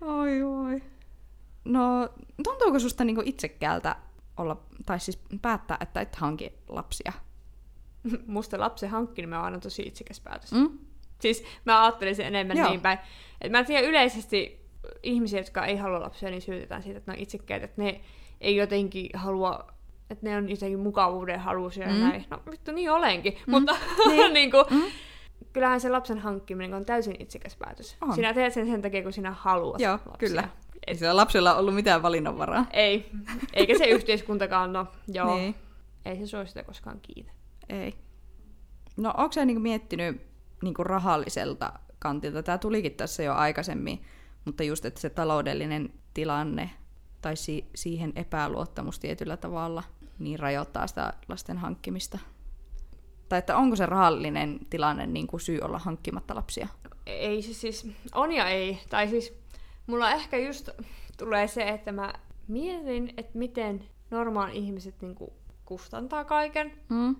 Oi 0.00 0.44
voi. 0.44 0.82
No, 1.64 2.08
tuntuuko 2.44 2.78
susta 2.78 3.04
niinku 3.04 3.22
itsekkäältä 3.24 3.96
olla, 4.36 4.60
tai 4.86 5.00
siis 5.00 5.22
päättää, 5.42 5.76
että 5.80 6.00
et 6.00 6.16
hanki 6.16 6.52
lapsia? 6.68 7.12
Musta 8.26 8.60
lapsen 8.60 8.90
hankkiminen 8.90 9.38
on 9.38 9.44
aina 9.44 9.58
tosi 9.58 9.82
itsekäs 9.82 10.20
päätös. 10.20 10.52
Mm? 10.52 10.78
Siis 11.20 11.44
mä 11.64 11.82
ajattelin 11.82 12.16
sen 12.16 12.26
enemmän 12.26 12.56
Joo. 12.56 12.68
niin 12.68 12.80
päin. 12.80 12.98
Että 13.40 13.58
mä 13.58 13.64
tiedän 13.64 13.90
yleisesti 13.90 14.66
ihmisiä, 15.02 15.40
jotka 15.40 15.66
ei 15.66 15.76
halua 15.76 16.00
lapsia, 16.00 16.30
niin 16.30 16.42
syytetään 16.42 16.82
siitä, 16.82 16.98
että 16.98 17.12
ne 17.12 17.16
on 17.16 17.22
itsekkäitä, 17.22 17.64
että 17.64 17.82
ne 17.82 18.00
ei 18.40 18.56
jotenkin 18.56 19.10
halua, 19.14 19.66
että 20.12 20.26
ne 20.26 20.36
on 20.36 20.48
jotenkin 20.48 20.78
mukavuuden 20.80 21.40
halusia 21.40 21.86
ja 21.88 21.94
Mm. 21.94 22.00
näin. 22.00 22.24
No 22.30 22.38
vittu, 22.50 22.72
niin 22.72 22.90
olenkin. 22.90 23.36
Mutta 23.46 23.76
Niin. 24.08 24.32
niin 24.34 24.50
kuin, 24.50 24.64
Mm? 24.70 24.82
kyllähän 25.52 25.80
se 25.80 25.88
lapsen 25.90 26.18
hankkiminen 26.18 26.74
on 26.74 26.84
täysin 26.84 27.16
itsekäs 27.18 27.56
päätös. 27.56 27.96
On. 28.00 28.14
Sinä 28.14 28.34
teet 28.34 28.52
sen 28.52 28.66
sen 28.66 28.82
takia, 28.82 29.02
kun 29.02 29.12
sinä 29.12 29.30
haluat 29.30 29.80
Joo, 29.80 29.92
lapsia. 29.92 30.12
kyllä. 30.28 30.48
Ei 30.86 30.94
sillä 30.94 31.16
lapsella 31.16 31.54
ollut 31.54 31.74
mitään 31.74 32.02
valinnanvaraa. 32.02 32.66
Ei, 32.72 33.10
eikä 33.52 33.78
se 33.78 33.84
yhteiskuntakaan, 33.84 34.72
no 34.72 34.86
joo, 35.08 35.34
Niin. 35.36 35.54
ei 36.04 36.16
se 36.16 36.26
sua 36.26 36.44
sitä 36.46 36.62
koskaan 36.62 36.98
kiitä. 37.02 37.32
Ei. 37.68 37.94
No 38.96 39.14
onko 39.16 39.32
sä 39.32 39.44
niinku 39.44 39.60
miettinyt 39.60 40.22
niinku 40.62 40.84
rahalliselta 40.84 41.72
kantilta? 41.98 42.42
Tämä 42.42 42.58
tulikin 42.58 42.92
tässä 42.94 43.22
jo 43.22 43.34
aikaisemmin, 43.34 44.02
mutta 44.44 44.62
just, 44.62 44.84
että 44.84 45.00
se 45.00 45.10
taloudellinen 45.10 45.92
tilanne 46.14 46.70
tai 47.22 47.36
si- 47.36 47.66
siihen 47.74 48.12
epäluottamus 48.16 48.98
tietyllä 48.98 49.36
tavalla 49.36 49.82
niin 50.18 50.38
rajoittaa 50.38 50.86
sitä 50.86 51.12
lasten 51.28 51.58
hankkimista. 51.58 52.18
Tai 53.28 53.38
että 53.38 53.56
onko 53.56 53.76
se 53.76 53.86
rahallinen 53.86 54.60
tilanne 54.70 55.06
niin 55.06 55.26
kuin 55.26 55.40
syy 55.40 55.58
olla 55.62 55.78
hankkimatta 55.78 56.34
lapsia? 56.34 56.68
Ei 57.06 57.42
se 57.42 57.54
siis, 57.54 57.86
on 58.14 58.32
ja 58.32 58.48
ei. 58.48 58.78
Tai 58.90 59.08
siis, 59.08 59.34
mulla 59.86 60.10
ehkä 60.12 60.38
just 60.38 60.68
tulee 61.18 61.48
se, 61.48 61.68
että 61.68 61.92
mä 61.92 62.12
mietin, 62.48 63.14
että 63.16 63.38
miten 63.38 63.84
normaali 64.10 64.56
ihmiset 64.56 65.02
niinku 65.02 65.32
kustantaa 65.64 66.24
kaiken, 66.24 66.72
Mm. 66.88 67.16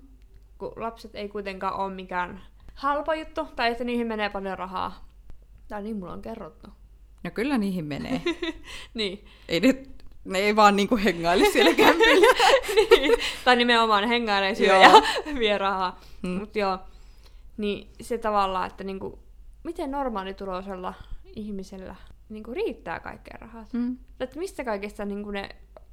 kun 0.58 0.72
lapset 0.76 1.14
ei 1.14 1.28
kuitenkaan 1.28 1.74
ole 1.74 1.94
mikään 1.94 2.40
halpa 2.74 3.14
juttu, 3.14 3.44
tai 3.56 3.70
että 3.70 3.84
niihin 3.84 4.06
menee 4.06 4.30
paljon 4.30 4.58
rahaa. 4.58 5.08
Tai 5.68 5.82
niin 5.82 5.96
mulla 5.96 6.12
on 6.12 6.22
kerrottu. 6.22 6.70
No 7.24 7.30
kyllä 7.30 7.58
niihin 7.58 7.84
menee. 7.84 8.22
niin. 8.94 9.24
ei 9.48 9.60
ne, 9.60 9.82
ne 10.24 10.38
ei 10.38 10.56
vaan 10.56 10.76
niinku 10.76 10.96
hengaile 10.96 11.44
siellä 11.44 11.74
kämpillä. 11.84 12.26
niin. 12.90 13.12
Tai 13.44 13.56
nimenomaan 13.56 14.08
hengailee 14.08 14.54
syö 14.54 14.66
Joo. 14.66 14.82
ja 14.82 15.02
vie 15.38 15.58
rahaa. 15.58 16.00
Mm. 16.22 16.28
Mut 16.30 16.56
joo, 16.56 16.78
niin 17.56 17.90
se 18.00 18.18
tavallaan, 18.18 18.66
että 18.66 18.84
niinku, 18.84 19.18
miten 19.64 19.90
normaalituloisella 19.90 20.94
ihmisellä 21.36 21.94
niinku 22.28 22.54
riittää 22.54 23.00
kaikkea 23.00 23.36
rahat. 23.40 23.72
Mm. 23.72 23.96
Että 24.20 24.38
mistä 24.38 24.64
kaikesta 24.64 25.04
niinku 25.04 25.30
ne 25.30 25.48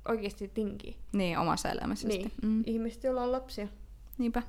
oikeasti 0.07 0.47
tinkii. 0.47 0.97
Niin, 1.13 1.37
omassa 1.37 1.69
elämässä 1.69 2.07
Niin, 2.07 2.21
sitten. 2.21 2.49
Mm. 2.49 2.63
ihmiset, 2.65 3.03
joilla 3.03 3.23
on 3.23 3.31
lapsia. 3.31 3.67
Niinpä. 4.17 4.41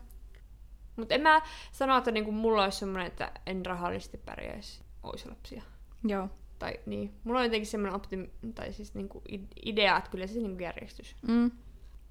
Mutta 0.96 1.14
en 1.14 1.20
mä 1.20 1.42
sano, 1.72 1.96
että 1.98 2.10
niinku 2.10 2.32
mulla 2.32 2.64
olisi 2.64 2.78
semmoinen, 2.78 3.06
että 3.06 3.32
en 3.46 3.66
rahallisesti 3.66 4.18
pärjäisi, 4.18 4.82
olisi 5.02 5.28
lapsia. 5.28 5.62
Joo. 6.04 6.28
Tai 6.60 6.74
niin, 6.86 7.14
mulla 7.24 7.38
on 7.38 7.44
jotenkin 7.44 7.66
semmoinen 7.70 7.96
optimi, 7.96 8.30
tai 8.54 8.72
siis 8.72 8.94
niinku 8.94 9.22
id- 9.32 9.52
idea, 9.64 9.96
että 9.98 10.10
kyllä 10.10 10.26
se 10.26 10.38
niinku 10.40 10.62
järjestys. 10.62 11.16
Mm. 11.28 11.50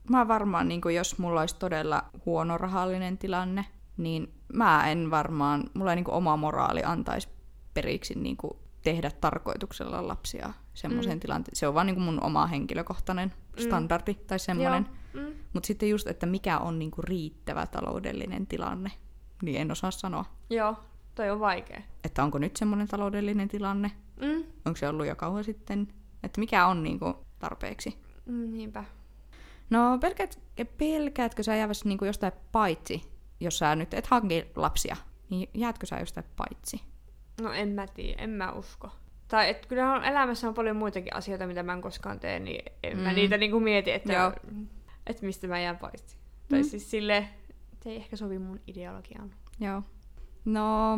Mä 0.10 0.28
varmaan, 0.28 0.68
niin 0.68 0.82
kuin 0.82 0.96
jos 0.96 1.18
mulla 1.18 1.40
olisi 1.42 1.56
todella 1.60 2.04
huono 2.26 2.58
rahallinen 2.58 3.18
tilanne, 3.18 3.66
niin 3.98 4.34
mä 4.54 4.92
en 4.92 5.12
varmaan, 5.12 5.70
mulla 5.74 5.92
ei 5.92 5.96
niin 5.96 6.04
kuin 6.06 6.16
oma 6.16 6.38
moraali 6.38 6.84
antaisi 6.84 7.28
periksi 7.74 8.16
niin 8.16 8.38
kuin 8.38 8.54
tehdä 8.84 9.12
tarkoituksella 9.22 10.08
lapsia 10.08 10.54
semmoiseen 10.74 11.14
Mm. 11.16 11.18
mm. 11.18 11.22
tilanteeseen. 11.22 11.60
Se 11.60 11.68
on 11.68 11.74
vaan 11.74 11.86
niin 11.88 11.96
kuin 11.96 12.04
mun 12.06 12.24
oma 12.24 12.48
henkilökohtainen 12.48 13.34
Mm. 13.58 13.64
standardi 13.64 14.14
tai 14.14 14.40
semmoinen. 14.40 14.88
Mm. 15.14 15.34
Mutta 15.54 15.68
sitten 15.68 15.90
just, 15.90 16.08
että 16.08 16.26
mikä 16.26 16.58
on 16.60 16.80
niin 16.80 16.92
kuin 16.92 17.04
riittävä 17.04 17.66
taloudellinen 17.68 18.48
tilanne, 18.48 18.92
niin 19.42 19.62
en 19.62 19.72
osaa 19.72 19.92
sanoa. 19.92 20.26
Joo, 20.50 20.76
toi 21.16 21.30
on 21.30 21.40
vaikea. 21.40 21.82
Että 22.04 22.24
onko 22.24 22.38
nyt 22.38 22.58
semmoinen 22.58 22.88
taloudellinen 22.88 23.48
tilanne, 23.48 23.92
Mm. 24.22 24.44
onko 24.66 24.78
se 24.78 24.88
ollut 24.90 25.08
jo 25.08 25.16
kauan 25.16 25.44
sitten, 25.44 25.88
että 26.24 26.40
mikä 26.40 26.68
on 26.68 26.84
niin 26.84 27.00
kuin 27.00 27.14
tarpeeksi. 27.40 27.98
Mm, 28.26 28.54
niinpä. 28.54 28.84
No 29.70 29.98
pelkäät, 30.02 30.40
pelkäätkö 30.78 31.44
sä 31.44 31.56
jäävässä 31.56 31.90
niin 31.90 32.00
jostain 32.06 32.34
paitsi, 32.52 33.02
jos 33.40 33.58
sä 33.58 33.76
nyt 33.76 33.94
et 33.94 34.08
hanki 34.08 34.46
lapsia, 34.56 34.96
niin 35.30 35.50
jäätkö 35.54 35.86
sä 35.86 36.00
jostain 36.00 36.26
paitsi? 36.36 36.82
No 37.42 37.52
en 37.52 37.70
mä 37.70 37.88
tiedä, 37.88 38.24
en 38.24 38.30
mä 38.30 38.52
usko. 38.52 38.90
Tai 39.28 39.50
et 39.50 39.66
kyllähän 39.66 40.04
elämässä 40.04 40.48
on 40.48 40.54
paljon 40.54 40.76
muitakin 40.76 41.16
asioita, 41.16 41.48
mitä 41.48 41.64
mä 41.64 41.74
en 41.74 41.82
koskaan 41.82 42.20
tee, 42.20 42.40
niin 42.40 42.66
en 42.84 42.98
mm. 42.98 43.04
mä 43.04 43.14
niitä 43.14 43.38
niinku 43.38 43.60
mieti, 43.60 43.92
että, 43.92 44.14
Joo. 44.14 44.34
että 45.08 45.26
mistä 45.26 45.48
mä 45.48 45.60
jään 45.60 45.78
paitsi. 45.78 46.18
Tai 46.50 46.60
Mm. 46.60 46.64
siis 46.70 46.92
sille 46.92 47.28
se 47.84 47.90
ei 47.90 47.96
ehkä 47.96 48.16
sovi 48.16 48.40
mun 48.40 48.60
ideologiaan. 48.68 49.32
Joo. 49.60 49.84
No, 50.46 50.98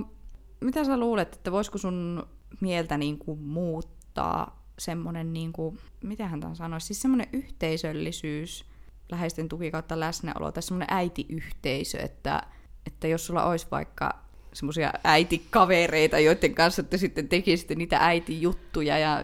mitä 0.61 0.83
sä 0.83 0.97
luulet, 0.97 1.33
että 1.35 1.51
voisiko 1.51 1.77
sun 1.77 2.27
mieltä 2.59 2.97
niin 2.97 3.17
kuin 3.17 3.39
muuttaa 3.39 4.63
semmoinen, 4.79 5.33
niin 5.33 5.53
kuin, 5.53 5.79
mitähän 6.03 6.39
tämän 6.39 6.55
sanoisi, 6.55 6.87
siis 6.87 7.01
semmoinen 7.01 7.27
yhteisöllisyys, 7.33 8.65
läheisten 9.11 9.49
tuki 9.49 9.71
kautta 9.71 9.99
läsnäolo, 9.99 10.51
tai 10.51 10.63
semmoinen 10.63 10.87
äitiyhteisö, 10.91 11.97
että, 11.99 12.43
että 12.87 13.07
jos 13.07 13.25
sulla 13.25 13.43
olisi 13.43 13.67
vaikka 13.71 14.19
semmoisia 14.53 14.93
äitikavereita, 15.03 16.19
joiden 16.19 16.55
kanssa 16.55 16.83
te 16.83 16.97
sitten 16.97 17.29
tekisitte 17.29 17.75
niitä 17.75 17.97
äitijuttuja 17.99 18.97
ja 18.97 19.23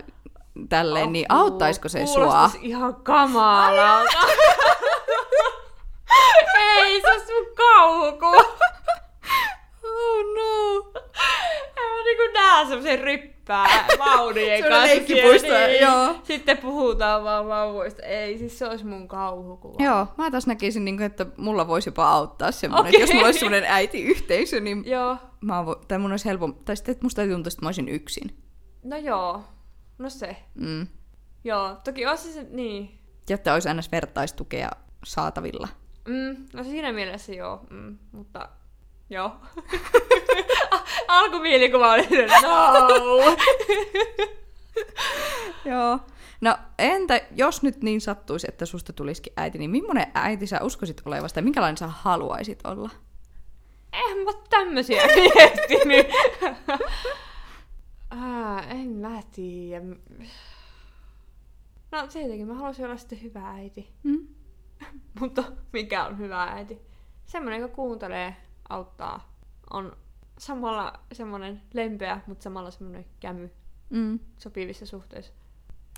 tälleen, 0.70 1.14
niin 1.14 1.26
Apua, 1.30 1.42
auttaisiko 1.42 1.90
se 1.90 2.06
sua? 2.06 2.52
ihan 2.62 2.96
kamalalta. 2.96 4.20
ei, 6.60 7.02
se 7.02 7.12
on 7.12 7.20
sun 7.20 7.56
kauhuku. 7.56 8.62
Oh 9.98 10.24
no! 10.36 10.92
Mä 11.76 12.04
niinku 12.06 12.34
näen 12.34 12.68
semmosen 12.68 13.00
ryppää 13.00 13.88
vaunien 14.00 14.62
kanssa. 14.62 14.82
leikkipuisto, 14.82 15.48
niin. 15.48 15.82
joo. 15.82 16.16
Sitten 16.24 16.58
puhutaan 16.58 17.24
vaan 17.24 17.48
vauvoista. 17.48 18.02
Ei, 18.02 18.38
siis 18.38 18.60
se 18.60 18.68
olisi 18.68 18.86
mun 18.86 19.08
kauhukuva. 19.08 19.84
Joo, 19.84 20.08
mä 20.18 20.32
taas 20.32 20.48
näkisin, 20.48 20.86
niin 20.86 20.98
kuin, 20.98 21.06
että 21.06 21.26
mulla 21.38 21.68
voisi 21.68 21.88
jopa 21.90 22.10
auttaa 22.10 22.52
semmoinen, 22.52 22.90
okay. 22.90 23.02
Jos 23.02 23.14
mulla 23.14 23.26
olisi 23.26 23.40
semmoinen 23.40 23.70
äitiyhteisö, 23.72 24.60
niin 24.60 24.84
Joo. 24.86 25.18
mä 25.42 25.66
vo, 25.66 25.76
tai 25.76 26.00
mun 26.00 26.12
olisi 26.12 26.26
helpompi, 26.26 26.64
tai 26.66 26.76
sitten 26.78 26.92
että 26.92 27.06
musta 27.06 27.22
ei 27.22 27.28
tuntuisi, 27.28 27.56
että 27.56 27.66
mä 27.66 27.68
olisin 27.68 27.90
yksin. 27.90 28.38
No 28.84 28.98
joo. 28.98 29.44
No 29.98 30.10
se. 30.10 30.36
Mm. 30.56 30.88
Joo. 31.44 31.78
Toki 31.84 32.06
olisi 32.06 32.34
se, 32.34 32.48
niin. 32.50 33.00
Ja 33.30 33.36
että 33.36 33.54
olisi 33.54 33.68
aina 33.70 33.82
vertaistukea 33.92 34.70
saatavilla. 35.06 35.68
Mm, 36.08 36.46
no 36.54 36.64
siinä 36.64 36.92
mielessä 36.92 37.34
joo. 37.34 37.62
Mm, 37.70 37.98
mutta 38.12 38.50
joo. 39.10 39.32
Alkumielikuva 41.08 41.92
oli 41.94 42.04
se, 42.04 42.28
no. 42.42 42.78
Joo. 45.72 46.00
No 46.42 46.58
entä 46.80 47.22
jos 47.36 47.64
nyt 47.64 47.84
niin 47.84 48.02
sattuisi, 48.02 48.48
että 48.50 48.66
susta 48.66 48.94
tulisikin 48.94 49.34
äiti, 49.38 49.58
niin 49.58 49.70
millainen 49.70 50.12
äiti 50.14 50.48
sä 50.48 50.60
uskoisit 50.64 51.02
olevasta 51.06 51.40
ja 51.40 51.44
minkälainen 51.44 51.78
sä 51.78 51.88
haluaisit 51.88 52.66
olla? 52.66 52.90
Eihän 53.94 54.18
mä 54.18 54.24
oo 54.32 54.44
tämmösiä 54.50 55.04
miettinyt. 55.16 56.08
ah, 58.10 58.72
en 58.72 58.90
mä 58.90 59.22
tiedä. 59.32 59.86
No 61.92 62.08
tietenkin 62.08 62.48
mä 62.48 62.54
haluaisin 62.54 62.86
olla 62.86 62.98
sitten 62.98 63.22
hyvä 63.22 63.50
äiti. 63.50 63.94
Mm? 64.04 64.28
Mutta 65.20 65.44
mikä 65.74 66.06
on 66.06 66.18
hyvä 66.18 66.44
äiti? 66.44 66.82
Semmoinen, 67.26 67.62
joka 67.62 67.76
kuuntelee, 67.76 68.36
auttaa, 68.70 69.34
on 69.74 69.92
samalla 70.40 70.94
semmoinen 71.12 71.62
lempeä, 71.74 72.22
mutta 72.28 72.44
samalla 72.44 72.72
semmoinen 72.72 73.06
kämy 73.20 73.50
Mm. 73.90 74.20
sopivissa 74.38 74.86
suhteissa. 74.86 75.34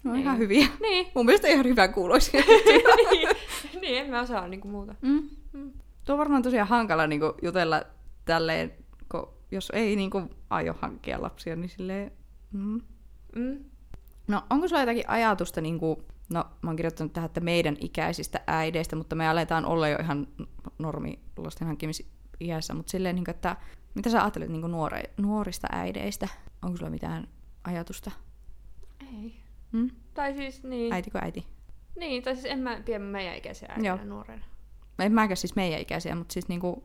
No 0.03 0.11
Niin. 0.13 0.21
ihan 0.21 0.37
hyviä. 0.37 0.67
Niin, 0.81 1.07
Mun 1.15 1.25
mielestä 1.25 1.47
ihan 1.47 1.65
hyvä 1.65 1.87
kuuloisi. 1.87 2.31
niin, 3.11 3.29
niin, 3.81 3.97
en 4.01 4.09
mä 4.09 4.21
osaa 4.21 4.47
niinku 4.47 4.67
muuta. 4.67 4.95
Mm. 5.01 5.29
Mm. 5.53 5.71
Tuo 6.05 6.13
on 6.13 6.19
varmaan 6.19 6.41
tosiaan 6.41 6.67
hankala 6.67 7.07
niin 7.07 7.19
kuin, 7.19 7.31
jutella 7.41 7.81
tälleen, 8.25 8.71
kun 9.11 9.27
jos 9.51 9.69
ei 9.75 9.95
niin 9.95 10.09
kuin, 10.09 10.29
aio 10.49 10.75
hankkia 10.81 11.21
lapsia, 11.21 11.55
niin 11.55 11.69
silleen... 11.69 12.11
Mm. 12.51 12.81
Mm. 13.35 13.63
No, 14.27 14.41
onko 14.49 14.67
sulla 14.67 14.81
jotakin 14.81 15.09
ajatusta, 15.09 15.61
niin 15.61 15.79
kuin, 15.79 15.97
no 16.33 16.45
mä 16.61 16.69
oon 16.69 16.75
kirjoittanut 16.75 17.13
tähän, 17.13 17.25
että 17.25 17.39
meidän 17.41 17.77
ikäisistä 17.79 18.39
äideistä, 18.47 18.95
mutta 18.95 19.15
me 19.15 19.27
aletaan 19.29 19.65
olla 19.65 19.87
jo 19.87 19.97
ihan 20.01 20.27
normi 20.79 21.19
lasten 21.37 21.67
hankkimisiässä, 22.39 22.73
mutta 22.73 22.91
silleen, 22.91 23.15
niin 23.15 23.25
kuin, 23.25 23.35
että 23.35 23.55
mitä 23.95 24.09
sä 24.09 24.21
ajattelet 24.21 24.49
niin 24.49 24.61
kuin 24.61 24.71
nuore, 24.71 25.03
nuorista 25.17 25.67
äideistä? 25.71 26.27
Onko 26.61 26.77
sulla 26.77 26.91
mitään 26.91 27.27
ajatusta? 27.63 28.11
Ei. 29.01 29.35
Mm? 29.71 29.89
Tai 30.13 30.33
siis 30.35 30.63
niin. 30.63 30.93
Äitikö 30.93 31.19
äiti? 31.21 31.45
Niin, 31.95 32.23
tai 32.23 32.35
siis 32.35 32.45
en 32.45 32.59
mä 32.59 32.81
pidä 32.85 32.99
meidän 32.99 33.35
ikäisiä 33.35 33.67
äitinä 33.69 33.87
Joo. 33.87 33.97
nuorena. 34.05 34.43
En 34.99 35.11
mäkään 35.11 35.37
siis 35.37 35.55
meidän 35.55 35.81
ikäisiä, 35.81 36.15
mutta 36.15 36.33
siis 36.33 36.47
niin 36.47 36.59
kuin, 36.59 36.83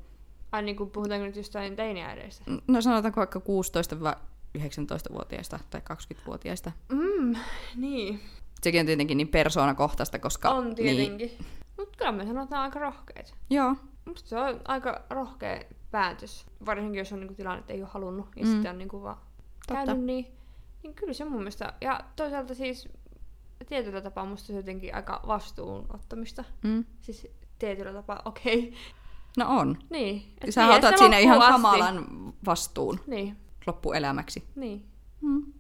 Ai 0.53 0.63
niin 0.63 0.77
kuin 0.77 0.91
puhutaanko 0.91 1.27
nyt 1.27 1.37
jostain 1.37 1.77
teiniäideistä? 1.77 2.45
no 2.69 2.81
sanotaanko 2.81 3.19
vaikka 3.19 3.39
16-19-vuotiaista 3.39 5.59
tai 5.71 5.81
20-vuotiaista. 5.81 6.73
Mm, 6.93 7.35
niin. 7.77 8.21
sekin 8.63 8.81
on 8.81 8.87
tietenkin 8.87 9.17
niin 9.17 9.29
persoonakohtaista, 9.29 10.19
koska... 10.19 10.51
On 10.51 10.65
Niin, 10.65 10.75
tietenkin. 10.77 11.31
Mutta 11.79 11.99
kyllä 11.99 12.13
me 12.13 12.27
sanotaan 12.27 12.63
aika 12.63 12.79
rohkeita. 12.79 13.35
joo, 13.51 13.77
Musta 14.07 14.29
se 14.29 14.39
on 14.39 14.61
aika 14.65 15.03
rohkea 15.11 15.61
päätös. 15.91 16.47
Varsinkin 16.67 16.99
jos 16.99 17.13
on 17.13 17.21
niinku 17.21 17.35
tilanne, 17.35 17.59
että 17.61 17.73
ei 17.73 17.81
ole 17.83 17.89
halunnut 17.93 18.27
ja 18.37 18.45
Mm. 18.45 18.51
sitten 18.53 18.71
on 18.71 18.79
niinku 18.79 19.03
vaan 19.03 19.17
totta. 19.67 19.75
käynyt 19.87 20.05
niin. 20.05 20.27
Niin 20.83 20.95
kyllä 20.95 21.13
se 21.13 21.25
mun 21.25 21.39
mielestä. 21.39 21.73
Ja 21.81 22.01
toisaalta 22.17 22.55
siis 22.55 22.89
tietyllä 23.69 24.01
tapaa 24.01 24.25
musta 24.25 24.47
se 24.47 24.53
jotenkin 24.53 24.95
aika 24.95 25.21
vastuun 25.27 25.87
ottamista. 25.95 26.45
Mm. 26.65 26.85
Siis 27.01 27.27
tietyllä 27.59 27.93
tapaa, 27.93 28.23
okei. 28.25 28.59
Okay. 28.69 28.79
No 29.37 29.47
on. 29.59 29.79
Niin. 29.91 30.35
Et 30.41 30.55
Sä 30.55 30.69
otat 30.69 30.99
siinä 30.99 31.19
ihan 31.19 31.39
asti. 31.39 31.53
kamalan 31.53 32.07
vastuun 32.47 33.01
Niin, 33.07 33.37
loppuelämäksi. 33.67 34.45
niin. 34.57 34.87
Mm. 35.21 35.53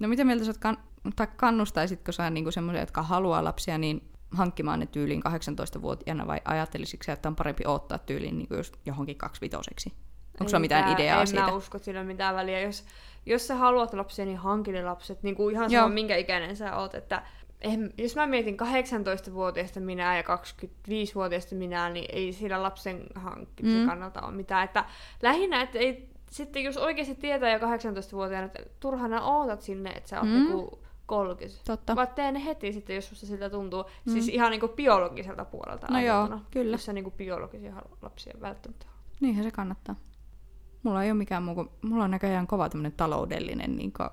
No 0.00 0.08
mitä 0.08 0.24
mieltä 0.24 0.44
sä 0.44 0.50
oot 0.50 0.58
kan- 0.58 0.78
tai 1.16 1.26
kannustaisitko 1.36 2.12
sä 2.12 2.30
niinku 2.30 2.50
semmoisia, 2.50 2.82
jotka 2.82 3.02
haluaa 3.02 3.44
lapsia, 3.44 3.78
niin 3.78 4.10
hankkimaan 4.30 4.80
ne 4.80 4.86
tyyliin 4.86 5.22
18-vuotiaana 5.28 6.26
vai 6.26 6.40
ajattelisitko 6.44 7.12
että 7.12 7.28
on 7.28 7.36
parempi 7.36 7.66
odottaa 7.66 7.98
tyyliin 7.98 8.38
niinku 8.38 8.54
just 8.54 8.76
johonkin 8.86 9.16
kaksivitoseksi? 9.16 9.92
Onko 10.40 10.48
sulla 10.48 10.60
mitään 10.60 10.92
ideaa 10.92 11.20
en 11.20 11.26
siitä? 11.26 11.42
mä 11.42 11.52
usko, 11.52 11.76
että 11.76 11.84
sillä 11.84 12.00
on 12.00 12.06
mitään 12.06 12.34
väliä. 12.34 12.60
Jos, 12.60 12.84
jos 13.26 13.46
sä 13.46 13.54
haluat 13.54 13.94
lapsia, 13.94 14.24
niin 14.24 14.36
hanki 14.38 14.72
ne 14.72 14.84
lapset. 14.84 15.22
Niin 15.22 15.34
kuin 15.34 15.54
ihan 15.54 15.72
Joo. 15.72 15.82
sama, 15.82 15.94
minkä 15.94 16.16
ikäinen 16.16 16.56
sä 16.56 16.76
oot. 16.76 16.94
Että 16.94 17.22
en, 17.60 17.92
jos 17.98 18.16
mä 18.16 18.26
mietin 18.26 18.56
18-vuotiaista 18.56 19.80
minä 19.80 20.16
ja 20.16 20.22
25-vuotiaista 20.22 21.54
minä, 21.54 21.90
niin 21.90 22.06
ei 22.12 22.32
sillä 22.32 22.62
lapsen 22.62 23.06
hankkimisen 23.14 23.80
Mm. 23.80 23.86
kannalta 23.86 24.20
ole 24.22 24.32
mitään. 24.32 24.64
Että 24.64 24.84
lähinnä, 25.22 25.62
että 25.62 25.78
ei, 25.78 26.08
sitten 26.30 26.62
jos 26.64 26.76
oikeasti 26.76 27.14
tietää 27.14 27.52
jo 27.52 27.58
18-vuotiaana, 27.58 28.46
että 28.46 28.62
turhana 28.80 29.22
ootat 29.22 29.62
sinne, 29.62 29.90
että 29.90 30.08
sä 30.08 30.20
oot 30.20 30.28
Mm. 30.28 30.34
mm. 30.34 30.50
joku 30.50 30.78
30. 31.06 31.60
Totta. 31.66 31.96
Vaan 31.96 32.08
tee 32.08 32.32
ne 32.32 32.44
heti 32.44 32.72
sitten, 32.72 32.96
jos 32.96 33.08
susta 33.08 33.26
siltä 33.26 33.50
tuntuu. 33.50 33.84
Mm. 34.04 34.12
Siis 34.12 34.28
ihan 34.28 34.50
niinku 34.50 34.68
biologiselta 34.68 35.44
puolelta 35.44 35.86
No 35.90 36.00
joo, 36.00 36.40
kyllä. 36.50 36.74
Jos 36.74 36.84
sä 36.84 36.92
niinku 36.92 37.10
biologisia 37.10 37.74
lapsia 38.02 38.34
välttämättä. 38.40 38.86
Niinhän 39.20 39.44
se 39.44 39.50
kannattaa. 39.50 39.96
Mulla 40.82 41.02
ei 41.04 41.10
ole 41.10 41.18
mikään 41.18 41.42
muu 41.42 41.54
kuin, 41.54 41.68
mulla 41.82 42.04
on 42.04 42.10
näköjään 42.10 42.46
kova 42.46 42.68
tämmönen 42.68 42.92
taloudellinen, 42.92 43.76
niin 43.76 43.92
kuin, 43.92 44.08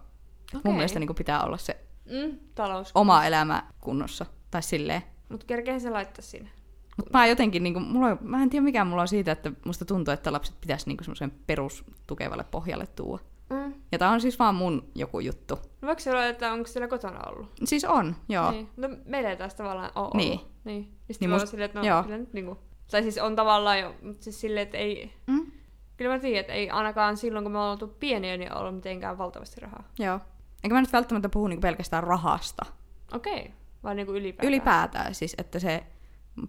mun 0.53 0.59
Okei. 0.59 0.73
mielestä 0.73 0.99
niin 0.99 1.15
pitää 1.15 1.43
olla 1.43 1.57
se 1.57 1.77
Mm, 2.05 2.39
talous. 2.55 2.91
oma 2.95 3.25
elämä 3.25 3.63
kunnossa. 3.81 4.25
Tai 4.51 4.63
silleen. 4.63 5.01
Mut 5.29 5.43
kerkehän 5.43 5.81
se 5.81 5.89
laittaa 5.89 6.21
sinne. 6.21 6.49
Mutta 6.97 7.17
mä 7.17 7.27
jotenkin, 7.27 7.63
niin 7.63 7.73
kuin, 7.73 7.85
mulla 7.85 8.07
on, 8.07 8.17
mä 8.21 8.43
en 8.43 8.49
tiedä 8.49 8.63
mikä 8.63 8.85
mulla 8.85 9.01
on 9.01 9.07
siitä, 9.07 9.31
että 9.31 9.51
musta 9.65 9.85
tuntuu, 9.85 10.13
että 10.13 10.31
lapset 10.33 10.61
pitäisi 10.61 10.87
niin 10.87 10.97
semmoisen 11.01 11.31
perustukevalle 11.47 12.43
pohjalle 12.43 12.87
tuua. 12.87 13.19
Mm. 13.53 13.73
Ja 13.91 13.97
tää 13.99 14.09
on 14.11 14.21
siis 14.21 14.39
vaan 14.39 14.55
mun 14.55 14.91
joku 14.95 15.19
juttu. 15.19 15.55
No 15.81 15.85
voiko 15.87 15.99
se 15.99 16.11
olla, 16.11 16.25
että 16.25 16.53
onko 16.53 16.67
siellä 16.67 16.87
kotona 16.87 17.19
ollut? 17.29 17.51
Siis 17.63 17.85
on, 17.85 18.15
joo. 18.29 18.51
Niin. 18.51 18.69
No 18.77 18.89
meillä 19.05 19.29
ei 19.29 19.37
taas 19.37 19.55
tavallaan 19.55 19.91
ole 19.95 20.09
Niin. 20.13 20.31
ollut. 20.39 20.51
Niin. 20.65 20.79
Niin 20.87 20.97
sitten 21.11 21.29
niin 21.29 21.41
must- 21.41 21.45
silleen, 21.47 21.65
että 21.65 21.79
no 21.79 21.85
joo. 21.85 22.03
kyllä 22.03 22.17
nyt 22.17 22.33
niinku... 22.33 22.57
Tai 22.91 23.01
siis 23.03 23.17
on 23.17 23.35
tavallaan 23.35 23.79
jo, 23.79 23.95
mutta 24.01 24.23
siis 24.23 24.41
silleen, 24.41 24.63
että 24.63 24.77
ei... 24.77 25.13
Mm? 25.27 25.51
Kyllä 25.97 26.13
mä 26.13 26.19
tiedän, 26.19 26.39
että 26.39 26.53
ei 26.53 26.69
ainakaan 26.69 27.17
silloin, 27.17 27.45
kun 27.45 27.51
me 27.51 27.57
ollaan 27.57 27.71
oltu 27.71 27.87
pieniä, 27.99 28.37
niin 28.37 28.53
ollut 28.57 28.75
mitenkään 28.75 29.17
valtavasti 29.17 29.61
rahaa. 29.61 29.83
Joo. 29.99 30.19
Eikä 30.63 30.73
mä 30.75 30.81
nyt 30.81 30.93
välttämättä 30.93 31.29
puhu 31.29 31.47
niinku 31.47 31.61
pelkästään 31.61 32.03
rahasta. 32.03 32.65
Okei. 33.13 33.39
Okay. 33.39 33.51
Vai 33.83 33.95
niinku 33.95 34.13
ylipäätään? 34.13 34.47
Ylipäätään 34.47 35.15
siis, 35.15 35.35
että 35.37 35.59
se 35.59 35.83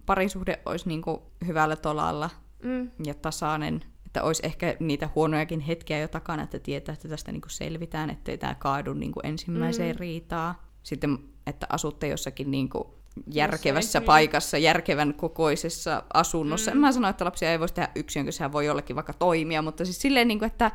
parisuhde 0.06 0.60
olisi 0.66 0.88
niinku 0.88 1.22
hyvällä 1.46 1.76
tolalla 1.76 2.30
Mm. 2.62 2.90
ja 3.04 3.14
tasainen. 3.14 3.84
Että 4.14 4.22
olisi 4.22 4.46
ehkä 4.46 4.76
niitä 4.80 5.08
huonojakin 5.14 5.60
hetkiä 5.60 5.98
jo 5.98 6.08
takana, 6.08 6.42
että 6.42 6.58
tietää, 6.58 6.92
että 6.92 7.08
tästä 7.08 7.32
niinku 7.32 7.48
selvitään, 7.48 8.10
ettei 8.10 8.38
tämä 8.38 8.54
kaadu 8.54 8.94
niinku 8.94 9.20
ensimmäiseen 9.22 9.96
Mm. 9.96 10.00
riitaan. 10.00 10.54
Sitten, 10.82 11.18
että 11.46 11.66
asutte 11.70 12.08
jossakin 12.08 12.50
niinku 12.50 12.94
järkevässä 13.32 13.86
Jossain, 13.86 14.04
paikassa, 14.04 14.58
järkevän 14.58 15.14
kokoisessa 15.14 16.02
asunnossa. 16.14 16.70
Mm. 16.70 16.74
En 16.76 16.80
mä 16.80 16.92
sano, 16.92 17.08
että 17.08 17.24
lapsia 17.24 17.50
ei 17.52 17.60
voisi 17.60 17.74
tehdä 17.74 17.88
yksin, 17.94 18.24
kun 18.24 18.32
sehän 18.32 18.52
voi 18.52 18.66
jollekin 18.66 18.96
vaikka 18.96 19.12
toimia, 19.12 19.62
mutta 19.62 19.84
siis 19.84 20.00
silleen, 20.00 20.28
niinku, 20.28 20.44
että, 20.44 20.70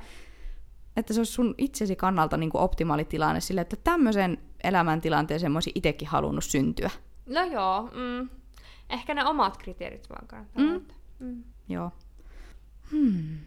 että 0.98 1.14
se 1.14 1.20
olisi 1.20 1.32
sun 1.34 1.56
itsesi 1.58 1.96
kannalta 1.96 2.38
niinku 2.38 2.58
optimaali 2.58 3.06
tilanne 3.06 3.42
sille, 3.42 3.62
että 3.62 3.76
tämmöisen 3.84 4.38
elämäntilanteeseen 4.64 5.52
mä 5.52 5.56
olisin 5.56 5.74
itsekin 5.76 6.08
halunnut 6.08 6.44
syntyä. 6.44 6.90
No 7.26 7.44
joo. 7.44 7.90
Mm. 7.94 8.30
Ehkä 8.90 9.14
ne 9.14 9.26
omat 9.26 9.58
kriteerit 9.58 10.10
vaan 10.10 10.28
kannattaa. 10.28 10.64
Mm. 10.64 10.86
Mm. 11.20 11.44
Joo. 11.70 11.92
Hmm. 12.92 13.38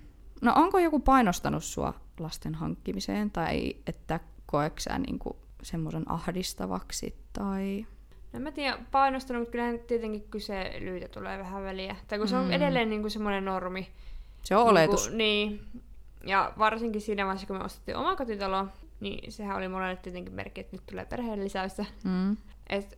No 0.40 0.53
onko 0.57 0.78
joku 0.78 0.99
painostanut 1.01 1.64
sua 1.64 1.95
lasten 2.20 2.55
hankkimiseen 2.55 3.30
tai 3.30 3.76
että 3.86 4.20
koeksä 4.47 4.99
niinku 4.99 5.36
semmoisen 5.62 6.11
ahdistavaksi 6.11 7.16
tai... 7.32 7.86
No 8.32 8.40
mä 8.40 8.53
tiedä, 8.53 8.78
painostanut, 8.90 9.40
mutta 9.40 9.53
kyllähän 9.53 9.78
tietenkin 9.78 10.22
kyselyitä 10.30 11.09
tulee 11.09 11.38
vähän 11.38 11.64
väliä. 11.64 11.97
Tai 12.09 12.18
kun 12.18 12.28
se 12.28 12.36
on 12.36 12.45
Mm. 12.45 12.53
edelleen 12.53 12.90
niinku 12.90 13.11
semmoinen 13.11 13.45
normi. 13.45 13.88
Se 14.45 14.57
on 14.57 14.66
oletus. 14.66 15.11
Niin, 15.11 15.16
niin. 15.49 15.82
Ja 16.26 16.53
varsinkin 16.59 17.01
siinä 17.01 17.24
vaiheessa, 17.24 17.47
kun 17.47 17.57
me 17.57 17.64
ostettiin 17.64 17.97
oma 17.97 18.16
kotitalo, 18.16 18.66
niin 19.01 19.32
sehän 19.32 19.57
oli 19.57 19.68
monelle 19.68 19.97
tietenkin 19.97 20.34
merkki, 20.34 20.61
että 20.61 20.76
nyt 20.76 20.86
tulee 20.86 21.05
perheen 21.05 21.45
lisäystä. 21.45 21.84
Mm. 22.05 22.36
Et, 22.68 22.97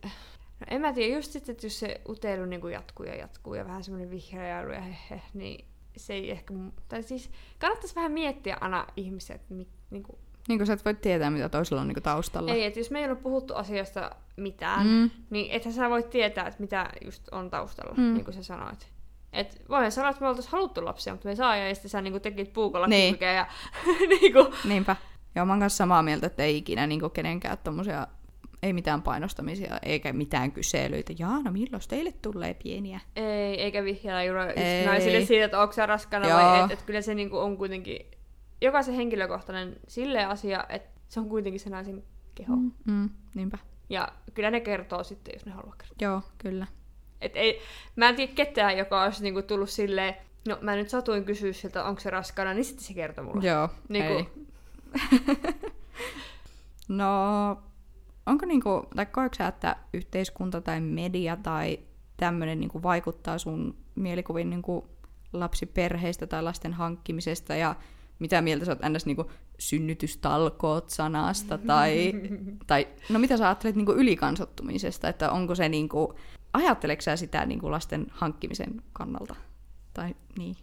no 0.59 0.65
en 0.69 0.81
mä 0.81 0.93
tiedä, 0.93 1.15
just 1.15 1.31
sitten, 1.31 1.53
että 1.53 1.65
jos 1.65 1.79
se 1.79 2.01
uteilu 2.09 2.45
niin 2.45 2.71
jatkuu 2.71 3.05
ja 3.05 3.15
jatkuu 3.15 3.53
ja 3.53 3.65
vähän 3.65 3.83
semmoinen 3.83 4.11
vihreäilu 4.11 4.71
ja 4.71 4.81
hehe, 4.81 5.21
niin 5.33 5.65
se 5.99 6.13
ei 6.13 6.31
ehkä... 6.31 6.53
Tai 6.89 7.03
siis 7.03 7.29
kannattaisi 7.59 7.95
vähän 7.95 8.11
miettiä 8.11 8.57
aina 8.61 8.87
ihmisiä, 8.97 9.35
että 9.35 9.53
mi, 9.53 9.67
niin 9.89 10.03
kuin, 10.03 10.17
Niin 10.47 10.59
kuin 10.59 10.67
sä 10.67 10.73
et 10.73 10.85
voi 10.85 10.93
tietää, 10.93 11.29
mitä 11.29 11.49
toisella 11.49 11.81
on 11.81 11.87
niinku 11.87 12.01
taustalla. 12.01 12.51
ei, 12.51 12.63
että 12.63 12.79
jos 12.79 12.91
me 12.91 12.99
ei 12.99 13.05
ole 13.05 13.15
puhuttu 13.15 13.55
asiasta 13.55 14.11
mitään, 14.37 14.87
Mm. 14.87 15.09
niin 15.29 15.51
ethän 15.51 15.73
sä 15.73 15.89
voi 15.89 16.03
tietää, 16.03 16.47
että 16.47 16.59
mitä 16.61 16.89
just 17.05 17.29
on 17.31 17.49
taustalla, 17.49 17.93
Mm. 17.97 18.13
niin 18.13 18.25
kuin 18.25 18.33
sä 18.35 18.43
sanoit. 18.43 18.87
Et 19.33 19.61
voihan 19.69 19.91
sanoa, 19.91 20.09
että 20.09 20.21
me 20.21 20.27
oltaisiin 20.27 20.51
haluttu 20.51 20.85
lapsia, 20.85 21.13
mutta 21.13 21.25
me 21.27 21.31
ei 21.31 21.35
saa, 21.35 21.55
ja 21.57 21.75
sitten 21.75 21.89
sä 21.91 22.01
niin 22.01 22.21
tekit 22.21 22.53
puukolla 22.53 22.87
Niin. 22.87 23.13
kylkeä 23.13 23.33
ja 23.33 23.47
niin 24.19 24.33
kuin, 24.33 24.47
Niinpä. 24.65 24.95
Joo, 25.35 25.45
mä 25.45 25.53
oon 25.53 25.59
kanssa 25.59 25.77
samaa 25.77 26.03
mieltä, 26.03 26.27
että 26.27 26.43
ei 26.43 26.57
ikinä 26.57 26.87
niinku 26.87 27.09
kenenkään 27.09 27.57
tommosia, 27.57 28.07
ei 28.65 28.73
mitään 28.73 29.01
painostamisia, 29.01 29.79
eikä 29.83 30.13
mitään 30.13 30.51
kyselyitä. 30.51 31.13
Jaa, 31.19 31.41
no 31.41 31.51
milloin 31.51 31.83
teille 31.89 32.11
tulee 32.21 32.53
pieniä? 32.53 32.99
Ei, 33.15 33.61
eikä 33.61 33.83
Ei. 34.55 34.85
naisille 34.85 35.25
siitä, 35.25 35.45
että 35.45 35.61
onko 35.61 35.73
sä 35.73 35.85
raskana 35.85 36.27
Joo. 36.27 36.39
vai 36.39 36.63
et, 36.63 36.71
et 36.71 36.81
kyllä 36.81 37.01
se 37.01 37.15
niinku 37.15 37.37
on 37.37 37.57
kuitenkin 37.57 37.99
jokaisen 38.61 38.95
henkilökohtainen 38.95 39.75
sille 39.87 40.25
asia, 40.25 40.65
että 40.69 41.01
se 41.07 41.19
on 41.19 41.29
kuitenkin 41.29 41.59
se 41.59 41.69
naisen 41.69 42.03
keho. 42.35 42.55
Mm, 42.55 42.71
mm, 42.85 43.09
niinpä. 43.35 43.57
Ja 43.89 44.07
kyllä 44.33 44.51
ne 44.51 44.59
kertoo 44.59 45.03
sitten, 45.03 45.33
jos 45.35 45.45
ne 45.45 45.51
haluaa 45.51 45.75
kertoa. 45.77 45.95
Joo, 46.01 46.21
kyllä. 46.37 46.67
Et 47.21 47.31
ei, 47.35 47.61
mä 47.95 48.09
en 48.09 48.15
tiedä 48.15 48.31
ketään, 48.35 48.77
joka 48.77 49.03
olisi 49.03 49.23
niinku 49.23 49.41
tullut 49.41 49.69
silleen, 49.69 50.15
no 50.47 50.57
mä 50.61 50.75
nyt 50.75 50.89
satuin 50.89 51.25
kysyä 51.25 51.53
siltä, 51.53 51.83
onko 51.83 52.01
se 52.01 52.09
raskana, 52.09 52.53
niin 52.53 52.65
sitten 52.65 52.85
se 52.85 52.93
kertoo 52.93 53.23
mulle. 53.25 53.47
Joo, 53.47 53.69
Niinku- 53.89 54.13
ei. 54.13 54.27
no, 56.87 57.57
onko 58.25 58.45
niinku, 58.45 58.83
tai 58.95 59.05
koetko 59.05 59.35
sä, 59.37 59.47
että 59.47 59.75
yhteiskunta 59.93 60.61
tai 60.61 60.81
media 60.81 61.35
tai 61.35 61.79
tämmöinen 62.17 62.59
niinku 62.59 62.83
vaikuttaa 62.83 63.37
sun 63.37 63.75
mielikuviin 63.95 64.49
niinku 64.49 64.87
lapsiperheistä 65.33 66.27
tai 66.27 66.43
lasten 66.43 66.73
hankkimisesta 66.73 67.55
ja 67.55 67.75
mitä 68.19 68.41
mieltä 68.41 68.65
sä 68.65 68.71
oot 68.71 68.79
ns. 68.89 69.05
Niinku 69.05 69.31
synnytystalkoot 69.59 70.89
sanasta 70.89 71.57
tai, 71.57 72.13
tai 72.67 72.87
no 73.09 73.19
mitä 73.19 73.37
sä 73.37 73.45
ajattelet 73.45 73.75
niinku 73.75 73.91
ylikansottumisesta, 73.91 75.09
että 75.09 75.31
onko 75.31 75.55
se 75.55 75.69
niinku, 75.69 76.13
ajatteleksä 76.53 77.11
sä 77.11 77.17
sitä 77.17 77.45
niinku 77.45 77.71
lasten 77.71 78.07
hankkimisen 78.09 78.81
kannalta? 78.93 79.35
Tai 79.93 80.15
niin. 80.37 80.55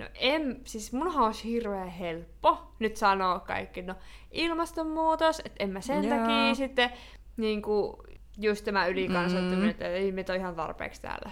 No 0.00 0.06
en, 0.14 0.60
siis 0.64 0.92
munhan 0.92 1.24
olisi 1.24 1.44
hirveän 1.44 1.88
helppo 1.88 2.58
nyt 2.78 2.96
sanoa 2.96 3.40
kaikki, 3.40 3.82
no 3.82 3.94
ilmastonmuutos, 4.30 5.40
että 5.44 5.64
en 5.64 5.70
mä 5.70 5.80
sen 5.80 6.04
Joo. 6.04 6.18
takia 6.18 6.54
sitten 6.54 6.90
niin 7.36 7.62
kuin, 7.62 7.96
just 8.38 8.64
tämä 8.64 8.86
ylikansottuminen, 8.86 9.62
Mm. 9.62 9.70
että 9.70 9.88
ei 9.88 10.12
meitä 10.12 10.32
ole 10.32 10.38
ihan 10.40 10.54
tarpeeksi 10.54 11.02
täällä. 11.02 11.30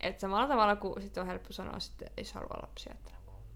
Et 0.00 0.20
samalla 0.20 0.46
tavalla 0.48 0.76
kuin 0.76 1.02
sit 1.02 1.18
on 1.18 1.26
helppo 1.26 1.52
sanoa 1.52 1.80
sitten, 1.80 2.10
jos 2.16 2.32
haluaa 2.32 2.58
lapsia, 2.62 2.92
että 2.94 3.10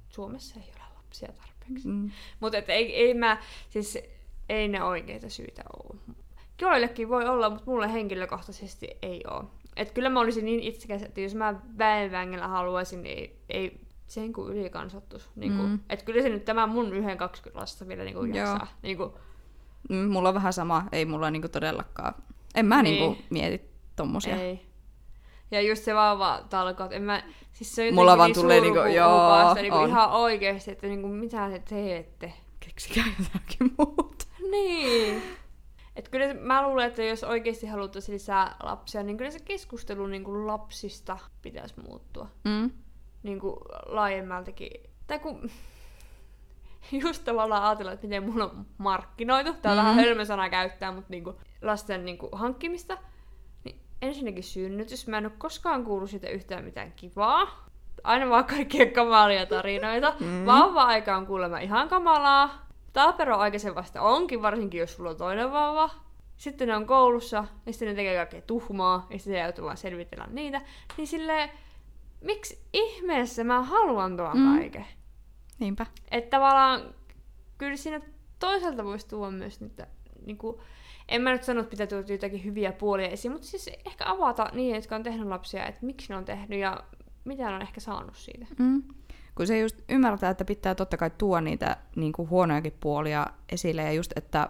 Suomessa 0.09 0.61
ei 0.61 0.73
ole 0.77 0.85
lapsia 0.97 1.29
tarpeeksi. 1.33 1.89
Mm. 1.89 2.11
Mutta 2.41 2.59
ei, 2.59 2.97
ei 2.97 3.15
mä, 3.15 3.39
siis 3.69 3.99
ei 4.49 4.69
ne 4.69 4.83
oikeita 4.83 5.29
syitä 5.29 5.63
ole. 5.79 5.99
Joillekin 6.61 7.09
voi 7.09 7.29
olla, 7.29 7.51
mutta 7.51 7.71
mulle 7.71 7.93
henkilökohtaisesti 7.93 8.89
ei 9.03 9.23
ole. 9.31 9.45
Et 9.77 9.91
kyllä 9.91 10.09
mä 10.09 10.21
olisin 10.21 10.45
niin 10.45 10.61
itsekäs, 10.61 11.03
että 11.03 11.21
jos 11.21 11.35
mä 11.35 11.55
väenvängellä 11.79 12.49
haluaisin, 12.49 13.03
niin 13.03 13.19
ei, 13.19 13.39
ei 13.49 13.81
sen 14.13 14.33
kuin 14.33 14.53
ylikansottus. 14.57 15.31
Niin 15.37 15.53
Mm. 15.53 15.61
mm. 15.61 15.79
Et 15.89 16.03
kyllä 16.03 16.23
se 16.23 16.29
nyt 16.29 16.45
tämä 16.45 16.67
mun 16.67 16.93
yhden 16.93 17.19
20 17.19 17.61
lasta 17.61 17.89
vielä 17.89 18.05
niin 18.05 18.15
kuin 18.15 18.35
jaksaa. 18.35 18.67
Niin 18.83 18.97
kuin, 18.97 19.11
Mm, 19.91 19.97
mulla 20.11 20.29
on 20.29 20.35
vähän 20.35 20.53
sama, 20.53 20.85
ei 20.93 21.05
mulla 21.05 21.31
niinku 21.31 21.49
todellakaan. 21.49 22.15
En 22.55 22.67
mä 22.67 22.83
niin. 22.83 22.95
Niin. 23.01 23.11
niinku 23.11 23.25
mieti 23.31 23.71
tommosia. 23.97 24.37
ei. 24.37 24.67
Ja 25.51 25.61
just 25.61 25.85
se 25.85 25.95
vauva 25.95 26.43
talkoot, 26.51 26.93
en 26.93 27.03
mä, 27.03 27.23
siis 27.53 27.75
se 27.75 27.89
on 27.89 27.95
Mulla 27.95 28.19
vaan 28.19 28.29
niin 28.31 28.41
tulee 28.41 28.61
niinku, 28.61 28.79
joo, 28.79 29.55
niinku 29.55 29.77
on. 29.77 29.89
ihan 29.89 30.11
oikeesti, 30.11 30.71
että 30.71 30.87
niinku, 30.87 31.09
mitä 31.09 31.51
te 31.51 31.59
teette. 31.69 32.33
Keksikää 32.61 33.05
jotakin 33.19 33.75
muuta. 33.79 34.25
Niin. 34.51 35.23
Et 35.97 36.09
kyllä 36.09 36.27
se- 36.27 36.35
mä 36.35 36.63
luulen, 36.69 36.89
että 36.89 37.03
jos 37.03 37.25
oikeasti 37.25 37.67
haluttaisiin 37.67 38.15
lisää 38.15 38.57
lapsia, 38.63 39.03
niin 39.03 39.17
kyllä 39.17 39.31
se 39.31 39.41
keskustelu 39.41 40.07
niin 40.07 40.25
kuin 40.25 40.47
lapsista 40.47 41.19
pitäisi 41.43 41.75
muuttua. 41.81 42.29
Mm. 42.45 42.71
Niin 43.23 43.41
kuin 43.41 43.57
laajemmaltakin. 43.87 44.71
Tai 45.07 45.19
kun 45.19 45.51
just 47.03 47.25
tavallaan 47.25 47.63
ajatella, 47.63 47.93
että 47.93 48.07
miten 48.07 48.23
mulla 48.23 48.45
on 48.45 48.67
markkinoitu. 48.79 49.53
Tää 49.55 49.73
on 49.73 49.79
Mhm. 49.79 49.87
vähän 49.87 50.05
hölmö 50.05 50.25
sana 50.25 50.51
käyttää, 50.51 50.93
mutta 50.93 51.11
niin 51.11 51.25
kuin 51.25 51.37
lasten 51.63 52.05
niin 52.05 52.19
kuin 52.19 52.31
hankkimista. 52.33 52.99
Niin 53.65 53.81
ensinnäkin 54.03 54.45
synnytys. 54.45 55.07
Mä 55.07 55.19
en 55.19 55.27
ole 55.27 55.33
koskaan 55.39 55.85
kuullut 55.85 56.11
siitä 56.11 56.29
yhtään 56.29 56.65
mitään 56.65 56.93
kivaa. 56.93 57.67
Aina 58.05 58.29
vaan 58.31 58.45
kaikkia 58.45 58.87
kamalia 58.87 59.47
tarinoita. 59.47 60.15
Mm. 60.21 60.27
Mm. 60.27 60.47
Vauva-aika 60.47 61.17
on 61.17 61.27
kuulemma 61.27 61.59
ihan 61.59 61.89
kamalaa. 61.89 62.67
Talpero 62.93 63.37
aikaisen 63.39 63.75
vasta 63.75 64.03
onkin, 64.03 64.43
varsinkin 64.43 64.81
jos 64.81 64.97
sulla 64.97 65.11
on 65.11 65.17
toinen 65.17 65.53
vauva. 65.53 65.91
Sitten 66.37 66.69
ne 66.69 66.77
on 66.77 66.87
koulussa, 66.87 67.45
ja 67.67 67.73
sitten 67.73 67.89
ne 67.89 67.95
tekee 67.95 68.17
kaikkea 68.17 68.41
tuhmaa, 68.43 69.07
ja 69.11 69.19
sitten 69.19 69.43
joutuu 69.43 69.65
vaan 69.65 69.77
selvitellä 69.77 70.27
niitä. 70.31 70.61
Niin 70.97 71.07
silleen, 71.07 71.51
miksi 72.23 72.59
ihmeessä 72.73 73.45
mä 73.45 73.63
haluan 73.63 74.17
tuon 74.17 74.39
Mm. 74.39 74.59
kaiken? 74.59 74.87
Niinpä. 75.59 75.87
Että 76.11 76.31
tavallaan 76.31 76.95
kyllä 77.59 77.77
siinä 77.77 78.01
toisaalta 78.39 78.85
voisi 78.85 79.09
tuoda 79.09 79.31
myös 79.31 79.61
niitä, 79.61 79.87
niin 80.27 80.39
kuin, 80.39 80.57
en 81.09 81.23
mä 81.23 81.33
nyt 81.33 81.45
sano, 81.45 81.61
että 81.61 81.71
pitää 81.71 81.87
tuoda 81.87 82.13
jotakin 82.13 82.45
hyviä 82.45 82.73
puolia 82.73 83.09
esiin, 83.09 83.33
mutta 83.33 83.47
siis 83.47 83.71
ehkä 83.87 84.05
avata 84.11 84.51
niitä, 84.53 84.77
jotka 84.79 84.97
on 84.97 85.03
tehnyt 85.03 85.29
lapsia, 85.29 85.67
että 85.67 85.87
miksi 85.87 86.09
ne 86.09 86.17
on 86.17 86.25
tehnyt 86.25 86.59
ja 86.59 86.85
mitä 87.25 87.49
ne 87.49 87.55
on 87.55 87.63
ehkä 87.63 87.81
saanut 87.81 88.17
siitä. 88.17 88.47
Mm. 88.59 88.83
Kun 89.35 89.47
se 89.47 89.59
just 89.59 89.79
ymmärtää, 89.89 90.31
että 90.31 90.45
pitää 90.45 90.75
totta 90.75 90.97
kai 90.97 91.11
tuoda 91.19 91.41
niitä 91.41 91.77
niin 91.97 92.13
kuin 92.13 92.31
huonojakin 92.31 92.77
puolia 92.81 93.27
esille, 93.53 93.83
ja 93.83 93.93
just, 93.93 94.13
että 94.17 94.49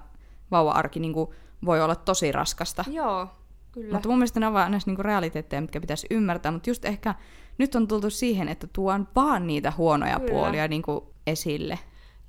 vauva-arki 0.50 1.00
niin 1.00 1.12
kuin, 1.12 1.30
voi 1.64 1.80
olla 1.80 1.96
tosi 1.96 2.32
raskasta. 2.32 2.84
Joo, 2.90 3.28
kyllä. 3.72 3.92
Mutta 3.92 4.08
mun 4.08 4.18
mielestä 4.18 4.40
ne 4.40 4.46
on 4.46 4.52
vaan 4.52 4.70
näissä 4.70 4.90
niinku 4.90 5.02
realiteetteja, 5.02 5.60
mitkä 5.60 5.80
pitäisi 5.80 6.06
ymmärtää. 6.10 6.52
Mutta 6.52 6.70
just 6.70 6.84
ehkä 6.84 7.14
nyt 7.58 7.74
on 7.74 7.88
tultu 7.88 8.10
siihen, 8.10 8.48
että 8.48 8.66
tuon 8.72 9.08
vaan 9.16 9.46
niitä 9.46 9.72
huonoja 9.78 10.20
Kyllä. 10.20 10.30
puolia 10.32 10.68
niinku 10.68 11.14
esille. 11.26 11.78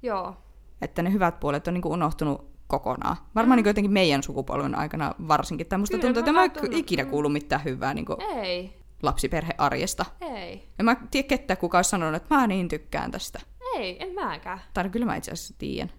Joo, 0.01 0.35
Että 0.81 1.01
ne 1.01 1.11
hyvät 1.13 1.39
puolet 1.39 1.67
on 1.67 1.73
niinku 1.73 1.91
unohtunut 1.91 2.51
kokonaan. 2.67 3.15
Varmaan 3.35 3.55
Mm. 3.55 3.57
niinku 3.57 3.69
jotenkin 3.69 3.91
meidän 3.91 4.23
sukupolven 4.23 4.75
aikana 4.75 5.15
varsinkin. 5.27 5.67
Tai 5.67 5.79
musta 5.79 5.97
Kyllä, 5.97 6.03
tuntuu, 6.13 6.19
että 6.19 6.31
mä 6.31 6.43
en 6.67 6.73
ikinä 6.73 7.05
kuulu 7.05 7.29
mitään 7.29 7.63
hyvää 7.63 7.93
niinku 7.93 8.17
ei, 8.35 8.77
lapsiperhearjesta. 9.03 10.05
ei, 10.21 10.69
En 10.79 10.85
mä 10.85 10.95
tiedä 11.11 11.27
ketään 11.27 11.57
kuka 11.57 11.77
olisi 11.77 11.89
sanonut, 11.89 12.15
että 12.15 12.35
mä 12.35 12.47
niin 12.47 12.67
tykkään 12.67 13.11
tästä. 13.11 13.39
ei, 13.77 14.03
en 14.03 14.13
mäkään. 14.13 14.61
Tai 14.73 14.89
kyllä 14.89 15.05
mä 15.05 15.15
itse 15.15 15.31
asiassa 15.31 15.53
tiedän. 15.57 15.91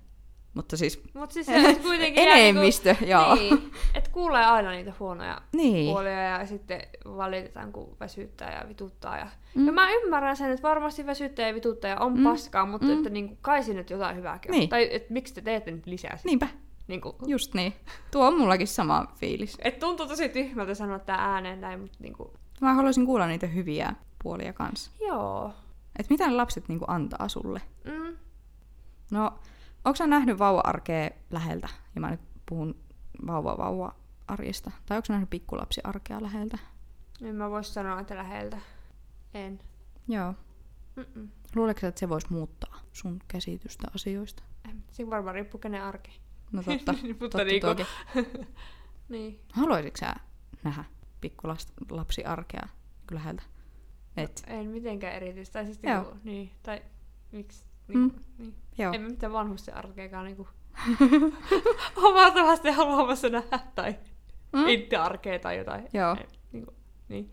Mutta 0.55 0.77
siis 0.77 1.03
Mutta 1.15 1.35
siis 1.35 1.47
se 1.47 1.55
olisi 1.67 1.81
kuitenkin 1.81 2.25
jää 2.25 2.37
enemmistö, 2.37 2.97
joo. 3.07 3.35
Niin, 3.35 3.73
että 3.95 4.11
kuulee 4.11 4.45
aina 4.45 4.71
niitä 4.71 4.93
huonoja 5.01 5.41
Niin. 5.53 5.93
puolia 5.93 6.23
ja 6.23 6.47
sitten 6.47 6.81
valitetaan, 7.05 7.73
kun 7.73 7.97
väsyttää 8.01 8.59
ja 8.63 8.69
vituttaa. 8.69 9.19
Ja, 9.19 9.27
Mm. 9.55 9.67
ja 9.67 9.73
mä 9.73 9.91
ymmärrän 9.91 10.37
sen, 10.37 10.51
että 10.51 10.63
varmasti 10.63 11.07
väsyttää 11.07 11.49
ja 11.49 11.55
vituttaa 11.55 11.91
ja 11.91 12.01
on 12.01 12.19
Mm. 12.19 12.25
paskaa, 12.25 12.67
mutta 12.67 12.87
Mm. 12.87 12.93
että 12.93 13.11
niinku, 13.11 13.39
kai 13.43 13.63
siinä 13.63 13.79
nyt 13.81 13.91
jotain 13.91 14.17
hyvääkin 14.17 14.51
on. 14.53 14.59
Niin. 14.59 14.69
Tai 14.69 14.89
että 14.93 15.13
miksi 15.13 15.35
te 15.35 15.41
teette 15.41 15.71
nyt 15.71 15.87
lisää 15.87 16.17
sitä. 16.17 16.29
Niinpä, 16.29 16.49
Niinku, 16.89 17.15
just 17.27 17.55
niin. 17.55 17.73
Tuo 18.11 18.27
on 18.27 18.39
mullakin 18.39 18.67
sama 18.69 19.07
fiilis. 19.17 19.57
et 19.63 19.79
tuntuu 19.79 20.07
tosi 20.07 20.29
tyhmältä 20.29 20.75
sanoa 20.75 20.99
tää 20.99 21.17
ääneen 21.33 21.61
näin, 21.61 21.81
mutta 21.81 21.97
niinku, 22.01 22.33
Mä 22.61 22.75
haluaisin 22.75 23.07
kuulla 23.07 23.27
niitä 23.27 23.47
hyviä 23.47 23.95
puolia 24.23 24.53
kanssa. 24.53 24.91
joo. 25.07 25.53
Että 25.99 26.15
mitä 26.15 26.27
ne 26.27 26.33
lapset 26.35 26.69
niinku 26.69 26.85
antaa 26.89 27.29
sulle? 27.29 27.61
Mm. 27.85 28.17
No, 29.11 29.33
onko 29.85 29.97
sä 29.97 30.07
nähnyt 30.07 30.39
vauva-arkea 30.39 31.11
läheltä? 31.31 31.69
Ja 31.95 32.01
mä 32.01 32.11
nyt 32.11 32.21
puhun 32.47 32.77
vauva-vauva-arjesta. 33.27 34.71
Tai 34.87 34.97
onko 34.97 35.07
sä 35.07 35.13
nähnyt 35.13 35.31
pikkulapsi-arkea 35.31 36.23
läheltä? 36.23 36.59
En 37.23 37.35
mä 37.35 37.51
vois 37.51 37.75
sanoa, 37.75 38.01
että 38.01 38.17
läheltä. 38.17 38.59
En. 39.35 39.61
Joo. 40.09 40.35
Mm-mm. 40.97 41.29
Luuletko 41.57 41.87
että 41.87 41.99
se 41.99 42.09
voisi 42.09 42.27
muuttaa 42.31 42.81
sun 42.93 43.21
käsitystä 43.29 43.87
asioista? 43.95 44.43
Se 44.91 45.11
varmaan 45.11 45.35
riippuu 45.35 45.61
kenen 45.61 45.83
arki. 45.83 46.21
No 46.53 46.63
totta. 46.63 46.93
Mutta 47.21 47.39
totta 47.39 47.45
niinku-. 47.45 47.85
Niin. 49.09 49.41
Haluaisitko 49.53 49.99
sä 49.99 50.15
nähdä 50.63 50.85
pikkulapsi-arkea 51.21 52.69
niin 52.69 53.15
läheltä? 53.15 53.43
Et. 54.17 54.43
En 54.47 54.67
mitenkään 54.67 55.15
erityistä. 55.15 55.53
Tai 55.53 55.65
siis 55.65 55.83
niinku, 55.83 56.17
niin. 56.25 56.51
Tai 56.63 56.83
miksi? 57.33 57.65
Niinku, 57.89 58.21
niin. 58.39 58.55
Joo. 58.79 58.93
En 58.93 59.01
mä 59.01 59.09
mitään 59.09 59.33
vanhusten 59.33 59.77
arkeakaan 59.77 60.25
niinku 60.25 60.49
omalta 61.97 62.73
haluamassa 62.73 63.29
nähdä 63.29 63.61
tai 63.75 63.97
Mm. 64.53 64.61
mm. 64.61 64.69
itse 64.69 64.97
arkea 64.97 65.39
tai 65.39 65.59
jotain. 65.59 65.89
Joo. 65.93 66.17
Ei, 66.21 66.27
Niinku, 66.53 66.75
niin. 67.09 67.31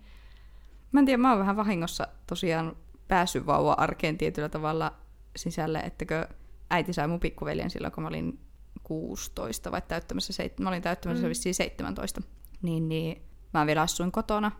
Mä 0.92 1.00
en 1.00 1.06
tiedä, 1.06 1.18
mä 1.18 1.30
oon 1.30 1.40
vähän 1.40 1.56
vahingossa 1.56 2.08
tosiaan 2.28 2.76
päässyt 3.08 3.46
vauva-arkeen 3.46 4.18
tietyllä 4.18 4.50
tavalla 4.50 4.94
sisälle, 5.36 5.80
ettäkö 5.80 6.28
äiti 6.70 6.94
sai 6.94 7.08
mun 7.08 7.20
pikkuveljen 7.20 7.70
silloin, 7.70 7.94
kun 7.94 8.04
mä 8.04 8.08
olin 8.08 8.40
16 8.84 9.72
vai 9.72 9.82
täyttämässä, 9.88 10.34
seit- 10.34 10.60
mä 10.60 10.70
olin 10.70 10.82
täyttämässä 10.82 11.22
mm. 11.22 11.26
Mm. 11.26 11.30
vissiin 11.30 11.56
17. 11.56 12.22
Niin, 12.62 12.90
niin 12.90 13.22
mä 13.54 13.66
vielä 13.66 13.82
asuin 13.82 14.12
kotona 14.12 14.52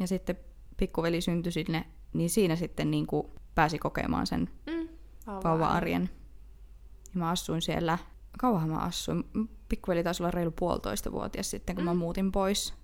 ja 0.00 0.06
sitten 0.06 0.36
pikkuveli 0.76 1.20
syntyi 1.20 1.52
sinne, 1.52 1.84
niin 2.12 2.30
siinä 2.30 2.56
sitten 2.56 2.90
niin 2.90 3.06
kuin 3.06 3.26
pääsi 3.54 3.78
kokemaan 3.78 4.26
sen 4.26 4.50
Mm. 4.66 4.77
Vauva-arjen. 5.44 6.10
Ja 7.14 7.18
mä 7.18 7.30
asuin 7.30 7.62
siellä, 7.62 7.98
kauanhan 8.38 8.70
mä 8.70 8.78
asuin, 8.78 9.24
pikkuveli 9.68 10.04
taisi 10.04 10.22
olla 10.22 10.30
reilu 10.30 10.50
puolitoista 10.50 11.12
vuotias 11.12 11.50
sitten, 11.50 11.76
kun 11.76 11.84
mm. 11.84 11.88
mä 11.88 11.94
muutin 11.94 12.32
pois. 12.32 12.74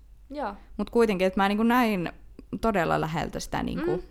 Mutta 0.77 0.91
kuitenkin, 0.91 1.27
että 1.27 1.39
mä 1.39 1.47
niin 1.47 1.67
näin 1.67 2.11
todella 2.61 3.01
läheltä 3.01 3.39
sitä 3.39 3.63
niin 3.63 3.81
kuin 3.85 3.99
Mm. 3.99 4.07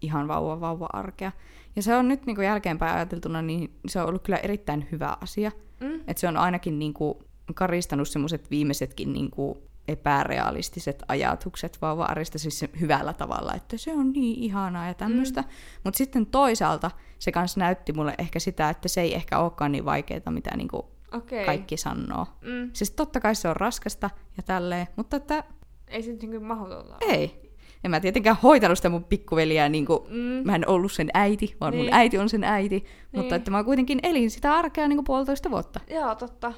ihan 0.00 0.28
vauva 0.28 0.60
vauva 0.60 0.88
arkea. 0.92 1.32
Ja 1.76 1.82
se 1.82 1.96
on 1.96 2.08
nyt 2.08 2.26
niin 2.26 2.36
kuin 2.36 2.44
jälkeenpäin 2.44 2.96
ajateltuna, 2.96 3.42
niin 3.42 3.78
se 3.86 4.00
on 4.00 4.08
ollut 4.08 4.22
kyllä 4.22 4.38
erittäin 4.38 4.88
hyvä 4.92 5.16
asia. 5.20 5.52
Mm. 5.80 5.94
Että 5.94 6.20
se 6.20 6.28
on 6.28 6.36
ainakin 6.36 6.78
niin 6.78 6.94
kuin 6.94 7.14
karistanut 7.54 8.08
semmoiset 8.08 8.50
viimeisetkin 8.50 9.12
niin 9.12 9.30
kuin 9.30 9.58
epärealistiset 9.88 11.02
ajatukset 11.08 11.78
vauva-arjesta 11.82 12.38
siis 12.38 12.64
hyvällä 12.80 13.12
tavalla, 13.12 13.54
että 13.54 13.76
se 13.76 13.92
on 13.92 14.12
niin 14.12 14.38
ihanaa 14.42 14.86
ja 14.86 14.94
tämmöistä. 14.94 15.40
Mm. 15.42 15.48
Mutta 15.84 15.98
sitten 15.98 16.26
toisaalta 16.26 16.90
se 17.18 17.32
kanssa 17.32 17.60
näytti 17.60 17.92
mulle 17.92 18.14
ehkä 18.18 18.38
sitä, 18.38 18.70
että 18.70 18.88
se 18.88 19.00
ei 19.00 19.14
ehkä 19.14 19.38
olekaan 19.38 19.72
niin 19.72 19.84
vaikeaa, 19.84 20.30
mitä 20.30 20.56
niin 20.56 20.68
kuin 20.68 20.82
Okei. 21.12 21.44
kaikki 21.46 21.76
sanoo. 21.76 22.26
Mm. 22.42 22.70
Siis 22.72 22.90
totta 22.90 23.20
kai 23.20 23.34
se 23.34 23.48
on 23.48 23.56
raskasta 23.56 24.10
ja 24.36 24.42
tälleen, 24.42 24.86
mutta 24.96 25.16
että 25.16 25.44
Ei 25.88 26.02
se 26.02 26.12
niinku 26.12 26.40
mahdotonta 26.40 26.96
ei. 27.00 27.48
En 27.84 27.90
mä 27.90 28.00
tietenkään 28.00 28.36
hoitanut 28.42 28.78
sitä 28.78 28.88
mun 28.88 29.04
pikkuveliä, 29.04 29.68
niin 29.68 29.86
kuin, 29.86 29.98
Mm. 30.08 30.46
mä 30.46 30.54
en 30.54 30.68
ollut 30.68 30.92
sen 30.92 31.08
äiti, 31.14 31.56
vaan 31.60 31.74
mun 31.74 31.84
Niin. 31.84 31.94
äiti 31.94 32.18
on 32.18 32.28
sen 32.28 32.44
äiti. 32.44 32.84
Mutta 33.12 33.20
Niin. 33.22 33.34
että 33.34 33.50
mä 33.50 33.64
kuitenkin 33.64 34.00
elin 34.02 34.30
sitä 34.30 34.54
arkea 34.54 34.88
niin 34.88 34.96
kuin 34.96 35.04
puolitoista 35.04 35.50
vuotta. 35.50 35.80
Joo, 35.90 36.14
totta. 36.14 36.52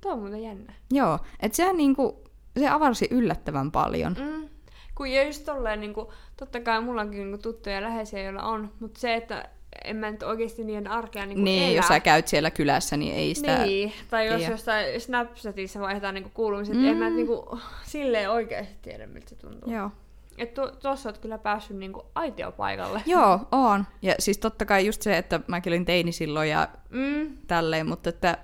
Tuo 0.00 0.12
on 0.12 0.18
muuten 0.18 0.42
jännä. 0.42 0.72
Joo, 0.92 1.18
että 1.40 1.56
se, 1.56 1.72
niin 1.72 1.96
kuin, 1.96 2.12
se 2.58 2.68
avarsi 2.68 3.08
yllättävän 3.10 3.70
paljon. 3.72 4.16
Mm. 4.20 4.48
Kun 4.94 5.08
ja 5.10 5.22
just 5.26 5.44
tolleen, 5.44 5.80
niin 5.80 5.94
kuin, 5.94 6.06
totta 6.36 6.60
kai 6.60 6.80
mulla 6.80 7.00
onkin 7.00 7.18
niin 7.18 7.30
kuin, 7.30 7.42
tuttuja 7.42 7.74
ja 7.74 7.82
läheisiä, 7.82 8.22
joilla 8.22 8.42
on, 8.42 8.72
mutta 8.80 9.00
se, 9.00 9.14
että 9.14 9.48
en 9.84 9.96
mä 9.96 10.10
nyt 10.10 10.22
oikeasti 10.22 10.64
niiden 10.64 10.88
arkea 10.88 11.26
niin 11.26 11.34
kuin 11.36 11.44
Niin, 11.44 11.62
elä. 11.68 11.76
jos 11.76 11.86
sä 11.88 12.00
käyt 12.00 12.28
siellä 12.28 12.50
kylässä, 12.50 12.96
niin 12.96 13.14
ei 13.14 13.34
sitä... 13.34 13.58
Niin, 13.64 13.92
tai 14.10 14.26
jos 14.26 14.36
tiedä. 14.36 14.52
jostain 14.52 15.00
Snapchatissa 15.00 15.80
vaihdetaan 15.80 16.14
niinku 16.14 16.30
kuulumiset, 16.34 16.74
Mm. 16.74 16.80
mm. 16.82 16.88
en 16.88 16.96
mä 16.96 17.10
niinku 17.10 17.58
silleen 17.84 18.30
oikeasti 18.30 18.74
tiedä, 18.82 19.06
miltä 19.06 19.28
se 19.28 19.36
tuntuu. 19.36 19.72
Joo. 19.72 19.90
Et 20.38 20.54
tu- 20.54 20.70
tuossa 20.82 21.08
oot 21.08 21.18
kyllä 21.18 21.38
päässyt 21.38 21.76
niinku 21.76 22.06
aitiopaikalle. 22.14 23.02
Joo, 23.16 23.40
on. 23.52 23.84
Ja 24.02 24.14
siis 24.18 24.38
totta 24.38 24.64
kai 24.64 24.86
just 24.86 25.02
se, 25.02 25.18
että 25.18 25.40
mäkin 25.46 25.70
olin 25.70 25.84
teini 25.84 26.12
silloin 26.12 26.50
ja 26.50 26.68
Mm. 26.90 27.36
tälleen, 27.46 27.86
mutta 27.86 28.08
että 28.08 28.38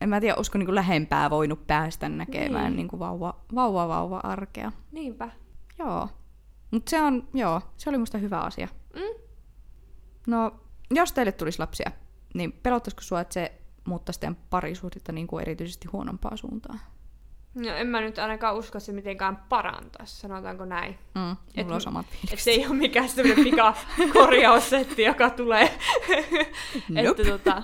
en 0.00 0.08
mä 0.08 0.20
tiedä, 0.20 0.34
olisiko 0.36 0.58
niin 0.58 0.74
lähempää 0.74 1.30
voinut 1.30 1.66
päästä 1.66 2.08
näkemään 2.08 2.64
Niin. 2.64 2.76
niin. 2.76 2.88
Niin 2.92 2.98
vauva, 2.98 3.34
vauva, 3.54 3.88
vauva 3.88 4.20
arkea. 4.22 4.72
Niinpä. 4.92 5.28
Joo. 5.78 6.08
Mutta 6.70 6.90
se 6.90 7.02
on, 7.02 7.28
joo, 7.34 7.60
se 7.76 7.90
oli 7.90 7.98
musta 7.98 8.18
hyvä 8.18 8.40
asia. 8.40 8.68
Mm. 8.94 9.22
No, 10.26 10.52
jos 10.90 11.12
teille 11.12 11.32
tulisi 11.32 11.58
lapsia, 11.58 11.90
niin 12.34 12.52
pelottaisiko 12.52 13.02
sua, 13.02 13.20
että 13.20 13.34
se 13.34 13.52
muuttaisi 13.84 14.20
teidän 14.20 14.36
parisuhdetta 14.50 15.12
niin 15.12 15.26
kuin 15.26 15.42
erityisesti 15.42 15.88
huonompaan 15.88 16.38
suuntaan? 16.38 16.80
No 17.54 17.68
en 17.74 17.86
mä 17.86 18.00
nyt 18.00 18.18
ainakaan 18.18 18.56
usko, 18.56 18.78
että 18.78 18.86
se 18.86 18.92
mitenkään 18.92 19.36
parantaisi, 19.48 20.16
sanotaanko 20.16 20.64
näin. 20.64 20.98
Mm, 21.14 21.20
mulla 21.20 21.36
Et- 21.56 21.70
on 21.70 21.80
samat 21.80 22.06
fiilikset. 22.06 22.38
se 22.40 22.50
ei 22.50 22.66
ole 22.66 22.74
mikään 22.74 23.08
semmoinen 23.08 23.44
pikakorjaussetti, 23.44 25.02
joka 25.02 25.30
tulee. 25.30 25.70
Nope. 26.88 27.08
että 27.10 27.24
tota, 27.24 27.62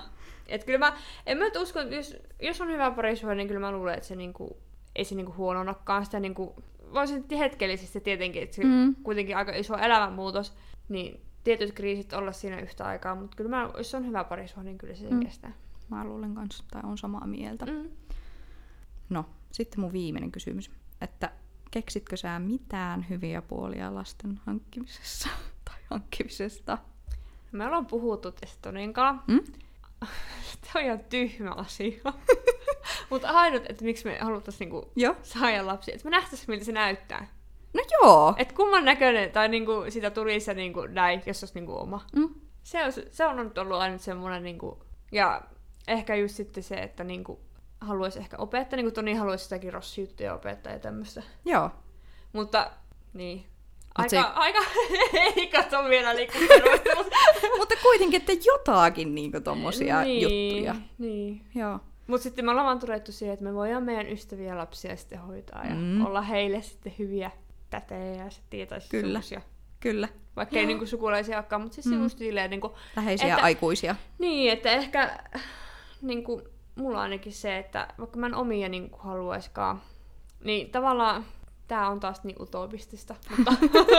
et 0.48 0.64
kyllä 0.64 0.78
mä, 0.78 0.96
en 1.26 1.38
mä 1.38 1.44
nyt 1.44 1.56
usko, 1.56 1.80
että 1.80 1.94
jos, 1.94 2.16
jos 2.42 2.60
on 2.60 2.68
hyvä 2.68 2.90
parisuhde, 2.90 3.34
niin 3.34 3.48
kyllä 3.48 3.60
mä 3.60 3.72
luulen, 3.72 3.94
että 3.94 4.06
se 4.06 4.16
niinku, 4.16 4.56
ei 4.96 5.04
se 5.04 5.14
niinku 5.14 5.34
huononakaan 5.36 6.04
sitä 6.04 6.20
niinku, 6.20 6.62
voisin 6.92 7.24
hetkellisesti 7.38 8.00
tietenkin, 8.00 8.42
että 8.42 8.56
se 8.56 8.64
Mm. 8.64 8.94
kuitenkin 9.02 9.36
aika 9.36 9.52
iso 9.52 9.76
elämänmuutos, 9.76 10.54
niin 10.88 11.20
tietyt 11.44 11.72
kriisit 11.72 12.12
olla 12.12 12.32
siinä 12.32 12.60
yhtä 12.60 12.84
aikaa, 12.84 13.14
mutta 13.14 13.36
kyllä 13.36 13.50
mä, 13.50 13.70
jos 13.76 13.94
on 13.94 14.06
hyvä 14.06 14.24
parisuhde, 14.24 14.64
niin 14.64 14.78
kyllä 14.78 14.94
se 14.94 15.10
Mm. 15.10 15.20
kestää. 15.20 15.52
Mä 15.88 16.04
luulen 16.04 16.34
kanssa, 16.34 16.64
tai 16.70 16.82
on 16.84 16.98
samaa 16.98 17.26
mieltä. 17.26 17.66
Mm. 17.66 17.88
No, 19.10 19.24
Sitten 19.52 19.80
mun 19.80 19.92
viimeinen 19.92 20.32
kysymys, 20.32 20.70
että 21.00 21.30
keksitkö 21.70 22.16
sä 22.16 22.38
mitään 22.38 23.06
hyviä 23.10 23.42
puolia 23.42 23.94
lasten 23.94 24.40
hankkimisessa 24.46 25.28
tai 25.64 25.76
hankkimisesta? 25.90 26.78
Me 27.52 27.66
ollaan 27.66 27.86
puhuttu 27.86 28.32
tästä 28.32 28.58
Toninkaan. 28.62 29.22
Mm? 29.28 29.40
Tämä 30.60 30.72
on 30.74 30.82
ihan 30.84 31.04
tyhmä 31.04 31.50
asia. 31.50 32.00
Mutta 33.10 33.28
ainut, 33.30 33.62
että 33.68 33.84
miksi 33.84 34.04
me 34.04 34.18
haluttaisiin 34.18 34.70
niinku 34.70 34.92
Joo. 34.96 35.16
saada 35.22 35.66
lapsia, 35.66 35.94
että 35.94 36.04
me 36.04 36.16
nähtäisiin, 36.16 36.50
miltä 36.50 36.64
se 36.64 36.72
näyttää. 36.72 37.28
No 37.74 37.82
joo. 37.92 38.34
Että 38.38 38.54
kumman 38.54 38.84
näköinen, 38.84 39.32
tai 39.32 39.48
niinku 39.48 39.72
sitä 39.88 40.10
tulisi 40.10 40.54
niinku 40.54 40.86
näin, 40.86 41.22
jos 41.26 41.42
olisi 41.42 41.54
niinku 41.54 41.78
oma. 41.78 42.06
Mm. 42.16 42.34
Se 42.62 42.84
on, 42.84 42.92
se 43.10 43.26
on 43.26 43.36
nyt 43.36 43.58
ollut 43.58 43.76
aina 43.76 43.98
semmoinen, 43.98 44.42
niinku, 44.42 44.84
ja 45.12 45.42
ehkä 45.88 46.14
just 46.14 46.34
sitten 46.34 46.62
se, 46.62 46.74
että 46.74 47.04
niinku, 47.04 47.40
haluaisi 47.80 48.18
ehkä 48.18 48.36
opettaa, 48.36 48.76
niin 48.76 48.84
kuin 48.84 48.94
Toni 48.94 49.14
haluaisi 49.14 49.44
sitäkin 49.44 49.72
rossijuttuja 49.72 50.34
opettaa 50.34 50.72
ja 50.72 50.78
tämmöistä. 50.78 51.22
Joo. 51.44 51.70
Mutta, 52.32 52.70
niin. 53.12 53.46
Mut 53.98 54.12
Aika, 54.12 54.28
se- 54.28 54.34
aika, 54.34 54.58
ei 55.36 55.46
katso 55.46 55.84
vielä 55.88 56.14
niinku. 56.14 56.38
Mutta 57.58 57.74
kuitenkin, 57.82 58.20
että 58.20 58.32
jotakin 58.44 59.14
niinku 59.14 59.40
tommosia 59.40 60.02
niin, 60.02 60.22
juttuja. 60.22 60.74
Niin. 60.98 61.40
Joo. 61.54 61.78
Mutta 62.06 62.22
sitten 62.22 62.44
me 62.44 62.50
ollaan 62.50 62.66
vaan 62.66 62.78
todettu 62.78 63.12
siihen, 63.12 63.32
että 63.34 63.44
me 63.44 63.54
voidaan 63.54 63.82
meidän 63.82 64.08
ystäviä 64.12 64.56
lapsia 64.58 64.96
sitten 64.96 65.18
hoitaa 65.18 65.64
ja 65.64 65.74
Mm. 65.74 66.06
olla 66.06 66.22
heille 66.22 66.62
sitten 66.62 66.94
hyviä 66.98 67.30
tätejä 67.70 68.24
ja 68.24 68.30
se 68.30 68.40
tietäisi 68.50 68.88
Kyllä. 68.88 69.02
semmosia. 69.06 69.40
Kyllä. 69.80 70.08
Vaikka 70.36 70.56
ei 70.58 70.66
niinku 70.66 70.86
sukulaisia 70.86 71.36
olekaan, 71.36 71.62
mutta 71.62 71.74
siis 71.74 71.86
Mm. 71.86 72.02
just 72.02 72.18
silleen 72.18 72.50
niinku, 72.50 72.74
Läheisiä 72.96 73.28
Että- 73.34 73.44
aikuisia. 73.44 73.96
niin, 74.18 74.52
että 74.52 74.70
ehkä 74.70 75.18
niinku, 76.02 76.42
mulla 76.74 76.96
on 76.98 77.02
ainakin 77.02 77.32
se, 77.32 77.58
että 77.58 77.88
vaikka 77.98 78.18
mä 78.18 78.26
en 78.26 78.34
omia 78.34 78.68
niinku 78.68 78.98
haluaiskaan, 78.98 79.82
niin 80.44 80.70
tavallaan 80.70 81.24
tää 81.68 81.88
on 81.88 82.00
taas 82.00 82.24
niin 82.24 82.42
utopistista, 82.42 83.14
mutta 83.36 83.52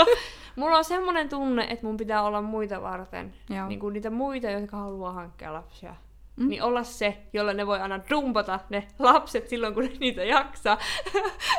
mulla 0.56 0.78
on 0.78 0.86
semmoinen 0.86 1.30
tunne, 1.30 1.68
että 1.70 1.86
mun 1.86 1.98
pitää 1.98 2.24
olla 2.24 2.42
muita 2.42 2.82
varten, 2.82 3.34
Joo. 3.50 3.68
niin 3.68 3.80
kuin 3.80 3.94
niitä 3.94 4.10
muita, 4.10 4.50
jotka 4.50 4.78
haluaa 4.78 5.14
hankkia 5.14 5.54
lapsia. 5.54 5.96
Mm. 6.36 6.44
Mm. 6.44 6.50
Niin 6.50 6.64
olla 6.64 6.84
se, 6.84 7.18
jolla 7.34 7.54
ne 7.54 7.68
voi 7.68 7.80
aina 7.80 8.00
dumpata 8.10 8.60
ne 8.70 8.88
lapset 9.00 9.48
silloin, 9.48 9.74
kun 9.74 9.84
ne 9.84 9.92
niitä 10.00 10.24
jaksaa. 10.24 10.78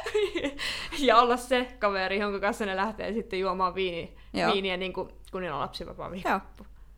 ja 0.98 1.16
olla 1.16 1.36
se 1.36 1.76
kaveri, 1.78 2.18
jonka 2.18 2.40
kanssa 2.40 2.66
ne 2.66 2.76
lähtee 2.76 3.12
sitten 3.12 3.40
juomaan 3.40 3.74
viini, 3.74 4.16
Joo. 4.32 4.52
viiniä, 4.52 4.76
niin 4.76 4.92
kuin, 4.92 5.08
kun 5.32 5.40
niillä 5.40 5.56
on 5.56 5.62
lapsivapaa. 5.62 6.10
Joo. 6.24 6.40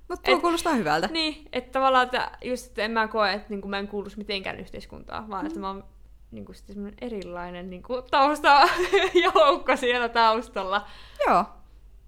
Mutta 0.09 0.23
tuo 0.25 0.35
Et- 0.35 0.41
kuulostaa 0.41 0.75
hyvältä. 0.75 1.09
Niin, 1.13 1.49
että 1.53 1.73
tavallaan, 1.73 2.05
että 2.05 2.31
just 2.45 2.67
että 2.67 2.83
en 2.83 2.91
mä 2.91 3.09
koe, 3.09 3.33
että 3.33 3.47
niin 3.49 3.71
mä 3.71 3.79
en 3.79 3.89
kuuluisi 3.89 4.19
mitenkään 4.19 4.61
yhteiskuntaan, 4.61 5.31
vaan 5.31 5.47
että 5.47 5.61
mä 5.61 5.69
oon 5.69 5.85
niin 6.31 6.45
kuin 6.45 6.57
sitten 6.57 6.93
erilainen 7.01 7.71
niin 7.71 7.83
kuin 7.83 8.03
taustajoukko 8.11 9.77
siellä 9.81 10.09
taustalla. 10.09 10.87
Joo. 11.27 11.45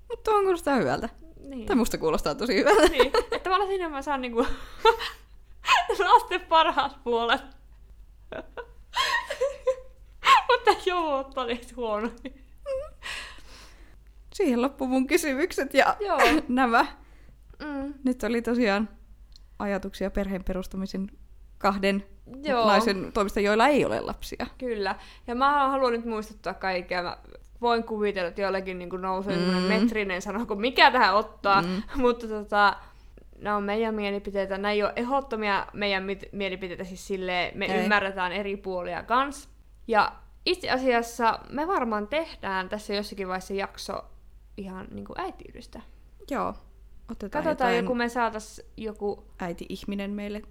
Mutta 0.08 0.30
tuo 0.30 0.40
kuulostaa 0.42 0.74
hyvältä. 0.76 1.08
Niin. 1.40 1.66
Tai 1.66 1.76
musta 1.76 1.98
kuulostaa 1.98 2.34
tosi 2.34 2.54
hyvältä. 2.54 2.82
niin. 2.88 3.06
Että 3.06 3.38
tavallaan 3.38 3.68
siinä 3.70 3.88
mä 3.88 4.02
saan 4.02 4.20
niinku 4.20 4.46
lasten 6.12 6.40
parhaat 6.40 6.96
puolet. 7.04 7.42
Mutta 10.48 10.70
joo, 10.86 11.30
oli 11.36 11.60
huono. 11.76 12.10
Siihen 14.34 14.62
loppu 14.62 14.86
mun 14.86 15.06
kysymykset 15.06 15.74
ja 15.74 15.96
Joo. 16.00 16.18
nämä. 16.48 16.86
Mm, 17.58 17.94
Nyt 18.04 18.22
oli 18.22 18.42
tosiaan 18.42 18.88
ajatuksia 19.58 20.10
perheen 20.10 20.44
perustamisen 20.44 21.06
kahden 21.62 22.04
joo, 22.42 22.66
naisen 22.66 23.10
toimesta, 23.14 23.40
joilla 23.40 23.68
ei 23.68 23.84
ole 23.84 24.00
lapsia. 24.00 24.46
kyllä. 24.58 24.94
Ja 25.26 25.34
mä 25.34 25.68
haluan 25.70 25.92
nyt 25.92 26.04
muistuttaa 26.04 26.54
kaikkea. 26.54 27.02
Mä 27.02 27.16
voin 27.60 27.84
kuvitella, 27.84 28.28
että 28.28 28.42
jollakin 28.42 28.78
niin 28.78 28.88
nousee 29.00 29.36
Mm. 29.36 29.62
metrinen 29.62 30.22
sana, 30.22 30.46
kun 30.46 30.60
mikä 30.60 30.90
tähän 30.90 31.14
ottaa. 31.14 31.62
Mm. 31.62 31.82
Mutta 32.02 32.28
tota, 32.28 32.76
nämä 33.38 33.56
on 33.56 33.62
meidän 33.64 33.94
mielipiteitä. 33.94 34.58
Nämä 34.58 34.72
ei 34.72 34.82
ole 34.82 34.92
ehdottomia 34.96 35.66
meidän 35.72 36.02
mit- 36.02 36.28
mielipiteitä, 36.32 36.84
siis 36.84 37.06
silleen 37.06 37.58
me 37.58 37.64
Ei. 37.66 37.82
ymmärretään 37.84 38.32
eri 38.32 38.56
puolia 38.56 39.02
kans. 39.02 39.48
Ja 39.88 40.12
itse 40.46 40.70
asiassa 40.70 41.38
me 41.50 41.66
varmaan 41.66 42.08
tehdään 42.08 42.68
tässä 42.68 42.94
jossakin 42.94 43.28
vaiheessa 43.28 43.54
jakso 43.54 44.04
ihan 44.56 44.86
niin 44.90 45.04
kuin 45.04 45.20
äitiydestä. 45.20 45.80
Joo. 46.30 46.48
Otetaan 46.48 47.44
Katsotaan 47.44 47.44
jotain 47.48 47.76
joku, 47.76 47.94
me 47.94 48.08
saatas 48.08 48.62
joku... 48.76 49.24
äiti-ihminen 49.40 50.10
meille 50.10 50.42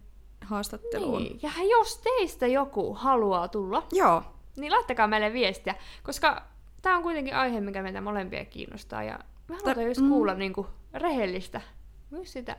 haastatteluun. 0.46 1.24
Niin. 1.24 1.40
Ja 1.42 1.52
jos 1.72 1.98
teistä 1.98 2.48
joku 2.48 2.94
haluaa 2.94 3.48
tulla, 3.48 3.84
Joo. 3.92 4.24
niin 4.58 4.72
laittakaa 4.72 5.08
meille 5.08 5.34
viestiä, 5.34 5.76
koska 6.04 6.44
tämä 6.82 6.98
on 6.98 7.04
kuitenkin 7.04 7.36
aihe, 7.36 7.62
mikä 7.62 7.82
meitä 7.82 8.02
molempia 8.02 8.46
kiinnostaa. 8.46 9.04
Ja 9.04 9.20
me 9.48 9.56
halutaan 9.56 9.88
just 9.88 10.02
mm. 10.02 10.10
kuulla 10.10 10.34
niin 10.34 10.54
kuin 10.54 10.68
rehellistä, 10.94 11.62
myös 12.10 12.34
sitä 12.34 12.58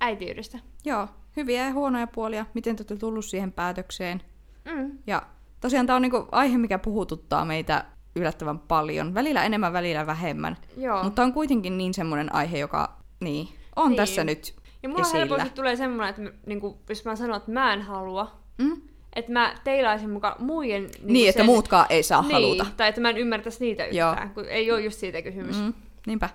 äitiydestä. 0.00 0.58
Joo. 0.84 1.08
Hyviä 1.36 1.64
ja 1.64 1.72
huonoja 1.72 2.06
puolia. 2.06 2.46
Miten 2.54 2.76
te 2.76 2.80
olette 2.80 2.96
tullut 2.96 3.24
siihen 3.24 3.52
päätökseen. 3.52 4.22
Mm. 4.64 4.98
Ja 5.06 5.22
tosiaan 5.60 5.86
tämä 5.86 5.96
on 5.96 6.02
niinku 6.02 6.28
aihe, 6.32 6.58
mikä 6.58 6.78
puhututtaa 6.78 7.44
meitä 7.44 7.84
yllättävän 8.16 8.58
paljon. 8.58 9.14
Välillä 9.14 9.44
enemmän, 9.44 9.72
välillä 9.72 10.06
vähemmän. 10.06 10.56
Joo. 10.76 11.02
Mutta 11.02 11.22
on 11.22 11.32
kuitenkin 11.32 11.78
niin 11.78 11.94
semmoinen 11.94 12.34
aihe, 12.34 12.58
joka 12.58 12.96
niin, 13.20 13.48
on 13.76 13.88
Niin. 13.88 13.96
tässä 13.96 14.24
nyt 14.24 14.56
ja 14.82 14.88
mulla 14.88 15.02
esillä. 15.02 15.18
helposti 15.18 15.50
tulee 15.50 15.76
semmoinen, 15.76 16.08
että 16.26 16.38
niin 16.46 16.60
kuin, 16.60 16.76
jos 16.88 17.04
mä 17.04 17.16
sanon, 17.16 17.36
että 17.36 17.50
mä 17.50 17.72
en 17.72 17.82
halua, 17.82 18.32
Mm? 18.58 18.82
että 19.16 19.32
mä 19.32 19.54
teilaisin 19.64 20.10
mukaan 20.10 20.34
muiden... 20.38 20.82
Niin, 20.82 20.92
Niin, 21.00 21.12
niin 21.12 21.28
että 21.28 21.38
sen- 21.38 21.46
muutkaan 21.46 21.86
ei 21.90 22.02
saa 22.02 22.22
niin, 22.22 22.32
haluta. 22.32 22.66
Tai 22.76 22.88
että 22.88 23.00
mä 23.00 23.10
en 23.10 23.18
ymmärtäisi 23.18 23.64
niitä 23.64 23.86
Joo. 23.86 24.10
yhtään, 24.10 24.30
kun 24.34 24.44
ei 24.48 24.72
ole 24.72 24.80
just 24.80 24.98
siitä 24.98 25.22
kysymys. 25.22 25.56
Mm. 25.56 25.64
Mm, 25.64 25.74
niinpä. 26.06 26.28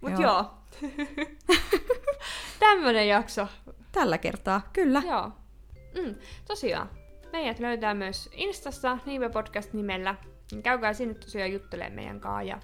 Mut 0.00 0.10
Joo. 0.12 0.20
joo. 0.22 0.44
Tämmönen 2.60 3.08
jakso. 3.08 3.48
Tällä 3.92 4.18
kertaa, 4.18 4.60
kyllä. 4.72 5.02
Joo. 5.06 5.30
Mm, 6.04 6.14
tosiaan. 6.48 6.90
Meidät 7.32 7.58
löytää 7.58 7.94
myös 7.94 8.28
Instassa 8.32 8.98
Niive 9.06 9.28
Podcast 9.28 9.72
nimellä. 9.72 10.14
Käykää 10.62 10.92
sinne 10.92 11.14
tosiaan 11.14 11.52
juttelemaan 11.52 11.92
meidän 11.94 12.20
kanssa 12.20 12.42
ja 12.42 12.58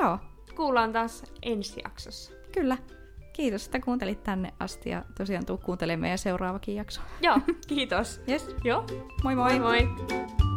Joo, 0.00 0.18
kuullaan 0.56 0.92
taas 0.92 1.24
ensi 1.42 1.80
jaksossa. 1.84 2.32
kyllä. 2.52 2.76
Kiitos, 3.32 3.64
että 3.64 3.80
kuuntelit 3.80 4.22
tänne 4.22 4.52
asti 4.60 4.90
ja 4.90 5.02
tosiaan 5.18 5.46
tuu 5.46 5.58
kuuntelemaan 5.58 6.00
meidän 6.00 6.18
seuraavakin 6.18 6.74
jakso. 6.74 7.00
Joo, 7.20 7.38
kiitos. 7.68 8.20
Yes, 8.28 8.56
Joo, 8.64 8.84
moi 9.24 9.34
moi! 9.34 9.58
moi 9.58 9.84
moi. 9.84 10.51